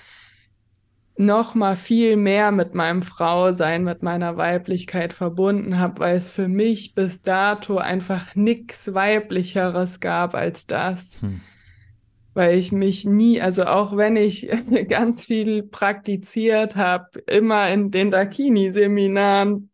noch 1.17 1.55
mal 1.55 1.75
viel 1.75 2.15
mehr 2.15 2.51
mit 2.51 2.75
meinem 2.75 3.01
Frausein, 3.01 3.83
mit 3.83 4.03
meiner 4.03 4.37
Weiblichkeit 4.37 5.13
verbunden 5.13 5.79
habe, 5.79 5.99
weil 5.99 6.15
es 6.15 6.29
für 6.29 6.47
mich 6.47 6.93
bis 6.93 7.23
dato 7.23 7.77
einfach 7.77 8.35
nichts 8.35 8.93
weiblicheres 8.93 9.99
gab 9.99 10.35
als 10.35 10.67
das. 10.67 11.19
Hm. 11.21 11.41
Weil 12.35 12.55
ich 12.57 12.71
mich 12.71 13.03
nie, 13.03 13.41
also 13.41 13.65
auch 13.65 13.97
wenn 13.97 14.15
ich 14.15 14.47
ganz 14.89 15.25
viel 15.25 15.63
praktiziert 15.63 16.75
habe, 16.75 17.19
immer 17.25 17.67
in 17.71 17.89
den 17.89 18.11
Dakini-Seminaren 18.11 19.71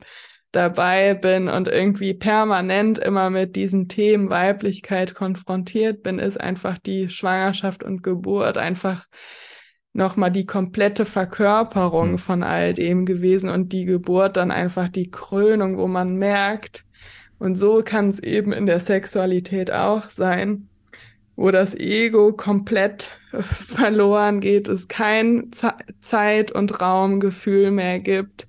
dabei 0.53 1.13
bin 1.13 1.49
und 1.49 1.67
irgendwie 1.67 2.13
permanent 2.13 2.99
immer 2.99 3.29
mit 3.29 3.57
diesen 3.57 3.89
Themen 3.89 4.29
Weiblichkeit 4.29 5.13
konfrontiert 5.13 6.03
bin, 6.03 6.19
ist 6.19 6.39
einfach 6.39 6.77
die 6.77 7.09
Schwangerschaft 7.09 7.83
und 7.83 8.01
Geburt 8.01 8.57
einfach 8.57 9.07
nochmal 9.93 10.31
die 10.31 10.45
komplette 10.45 11.05
Verkörperung 11.05 12.13
hm. 12.13 12.17
von 12.17 12.43
all 12.43 12.73
dem 12.73 13.05
gewesen 13.05 13.49
und 13.49 13.71
die 13.71 13.85
Geburt 13.85 14.37
dann 14.37 14.51
einfach 14.51 14.89
die 14.89 15.09
Krönung, 15.09 15.77
wo 15.77 15.87
man 15.87 16.15
merkt, 16.15 16.85
und 17.39 17.57
so 17.57 17.81
kann 17.83 18.09
es 18.09 18.19
eben 18.19 18.53
in 18.53 18.65
der 18.67 18.79
Sexualität 18.79 19.69
auch 19.69 20.09
sein, 20.09 20.69
wo 21.35 21.51
das 21.51 21.75
Ego 21.75 22.31
komplett 22.31 23.11
verloren 23.67 24.39
geht, 24.39 24.69
es 24.69 24.87
kein 24.87 25.49
Zeit- 25.99 26.53
und 26.53 26.79
Raumgefühl 26.79 27.71
mehr 27.71 27.99
gibt, 27.99 28.47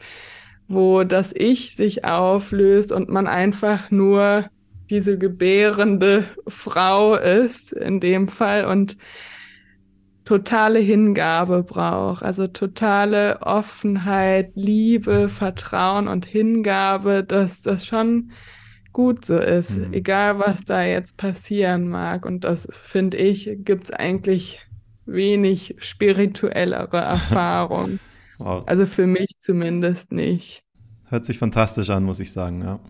wo 0.69 1.03
das 1.03 1.33
Ich 1.35 1.75
sich 1.75 2.05
auflöst 2.05 2.93
und 2.93 3.09
man 3.09 3.27
einfach 3.27 3.91
nur 3.91 4.47
diese 4.91 5.19
gebärende 5.19 6.27
Frau 6.47 7.17
ist 7.17 7.73
in 7.73 7.99
dem 7.99 8.29
Fall 8.29 8.65
und 8.65 8.97
totale 10.25 10.79
Hingabe 10.79 11.63
braucht, 11.63 12.23
also 12.23 12.47
totale 12.47 13.41
Offenheit, 13.43 14.53
Liebe, 14.55 15.29
Vertrauen 15.29 16.09
und 16.09 16.25
Hingabe, 16.27 17.25
dass 17.25 17.63
das 17.63 17.87
schon 17.87 18.31
gut 18.93 19.25
so 19.25 19.39
ist, 19.39 19.79
mhm. 19.79 19.93
egal 19.93 20.39
was 20.39 20.65
da 20.65 20.83
jetzt 20.83 21.17
passieren 21.17 21.89
mag. 21.89 22.25
Und 22.25 22.45
das 22.45 22.69
finde 22.71 23.19
ich, 23.19 23.51
gibt 23.59 23.85
es 23.85 23.91
eigentlich 23.91 24.61
wenig 25.05 25.77
spirituellere 25.79 26.99
Erfahrung. 27.01 27.99
wow. 28.39 28.63
Also 28.67 28.87
für 28.87 29.07
mich 29.07 29.39
zumindest 29.39 30.13
nicht. 30.13 30.63
Hört 31.09 31.27
sich 31.27 31.39
fantastisch 31.39 31.91
an, 31.91 32.05
muss 32.05 32.21
ich 32.21 32.33
sagen, 32.33 32.63
ja. 32.63 32.81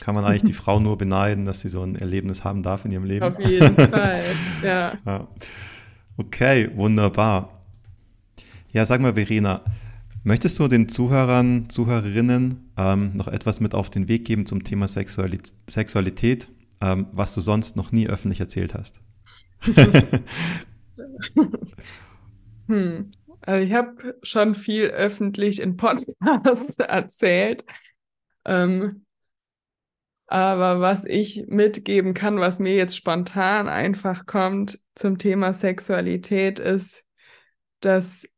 Kann 0.00 0.14
man 0.14 0.24
eigentlich 0.24 0.44
die 0.44 0.52
Frau 0.54 0.80
nur 0.80 0.96
beneiden, 0.96 1.44
dass 1.44 1.60
sie 1.60 1.68
so 1.68 1.82
ein 1.82 1.96
Erlebnis 1.96 2.44
haben 2.44 2.62
darf 2.62 2.84
in 2.84 2.92
ihrem 2.92 3.04
Leben. 3.04 3.26
Auf 3.26 3.38
jeden 3.38 3.74
Fall, 3.90 4.22
ja. 4.62 4.94
ja. 5.04 5.28
Okay, 6.20 6.70
wunderbar. 6.74 7.62
Ja, 8.72 8.84
sag 8.84 9.00
mal, 9.00 9.14
Verena, 9.14 9.64
möchtest 10.22 10.58
du 10.58 10.68
den 10.68 10.90
Zuhörern, 10.90 11.70
Zuhörerinnen 11.70 12.70
ähm, 12.76 13.12
noch 13.14 13.26
etwas 13.26 13.60
mit 13.60 13.74
auf 13.74 13.88
den 13.88 14.06
Weg 14.06 14.26
geben 14.26 14.44
zum 14.44 14.62
Thema 14.62 14.86
Sexualität, 14.86 15.54
Sexualität 15.66 16.48
ähm, 16.82 17.06
was 17.12 17.32
du 17.32 17.40
sonst 17.40 17.74
noch 17.74 17.90
nie 17.90 18.06
öffentlich 18.06 18.38
erzählt 18.38 18.74
hast? 18.74 19.00
hm. 22.66 23.08
Also 23.40 23.66
ich 23.66 23.72
habe 23.72 24.18
schon 24.22 24.54
viel 24.54 24.88
öffentlich 24.88 25.58
in 25.62 25.78
Podcasts 25.78 26.76
erzählt. 26.78 27.64
Ähm, 28.44 29.06
aber 30.30 30.80
was 30.80 31.04
ich 31.04 31.46
mitgeben 31.48 32.14
kann, 32.14 32.38
was 32.38 32.60
mir 32.60 32.76
jetzt 32.76 32.96
spontan 32.96 33.68
einfach 33.68 34.26
kommt 34.26 34.78
zum 34.94 35.18
Thema 35.18 35.52
Sexualität, 35.52 36.60
ist, 36.60 37.04
dass 37.80 38.28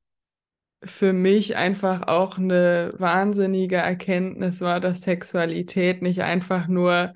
für 0.82 1.12
mich 1.12 1.56
einfach 1.56 2.08
auch 2.08 2.38
eine 2.38 2.92
wahnsinnige 2.96 3.76
Erkenntnis 3.76 4.62
war, 4.62 4.80
dass 4.80 5.02
Sexualität 5.02 6.00
nicht 6.00 6.22
einfach 6.22 6.66
nur 6.66 7.12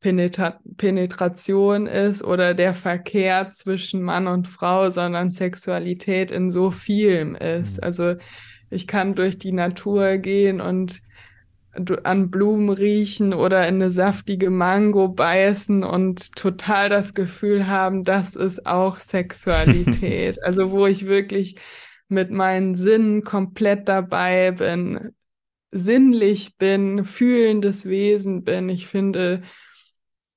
Penetra 0.00 0.60
Penetration 0.76 1.86
ist 1.86 2.22
oder 2.22 2.52
der 2.52 2.74
Verkehr 2.74 3.48
zwischen 3.48 4.02
Mann 4.02 4.26
und 4.26 4.48
Frau, 4.48 4.90
sondern 4.90 5.30
Sexualität 5.30 6.30
in 6.30 6.50
so 6.50 6.70
vielem 6.70 7.36
ist. 7.36 7.78
Mhm. 7.78 7.84
Also 7.84 8.14
ich 8.68 8.86
kann 8.86 9.14
durch 9.14 9.38
die 9.38 9.52
Natur 9.52 10.18
gehen 10.18 10.60
und 10.60 11.00
an 12.04 12.30
Blumen 12.30 12.70
riechen 12.70 13.34
oder 13.34 13.66
in 13.68 13.76
eine 13.76 13.90
saftige 13.90 14.50
Mango 14.50 15.08
beißen 15.08 15.84
und 15.84 16.34
total 16.36 16.88
das 16.88 17.14
Gefühl 17.14 17.66
haben, 17.66 18.04
das 18.04 18.36
ist 18.36 18.66
auch 18.66 19.00
Sexualität. 19.00 20.40
also 20.42 20.70
wo 20.70 20.86
ich 20.86 21.06
wirklich 21.06 21.56
mit 22.08 22.30
meinen 22.30 22.74
Sinnen 22.74 23.24
komplett 23.24 23.88
dabei 23.88 24.50
bin, 24.52 25.12
sinnlich 25.70 26.56
bin, 26.58 27.04
fühlendes 27.04 27.86
Wesen 27.88 28.44
bin. 28.44 28.68
Ich 28.68 28.88
finde, 28.88 29.42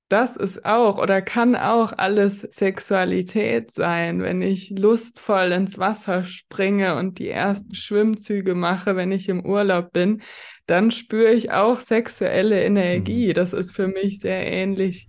das 0.08 0.36
ist 0.36 0.64
auch 0.64 0.98
oder 0.98 1.22
kann 1.22 1.56
auch 1.56 1.92
alles 1.96 2.42
Sexualität 2.42 3.72
sein, 3.72 4.22
wenn 4.22 4.42
ich 4.42 4.70
lustvoll 4.70 5.50
ins 5.52 5.78
Wasser 5.78 6.24
springe 6.24 6.96
und 6.96 7.18
die 7.18 7.28
ersten 7.28 7.74
Schwimmzüge 7.74 8.54
mache, 8.54 8.96
wenn 8.96 9.10
ich 9.10 9.28
im 9.28 9.44
Urlaub 9.44 9.92
bin 9.92 10.22
dann 10.66 10.90
spüre 10.90 11.32
ich 11.32 11.50
auch 11.50 11.80
sexuelle 11.80 12.62
Energie. 12.62 13.28
Mhm. 13.28 13.34
Das 13.34 13.52
ist 13.52 13.72
für 13.72 13.88
mich 13.88 14.20
sehr 14.20 14.50
ähnlich 14.50 15.08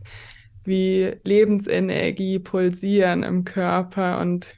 wie 0.64 1.14
Lebensenergie 1.24 2.40
pulsieren 2.40 3.24
im 3.24 3.44
Körper 3.46 4.20
und 4.20 4.56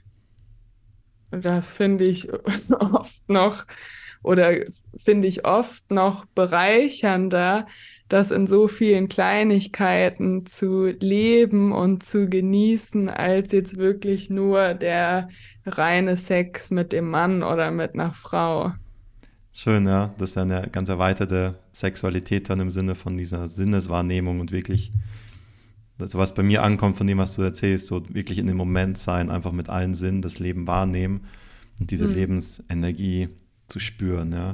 das 1.31 1.69
finde 1.71 2.05
ich 2.05 2.29
oft 2.71 3.27
noch 3.27 3.65
oder 4.23 4.53
finde 4.95 5.27
ich 5.27 5.45
oft 5.45 5.91
noch 5.91 6.25
bereichernder, 6.25 7.67
das 8.09 8.31
in 8.31 8.47
so 8.47 8.67
vielen 8.67 9.09
Kleinigkeiten 9.09 10.45
zu 10.45 10.87
leben 10.87 11.71
und 11.71 12.03
zu 12.03 12.27
genießen, 12.29 13.09
als 13.09 13.51
jetzt 13.51 13.77
wirklich 13.77 14.29
nur 14.29 14.73
der 14.73 15.29
reine 15.65 16.17
Sex 16.17 16.71
mit 16.71 16.93
dem 16.93 17.09
Mann 17.09 17.43
oder 17.43 17.71
mit 17.71 17.93
einer 17.93 18.13
Frau. 18.13 18.71
Schön, 19.59 19.87
ja. 19.87 20.13
Das 20.19 20.29
ist 20.29 20.35
ja 20.35 20.43
eine 20.43 20.69
ganz 20.71 20.87
erweiterte 20.87 21.55
Sexualität 21.71 22.47
dann 22.47 22.59
im 22.59 22.69
Sinne 22.69 22.93
von 22.93 23.17
dieser 23.17 23.49
Sinneswahrnehmung 23.49 24.39
und 24.39 24.51
wirklich, 24.51 24.91
also 25.97 26.19
was 26.19 26.35
bei 26.35 26.43
mir 26.43 26.61
ankommt 26.61 26.95
von 26.95 27.07
dem, 27.07 27.17
was 27.17 27.33
du 27.33 27.41
erzählst, 27.41 27.87
so 27.87 28.03
wirklich 28.13 28.37
in 28.37 28.45
dem 28.45 28.55
Moment 28.55 28.99
sein, 28.99 29.31
einfach 29.31 29.51
mit 29.51 29.67
allen 29.67 29.95
Sinnen 29.95 30.21
das 30.21 30.37
Leben 30.37 30.67
wahrnehmen 30.67 31.21
und 31.79 31.89
diese 31.89 32.07
mhm. 32.07 32.13
Lebensenergie 32.13 33.29
zu 33.67 33.79
spüren, 33.79 34.31
ja. 34.31 34.53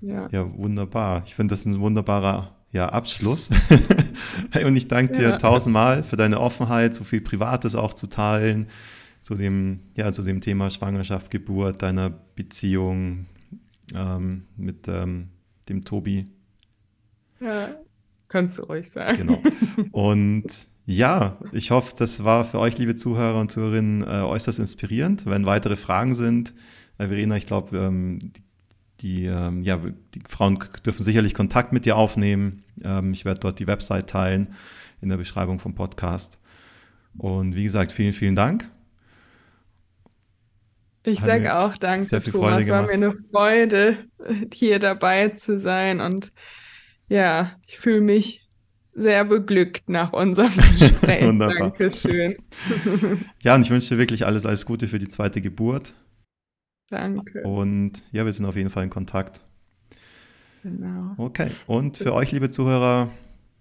Ja, 0.00 0.28
ja 0.32 0.56
wunderbar. 0.58 1.22
Ich 1.26 1.36
finde 1.36 1.52
das 1.52 1.64
ein 1.64 1.78
wunderbarer 1.78 2.56
ja, 2.72 2.88
Abschluss. 2.88 3.50
und 4.64 4.74
ich 4.74 4.88
danke 4.88 5.12
dir 5.12 5.22
ja. 5.22 5.36
tausendmal 5.36 6.02
für 6.02 6.16
deine 6.16 6.40
Offenheit, 6.40 6.96
so 6.96 7.04
viel 7.04 7.20
Privates 7.20 7.76
auch 7.76 7.94
zu 7.94 8.08
teilen, 8.08 8.66
zu 9.20 9.36
dem, 9.36 9.78
ja, 9.94 10.12
zu 10.12 10.24
dem 10.24 10.40
Thema 10.40 10.68
Schwangerschaft, 10.68 11.30
Geburt, 11.30 11.82
deiner 11.82 12.10
Beziehung 12.10 13.26
ähm, 13.94 14.46
mit 14.56 14.88
ähm, 14.88 15.28
dem 15.68 15.84
Tobi. 15.84 16.26
Ja, 17.40 17.68
kannst 18.28 18.58
du 18.58 18.62
ruhig 18.62 18.90
sagen. 18.90 19.18
Genau. 19.18 19.42
Und 19.92 20.44
ja, 20.86 21.38
ich 21.52 21.70
hoffe, 21.70 21.94
das 21.96 22.24
war 22.24 22.44
für 22.44 22.58
euch, 22.58 22.76
liebe 22.78 22.96
Zuhörer 22.96 23.40
und 23.40 23.50
Zuhörerinnen, 23.50 24.02
äh, 24.02 24.22
äußerst 24.22 24.58
inspirierend. 24.58 25.26
Wenn 25.26 25.46
weitere 25.46 25.76
Fragen 25.76 26.14
sind, 26.14 26.54
äh, 26.98 27.06
Verena, 27.06 27.36
ich 27.36 27.46
glaube, 27.46 27.78
ähm, 27.78 28.18
die 28.20 28.42
die, 29.00 29.26
ähm, 29.26 29.62
ja, 29.62 29.78
die 30.14 30.20
Frauen 30.28 30.58
dürfen 30.84 31.02
sicherlich 31.02 31.34
Kontakt 31.34 31.72
mit 31.72 31.86
dir 31.86 31.96
aufnehmen. 31.96 32.62
Ähm, 32.82 33.12
ich 33.12 33.24
werde 33.24 33.40
dort 33.40 33.58
die 33.58 33.66
Website 33.66 34.08
teilen 34.08 34.54
in 35.00 35.08
der 35.08 35.16
Beschreibung 35.16 35.58
vom 35.58 35.74
Podcast. 35.74 36.38
Und 37.16 37.54
wie 37.54 37.64
gesagt, 37.64 37.92
vielen, 37.92 38.12
vielen 38.12 38.36
Dank. 38.36 38.70
Ich 41.02 41.20
sage 41.20 41.56
auch 41.56 41.76
danke, 41.78 42.04
sehr 42.04 42.20
viel 42.20 42.32
Thomas. 42.32 42.62
Es 42.62 42.68
war 42.68 42.82
mir 42.82 42.92
eine 42.92 43.12
Freude, 43.12 43.96
hier 44.52 44.78
dabei 44.78 45.30
zu 45.30 45.58
sein. 45.58 46.00
Und 46.00 46.32
ja, 47.08 47.56
ich 47.66 47.78
fühle 47.78 48.00
mich 48.02 48.46
sehr 48.92 49.24
beglückt 49.24 49.88
nach 49.88 50.12
unserem 50.12 50.54
Gespräch. 50.78 51.24
Wunderbar. 51.24 51.70
Dankeschön. 51.70 52.36
ja, 53.42 53.54
und 53.54 53.62
ich 53.62 53.70
wünsche 53.70 53.94
dir 53.94 53.98
wirklich 53.98 54.26
alles, 54.26 54.44
alles 54.44 54.66
Gute 54.66 54.88
für 54.88 54.98
die 54.98 55.08
zweite 55.08 55.40
Geburt. 55.40 55.94
Danke. 56.90 57.42
Und 57.42 58.02
ja, 58.12 58.24
wir 58.24 58.32
sind 58.32 58.46
auf 58.46 58.56
jeden 58.56 58.70
Fall 58.70 58.84
in 58.84 58.90
Kontakt. 58.90 59.40
Genau. 60.62 61.14
Okay. 61.16 61.50
Und 61.66 61.96
für 61.96 62.12
euch, 62.12 62.32
liebe 62.32 62.50
Zuhörer, 62.50 63.10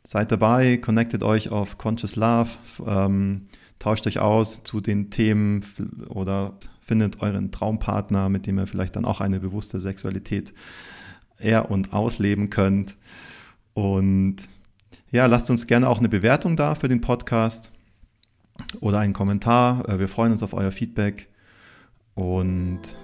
seid 0.04 0.32
dabei, 0.32 0.78
connectet 0.78 1.24
euch 1.24 1.50
auf 1.50 1.78
Conscious 1.78 2.16
Love, 2.16 2.50
ähm, 2.86 3.48
tauscht 3.78 4.08
euch 4.08 4.20
aus 4.20 4.64
zu 4.64 4.82
den 4.82 5.10
Themen 5.10 5.64
oder 6.10 6.58
findet 6.90 7.22
euren 7.22 7.52
Traumpartner, 7.52 8.30
mit 8.30 8.48
dem 8.48 8.58
ihr 8.58 8.66
vielleicht 8.66 8.96
dann 8.96 9.06
auch 9.06 9.22
eine 9.22 9.40
bewusste 9.40 9.80
Sexualität 9.80 10.54
er 11.38 11.70
und 11.70 11.94
ausleben 11.94 12.50
könnt. 12.50 12.96
Und 13.76 14.38
ja, 15.12 15.28
lasst 15.28 15.52
uns 15.52 15.68
gerne 15.68 15.88
auch 15.88 16.00
eine 16.00 16.10
Bewertung 16.10 16.58
da 16.58 16.74
für 16.74 16.88
den 16.88 17.00
Podcast 17.00 17.72
oder 18.82 19.00
einen 19.00 19.14
Kommentar. 19.14 19.88
Äh, 19.88 20.00
wir 20.00 20.08
freuen 20.08 20.32
uns 20.32 20.42
auf 20.42 20.54
euer 20.54 20.72
Feedback. 20.72 21.30
Und 22.16 22.98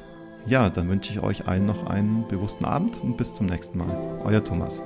ja, 0.48 0.72
dann 0.72 0.90
wünsche 0.90 1.12
ich 1.14 1.20
euch 1.20 1.48
allen 1.48 1.68
noch 1.68 1.86
einen 1.86 2.28
bewussten 2.28 2.66
Abend 2.66 2.98
und 2.98 3.18
bis 3.18 3.36
zum 3.36 3.46
nächsten 3.46 3.78
Mal. 3.78 4.22
Euer 4.26 4.44
Thomas. 4.44 4.82